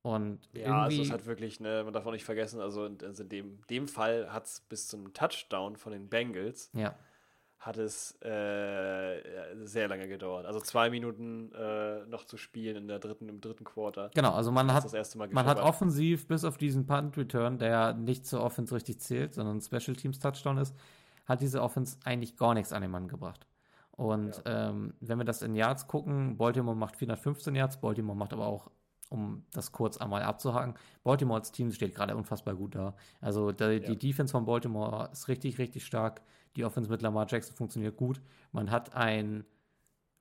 [0.01, 3.23] Und Ja, also es hat wirklich, ne, man darf auch nicht vergessen, also in, also
[3.23, 6.95] in dem, dem Fall hat es bis zum Touchdown von den Bengals ja,
[7.65, 10.45] hat es äh, sehr lange gedauert.
[10.45, 14.11] Also zwei Minuten äh, noch zu spielen in der dritten, im dritten Quarter.
[14.13, 17.93] genau, also man hat das erste Mal Man hat offensiv, bis auf diesen Punt-Return, der
[17.93, 20.75] nicht zur Offense richtig zählt, sondern ein Special Teams Touchdown ist,
[21.25, 23.47] hat diese Offense eigentlich gar nichts an den Mann gebracht.
[23.93, 28.45] Und ähm, wenn wir das in Yards gucken, Baltimore macht 415 Yards, Baltimore macht aber
[28.45, 28.69] auch,
[29.09, 32.95] um das kurz einmal abzuhaken, Baltimore als Team steht gerade unfassbar gut da.
[33.21, 36.21] Also die, die Defense von Baltimore ist richtig, richtig stark.
[36.55, 38.21] Die Offense mit Lamar Jackson funktioniert gut.
[38.51, 39.45] Man hat ein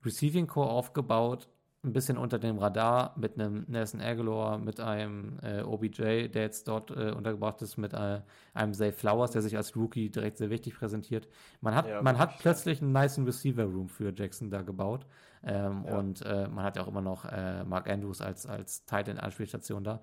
[0.04, 1.48] Receiving Core aufgebaut,
[1.84, 6.66] ein bisschen unter dem Radar mit einem Nelson Aguilar, mit einem äh, OBJ, der jetzt
[6.66, 8.22] dort äh, untergebracht ist, mit äh,
[8.54, 11.28] einem Zay Flowers, der sich als Rookie direkt sehr wichtig präsentiert.
[11.60, 15.06] Man hat, Ja, man hat plötzlich einen nice Receiver Room für Jackson da gebaut.
[15.42, 15.98] Ähm, Ja.
[15.98, 19.20] Und äh, man hat ja auch immer noch äh, Mark Andrews als, als Tight End
[19.20, 20.00] Anspielstation da.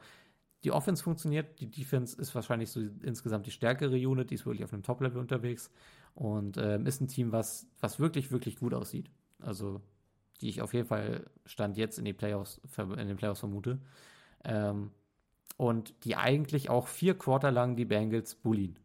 [0.63, 4.63] Die Offense funktioniert, die Defense ist wahrscheinlich so insgesamt die stärkere Unit, die ist wirklich
[4.63, 5.71] auf einem Top-Level unterwegs
[6.15, 9.09] und ähm, ist ein Team, was, was wirklich, wirklich gut aussieht.
[9.39, 9.81] Also,
[10.41, 13.79] die ich auf jeden Fall Stand jetzt in, die Playoffs, in den Playoffs vermute.
[14.43, 14.91] Ähm,
[15.57, 18.79] und die eigentlich auch vier Quarter lang die Bengals bullien.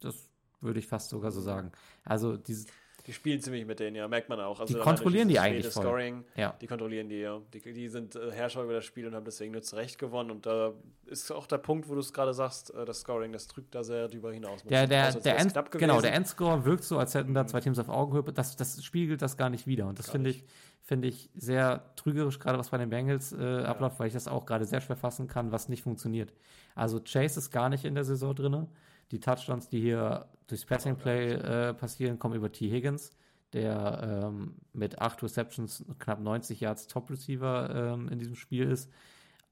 [0.00, 0.28] Das
[0.60, 1.72] würde ich fast sogar so sagen.
[2.04, 2.66] Also, diese,
[3.06, 4.60] Die spielen ziemlich mit denen, ja, merkt man auch.
[4.60, 5.82] Also Die kontrollieren die eigentlich voll.
[5.82, 6.54] Scoring, ja.
[6.58, 7.38] die kontrollieren die, ja.
[7.52, 10.30] Die, die sind äh, Herrscher über das Spiel und haben deswegen nur zu Recht gewonnen.
[10.30, 10.72] Und da
[11.04, 13.82] ist auch der Punkt, wo du es gerade sagst, äh, das Scoring, das drückt da
[13.82, 14.64] sehr drüber hinaus.
[14.64, 16.14] Man Der, der, aus, als der, End, genau, der.
[16.14, 18.22] Endscore wirkt so, als hätten da zwei Teams auf Augenhöhe.
[18.32, 19.86] Das, das spiegelt das gar nicht wieder.
[19.86, 20.44] Und das finde ich,
[20.80, 24.46] finde ich sehr trügerisch, gerade was bei den Bengals äh, abläuft, weil ich das auch
[24.46, 26.32] gerade sehr schwer fassen kann, was nicht funktioniert.
[26.74, 28.66] Also Chase ist gar nicht in der Saison drin.
[29.10, 32.70] Die Touchdowns, die hier durchs Passing Play äh, passieren, kommen über T.
[32.70, 33.10] Higgins,
[33.52, 38.90] der ähm, mit acht Receptions, knapp 90 Yards Top-Receiver ähm, in diesem Spiel ist.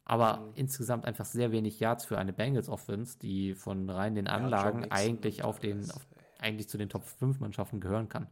[0.05, 0.53] Aber Mhm.
[0.55, 4.81] insgesamt einfach sehr wenig Yards für eine Bengals Offense, die von rein den Ja, Anlagen
[4.81, 6.07] Mixon eigentlich auf den, auf,
[6.39, 8.29] eigentlich zu den Top 5 Mannschaften gehören kann.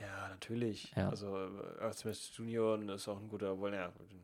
[0.00, 0.92] Ja, natürlich.
[0.96, 1.08] Ja.
[1.08, 2.78] Also, äh, Earl Smith Jr.
[2.94, 4.20] ist auch ein guter, naja, den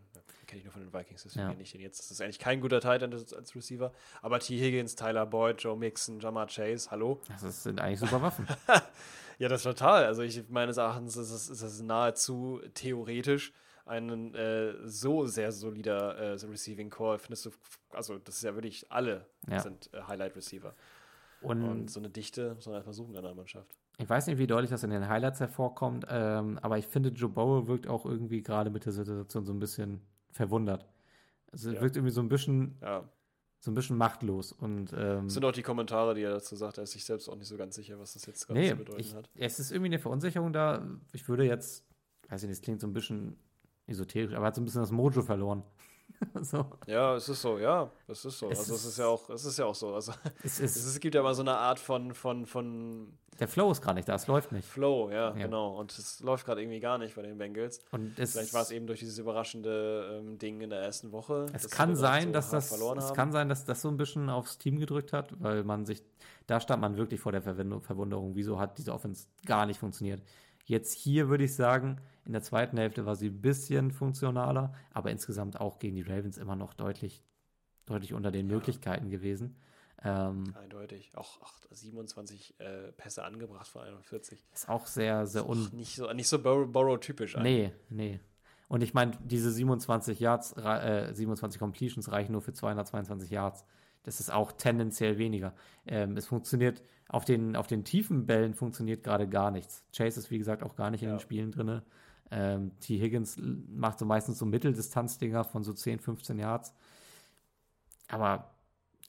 [0.51, 1.55] kenne ich nur von den Vikings, deswegen Ja.
[1.55, 2.01] nicht den jetzt.
[2.01, 3.93] Das ist eigentlich kein guter Tight End als, Receiver.
[4.21, 4.59] Aber T.
[4.59, 7.21] Higgins, Tyler Boyd, Joe Mixon, Jamar Chase, hallo.
[7.41, 8.47] Das sind eigentlich super Waffen.
[9.39, 10.05] Ja, das ist total.
[10.05, 13.55] Also ich meines Erachtens ist es, ist es nahezu theoretisch
[13.87, 17.19] ein äh, so sehr solider äh, Receiving Core.
[17.19, 17.51] Findest du,
[17.91, 19.61] also das ist ja wirklich alle Ja.
[19.61, 20.75] sind äh, Highlight Receiver.
[21.41, 23.67] Und, Und so eine Dichte muss man erstmal suchen in einer Mannschaft.
[23.97, 27.31] ich weiß nicht, wie deutlich das in den Highlights hervorkommt, ähm, aber ich finde, Joe
[27.31, 30.03] Burrow wirkt auch irgendwie gerade mit der Situation so ein bisschen
[30.33, 30.87] verwundert.
[31.53, 31.81] Also Ja.
[31.81, 33.09] wirkt irgendwie so ein bisschen, Ja.
[33.61, 34.53] so ein bisschen machtlos.
[34.53, 36.79] Und ähm, Das sind auch die Kommentare, die er dazu sagt.
[36.79, 38.77] Er ist sich selbst auch nicht so ganz sicher, was das jetzt gerade nee, zu
[38.77, 39.29] bedeuten ich, hat.
[39.35, 40.87] es ist irgendwie eine Verunsicherung da.
[41.13, 41.85] Ich würde jetzt,
[42.29, 43.37] weiß ich nicht, es klingt so ein bisschen
[43.87, 45.63] esoterisch, aber er hat so ein bisschen das Mojo verloren.
[46.43, 46.67] so.
[46.87, 48.51] Ja, es ist so, ja, es ist so.
[48.51, 49.95] Es also es ist- ist ja auch, es ist ja auch so.
[49.95, 50.13] Also
[50.43, 53.71] Es ist, ist, es gibt ja immer so eine Art von, von, von der Flow
[53.73, 54.69] ist gar nicht da, es läuft nicht.
[54.69, 55.31] Flow, ja, Ja.
[55.47, 55.79] genau.
[55.79, 57.81] Und es läuft gerade irgendwie gar nicht bei den Bengals.
[57.91, 61.47] Und Vielleicht war es eben durch dieses überraschende ähm, Ding in der ersten Woche.
[61.55, 64.29] Es kann sein, so dass das, verloren es kann sein, dass das so ein bisschen
[64.29, 66.03] aufs Team gedrückt hat, weil man sich,
[66.47, 70.21] da stand man wirklich vor der Verwund- Verwunderung, wieso hat diese Offense gar nicht funktioniert.
[70.71, 75.11] Jetzt hier würde ich sagen, in der zweiten Hälfte war sie ein bisschen funktionaler, aber
[75.11, 77.25] insgesamt auch gegen die Ravens immer noch deutlich,
[77.87, 78.55] deutlich unter den Ja.
[78.55, 79.57] Möglichkeiten gewesen.
[80.05, 81.11] Ähm, Eindeutig.
[81.17, 84.39] Auch, auch 27 äh, Pässe angebracht von 41.
[84.55, 87.37] ist auch sehr, sehr un, nicht so, nicht so Bor- Borrow-typisch.
[87.37, 88.21] Nee, nee.
[88.69, 93.65] Und ich meine, diese 27 Yards, äh, 27 Completions reichen nur für 222 Yards.
[94.05, 95.53] das ist auch tendenziell weniger.
[95.85, 96.81] Ähm, es funktioniert,
[97.11, 99.85] auf den, auf den tiefen Bällen funktioniert gerade gar nichts.
[99.95, 101.17] Chase ist, wie gesagt, auch gar nicht in Ja.
[101.17, 101.83] den Spielen drin.
[102.31, 102.99] Ähm, T.
[103.01, 106.73] Higgins macht so meistens so Mitteldistanzdinger von so 10, 15 Yards.
[108.09, 108.51] Aber,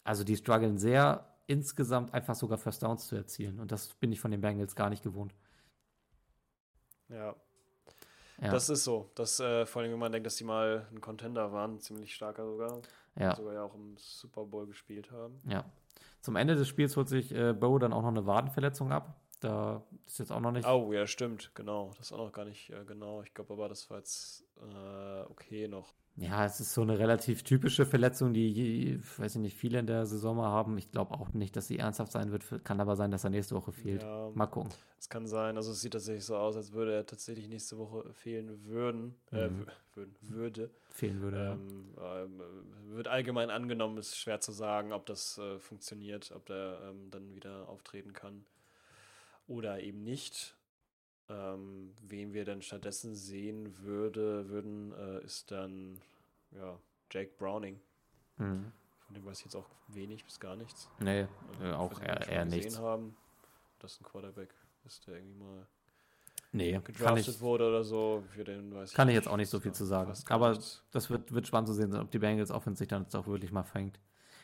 [0.04, 3.60] also die strugglen sehr, insgesamt einfach sogar First Downs zu erzielen.
[3.60, 5.34] Und das bin ich von den Bengals gar nicht gewohnt.
[7.10, 7.36] Ja,
[8.42, 9.12] Ja, das ist so.
[9.16, 12.46] Das, äh, vor allem, wenn man denkt, dass die mal ein Contender waren, ziemlich starker
[12.46, 12.82] sogar.
[13.16, 15.42] ja, Sogar ja auch im Super Bowl gespielt haben.
[15.44, 15.64] ja.
[16.22, 19.21] Zum Ende des Spiels holt sich äh, Bo dann auch noch eine Wadenverletzung ab.
[19.42, 20.68] Da ist jetzt auch noch nicht.
[20.68, 21.90] Oh, ja, stimmt, genau.
[21.98, 23.22] Das ist auch noch gar nicht äh, genau.
[23.24, 25.94] Ich glaube aber, das war jetzt äh, okay noch.
[26.18, 30.06] Ja, es ist so eine relativ typische Verletzung, die, weiß ich nicht, viele in der
[30.06, 30.78] Saison mal haben.
[30.78, 32.64] Ich glaube auch nicht, dass sie ernsthaft sein wird.
[32.66, 34.04] Kann aber sein, dass er nächste Woche fehlt.
[34.04, 34.72] Ja, Mal gucken.
[35.00, 35.56] es kann sein.
[35.56, 39.16] Also es sieht tatsächlich so aus, als würde er tatsächlich nächste Woche fehlen würden.
[39.32, 39.62] Äh, Mhm.
[39.64, 40.70] wü- würden würde.
[40.90, 41.38] Fehlen würde.
[41.38, 41.54] ja.
[41.54, 42.42] Ähm, ähm,
[42.96, 47.34] wird allgemein angenommen, ist schwer zu sagen, ob das äh, funktioniert, ob der ähm, dann
[47.36, 48.46] wieder auftreten kann
[49.52, 50.56] oder eben nicht.
[51.30, 56.02] Ähm, wen wir dann stattdessen sehen würde, würden, äh, ist dann
[56.52, 56.78] ja,
[57.12, 57.80] Jake Browning.
[58.38, 58.72] Mhm.
[59.06, 60.90] Von dem weiß ich jetzt auch wenig bis gar nichts.
[61.00, 62.80] Nee, Also, äh, ich auch ob eher, eher gesehen nichts.
[62.80, 63.16] Haben,
[63.80, 64.54] dass ein Quarterback
[64.86, 65.68] ist, der irgendwie mal
[66.54, 68.24] Nee, kann gedraftet ich, wurde oder so.
[68.34, 70.14] Für den weiß kann ich jetzt auch nicht so viel zu sagen.
[70.28, 70.84] Aber nichts.
[70.92, 73.28] das wird, wird spannend zu sehen sein, ob die Bengals Offense sich dann jetzt auch
[73.28, 74.00] wirklich mal fängt.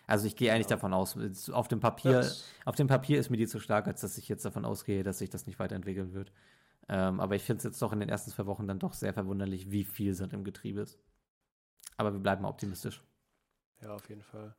[0.08, 0.78] Also ich gehe eigentlich Ja.
[0.78, 1.16] davon aus,
[1.52, 4.28] auf dem Papier, Das- auf dem Papier ist mir die zu stark, als dass ich
[4.30, 6.32] jetzt davon ausgehe, dass sich das nicht weiterentwickeln wird.
[6.90, 9.14] Ähm, aber ich finde es jetzt doch in den ersten zwei Wochen dann doch sehr
[9.14, 10.98] verwunderlich, wie viel sind im Getriebe ist.
[11.98, 13.04] Aber wir bleiben optimistisch.
[13.82, 14.56] Ja, auf jeden Fall.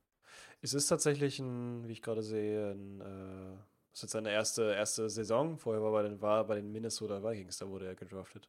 [0.60, 3.54] Es ist tatsächlich ein, wie ich gerade sehe, ein, äh,
[3.94, 5.56] ist jetzt seine erste, erste Saison.
[5.56, 8.48] Vorher war, bei den, war er bei den Minnesota Vikings, da wurde er gedraftet.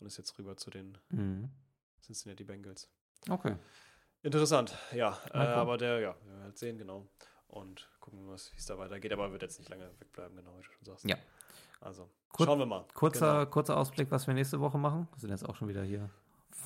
[0.00, 1.50] Und ist jetzt rüber zu den Mhm.
[2.02, 2.88] Cincinnati Bengals.
[3.30, 3.56] Okay.
[4.22, 5.16] Interessant, ja.
[5.32, 7.06] Äh, aber der, ja, wir werden halt sehen, genau.
[7.48, 9.12] Und gucken, wie es da weitergeht.
[9.12, 11.04] Aber er wird jetzt nicht lange wegbleiben, genau wie du schon sagst.
[11.04, 11.16] Ja.
[11.80, 12.84] Also, Kur- schauen wir mal.
[12.94, 13.50] Kurzer, Genau.
[13.50, 15.08] kurzer Ausblick, was wir nächste Woche machen.
[15.14, 16.10] Wir sind jetzt auch schon wieder hier.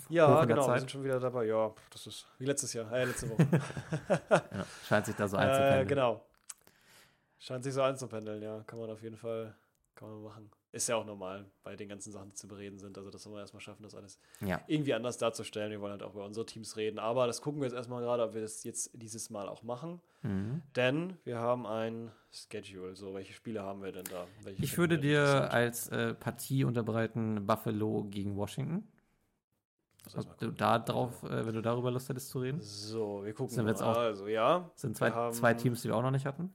[0.09, 0.81] Ja, genau, wir Zeit.
[0.81, 1.45] sind schon wieder dabei.
[1.45, 3.47] Ja, das ist wie letztes Jahr, äh, letzte Woche.
[4.31, 5.89] Ja, scheint sich da so äh, einzupendeln.
[5.89, 6.25] genau.
[7.39, 8.63] Scheint sich so einzupendeln, ja.
[8.67, 9.55] Kann man auf jeden Fall
[9.95, 10.51] kann man machen.
[10.73, 12.97] Ist ja auch normal bei den ganzen Sachen, die zu bereden sind.
[12.97, 14.61] Also das wollen wir erstmal schaffen, das alles Ja.
[14.69, 15.73] irgendwie anders darzustellen.
[15.73, 17.01] Wir wollen halt auch über unsere Teams reden.
[17.01, 20.01] Aber das gucken wir jetzt erstmal gerade, ob wir das jetzt dieses Mal auch machen.
[20.23, 20.63] Mhm.
[20.77, 22.95] Denn wir haben ein Schedule.
[22.95, 24.29] So, welche Spiele haben wir denn da?
[24.45, 28.87] Welche Ich würde dir als äh, Partie unterbreiten Buffalo gegen Washington.
[30.15, 32.61] Mal Ob du da drauf, äh, wenn du darüber Lust hättest zu reden.
[32.61, 34.71] So, wir gucken Sind wir jetzt auch- Also, ja.
[34.77, 36.55] Sind zwei, zwei Teams, die wir auch noch nicht hatten.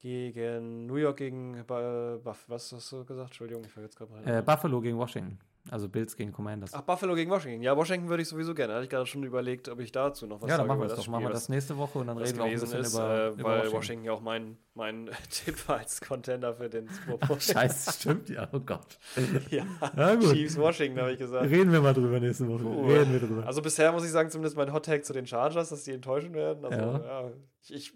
[0.00, 2.44] Gegen New York gegen Buff.
[2.48, 3.28] Was hast du gesagt?
[3.28, 4.38] Entschuldigung, ich vergesse gerade mal.
[4.38, 5.38] Äh, Buffalo gegen Washington.
[5.70, 6.72] Also Bills gegen Commanders.
[6.72, 7.62] Ach, Buffalo gegen Washington.
[7.62, 8.72] Ja, Washington würde ich sowieso gerne.
[8.72, 10.88] Hatte ich gerade schon überlegt, ob ich dazu noch was ja, dann sage machen wir
[10.88, 11.06] das doch.
[11.08, 12.94] Machen Spiel, wir was- das nächste Woche und dann reden wir auch ein bisschen ist,
[12.94, 13.76] über, äh, über weil Washington.
[13.76, 17.36] Washington ja auch mein, mein Tipp war als Contender für den Super Bowl.
[17.40, 18.48] Scheiße, stimmt ja.
[18.52, 18.98] Oh Gott.
[19.50, 20.32] ja, Na gut.
[20.32, 21.44] Chiefs Washington, habe ich gesagt.
[21.50, 22.62] Reden wir mal drüber nächste Woche.
[22.62, 22.86] Puh.
[22.88, 23.46] Reden wir drüber.
[23.46, 26.32] Also bisher muss ich sagen, zumindest mein Hot Tag zu den Chargers, dass die enttäuschen
[26.32, 26.64] werden.
[26.64, 26.98] Also, Ja.
[27.24, 27.30] ja.
[27.64, 27.92] ich, ich,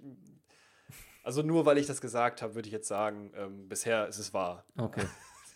[1.24, 4.32] also nur weil ich das gesagt habe, würde ich jetzt sagen, ähm, bisher ist es
[4.32, 5.06] wahr, Okay.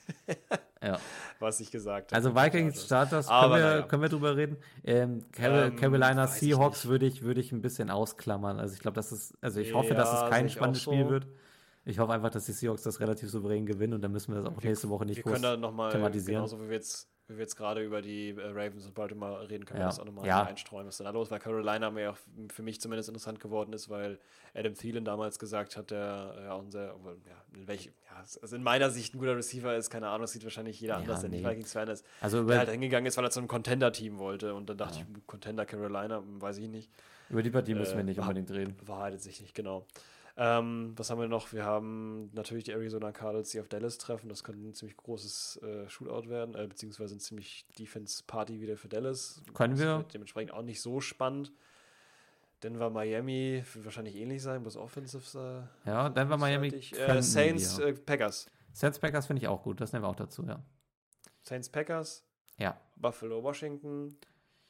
[0.82, 0.98] ja.
[1.38, 2.16] was ich gesagt habe.
[2.16, 3.82] Also Vikings, Starters, können Aber wir, naja.
[3.82, 4.56] können wir drüber reden.
[4.84, 6.90] Ähm, Carol, Ähm, Carolina ich Seahawks nicht.
[6.90, 8.58] würde ich, würde ich ein bisschen ausklammern.
[8.58, 10.92] Also ich glaube, das ist, also ich hoffe, dass Ja, es kein ich spannendes so.
[10.92, 11.26] Spiel wird.
[11.84, 14.52] Ich hoffe einfach, dass die Seahawks das relativ souverän gewinnen und dann müssen wir das
[14.54, 16.36] auch nächste Woche nicht wir groß können da nochmal, thematisieren.
[16.42, 19.66] genauso wie wir jetzt, wie wir jetzt gerade über die äh, Ravens und Baltimore reden,
[19.66, 19.86] können Ja.
[19.86, 20.44] wir das auch nochmal Ja.
[20.44, 21.38] einstreuen, was da los war.
[21.38, 22.16] Carolina mir auch
[22.50, 24.18] für mich zumindest interessant geworden ist, weil
[24.54, 28.24] Adam Thielen damals gesagt hat, der ja auch ein sehr, obwohl, ja, in welch, ja,
[28.40, 31.00] also in meiner Sicht ein guter Receiver ist, keine Ahnung, das sieht wahrscheinlich jeder Ja,
[31.00, 31.48] anders, der nicht nee.
[31.50, 32.04] Vikings-Fan ist.
[32.22, 35.26] Also Der halt hingegangen ist, weil er zu einem Contender-Team wollte und dann dachte ich,
[35.26, 36.90] Contender Carolina, hm, weiß ich nicht.
[37.28, 38.74] über die Partie müssen wir äh, nicht unbedingt reden.
[38.74, 39.86] Bewahrheitet sich nicht, genau.
[40.40, 41.52] Ähm, was haben wir noch?
[41.52, 44.28] Wir haben natürlich die Arizona Cardinals, die auf Dallas treffen.
[44.28, 48.88] Das könnte ein ziemlich großes äh, Shootout werden, äh, beziehungsweise ein ziemlich Defense-Party wieder für
[48.88, 49.42] Dallas.
[49.54, 50.04] Können das wir.
[50.14, 51.52] Dementsprechend auch nicht so spannend.
[52.62, 55.68] Denver, Miami wird wahrscheinlich ähnlich sein, bloß Offensive.
[55.84, 57.86] Äh, Ja, Denver, Miami Äh, Saints, wir.
[57.88, 58.46] äh, Packers.
[58.72, 60.62] Saints Packers finde ich auch gut, das nehmen wir auch dazu, ja.
[61.42, 62.24] Saints, Packers.
[62.58, 64.16] Ja, Buffalo, Washington.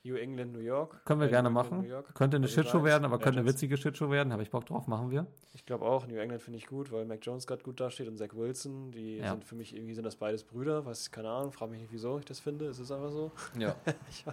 [0.08, 1.04] New England, New York.
[1.04, 1.82] können wir Äh, gerne New machen.
[1.82, 2.14] New York.
[2.14, 4.32] Könnte eine Also Shitshow werden, aber könnte eine witzige Shitshow werden.
[4.32, 5.26] Habe ich Bock drauf, machen wir.
[5.54, 8.16] Ich glaube auch, New England finde ich gut, weil Mac Jones gerade gut dasteht und
[8.16, 9.30] Zach Wilson, die Ja.
[9.32, 12.18] sind für mich irgendwie sind das beides Brüder, was keine Ahnung, frage mich nicht wieso
[12.18, 13.30] ich das finde, es ist einfach so.
[13.58, 13.74] Ja.
[14.10, 14.24] Ich,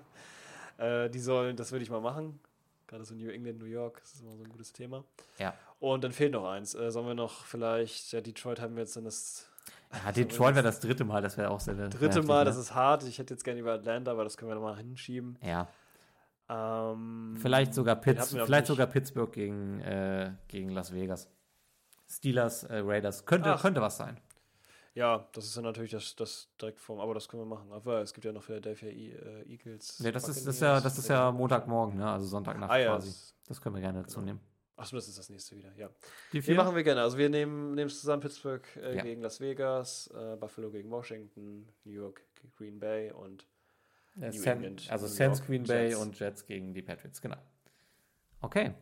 [0.77, 2.39] äh, die sollen, das würde ich mal machen.
[2.87, 5.03] Gerade so New England, New York, das ist immer so ein gutes Thema.
[5.39, 5.53] Ja.
[5.79, 6.75] Und dann fehlt noch eins.
[6.75, 9.47] Äh, sollen wir noch vielleicht, ja, Detroit haben wir jetzt dann das
[10.03, 12.45] Ja, Detroit wäre das dritte Mal, das wäre auch sehr dritte Mal, ne?
[12.45, 13.03] das ist hart.
[13.03, 15.37] Ich hätte jetzt gerne über Atlanta, aber das können wir nochmal hinschieben.
[15.41, 15.67] Ja,
[16.49, 21.27] Ähm, Vielleicht sogar, Pitts, vielleicht sogar Pittsburgh gegen, äh, gegen Las Vegas.
[22.07, 23.25] Steelers, äh, Raiders.
[23.25, 23.61] Könnte, Ach.
[23.61, 24.19] könnte was sein.
[24.93, 27.71] Ja, das ist ja natürlich das, das direkt vom, aber das können wir machen.
[27.71, 29.99] Aber es gibt ja noch Philadelphia E- äh, Eagles.
[29.99, 32.09] Nee, das ist, das ist ja, das ist ja Montagmorgen, ne?
[32.09, 33.07] also Sonntagnacht Ah, ja, quasi.
[33.09, 34.25] das- Das können wir gerne dazu Genau.
[34.33, 34.39] nehmen.
[34.77, 35.87] Achso, das ist das nächste wieder, ja.
[36.33, 36.55] Die Die vier?
[36.55, 37.01] machen wir gerne.
[37.01, 39.03] Also wir nehmen es zusammen Pittsburgh äh, Ja.
[39.03, 43.47] gegen Las Vegas, äh, Buffalo gegen Washington, New York gegen Green Bay und
[44.17, 45.99] Äh, New San, England, also Saints, Green Bay Jets.
[46.01, 47.37] und Jets gegen die Patriots, genau.
[48.41, 48.73] Okay.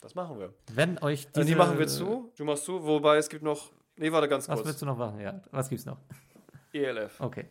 [0.00, 0.54] das machen wir.
[0.72, 1.40] Wenn euch diese...
[1.40, 2.32] Also die machen wir zu.
[2.36, 3.72] Du machst zu, wobei es gibt noch.
[3.96, 4.66] Nee, warte ganz Was kurz.
[4.68, 5.20] willst du noch machen?
[5.20, 5.98] Ja, was gibt's noch?
[6.72, 7.20] ELF.
[7.20, 7.46] Okay.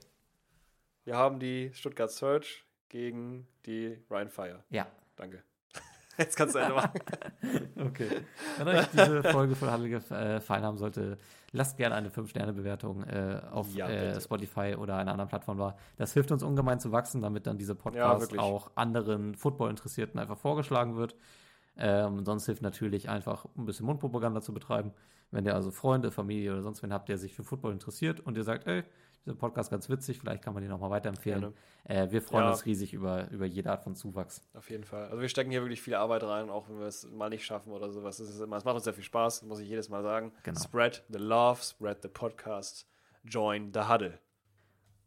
[1.03, 4.63] Wir haben die Stuttgart Search gegen die Ryan Fire.
[4.69, 4.87] Ja.
[5.15, 5.43] Danke.
[6.19, 6.91] Jetzt kannst du Ende machen.
[7.79, 8.09] Okay.
[8.57, 11.17] Wenn euch diese Folge von Halle gefallen haben sollte,
[11.53, 14.19] lasst gerne eine 5-Sterne-Bewertung äh, auf Ja, äh.
[14.19, 15.77] Spotify oder einer anderen Plattform da.
[15.97, 18.41] Das hilft uns ungemein zu wachsen, damit dann dieser Podcast wirklich.
[18.41, 21.15] auch anderen Football-Interessierten einfach vorgeschlagen wird.
[21.77, 24.91] Ähm, sonst hilft natürlich einfach ein bisschen Mundpropaganda zu betreiben.
[25.31, 28.35] Wenn ihr also Freunde, Familie oder sonst wen habt, der sich für Football interessiert und
[28.35, 28.83] ihr sagt, ey,
[29.25, 31.53] dieser Podcast ganz witzig, vielleicht kann man den nochmal weiterempfehlen.
[31.83, 32.51] Äh, wir freuen Ja.
[32.51, 34.41] uns riesig über, über jede Art von Zuwachs.
[34.53, 35.05] Auf jeden Fall.
[35.09, 37.71] Also wir stecken hier wirklich viel Arbeit rein, auch wenn wir es mal nicht schaffen
[37.71, 38.19] oder sowas.
[38.19, 40.31] Es, ist immer, es macht uns sehr viel Spaß, muss ich jedes Mal sagen.
[40.43, 40.59] Genau.
[40.59, 42.87] Spread the love, spread the podcast,
[43.23, 44.19] join the huddle.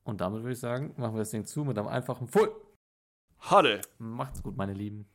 [0.04, 2.50] Und damit würde ich sagen, machen wir das Ding zu mit einem einfachen Full.
[3.50, 3.80] Huddle!
[3.98, 5.08] Macht's gut, meine Lieben.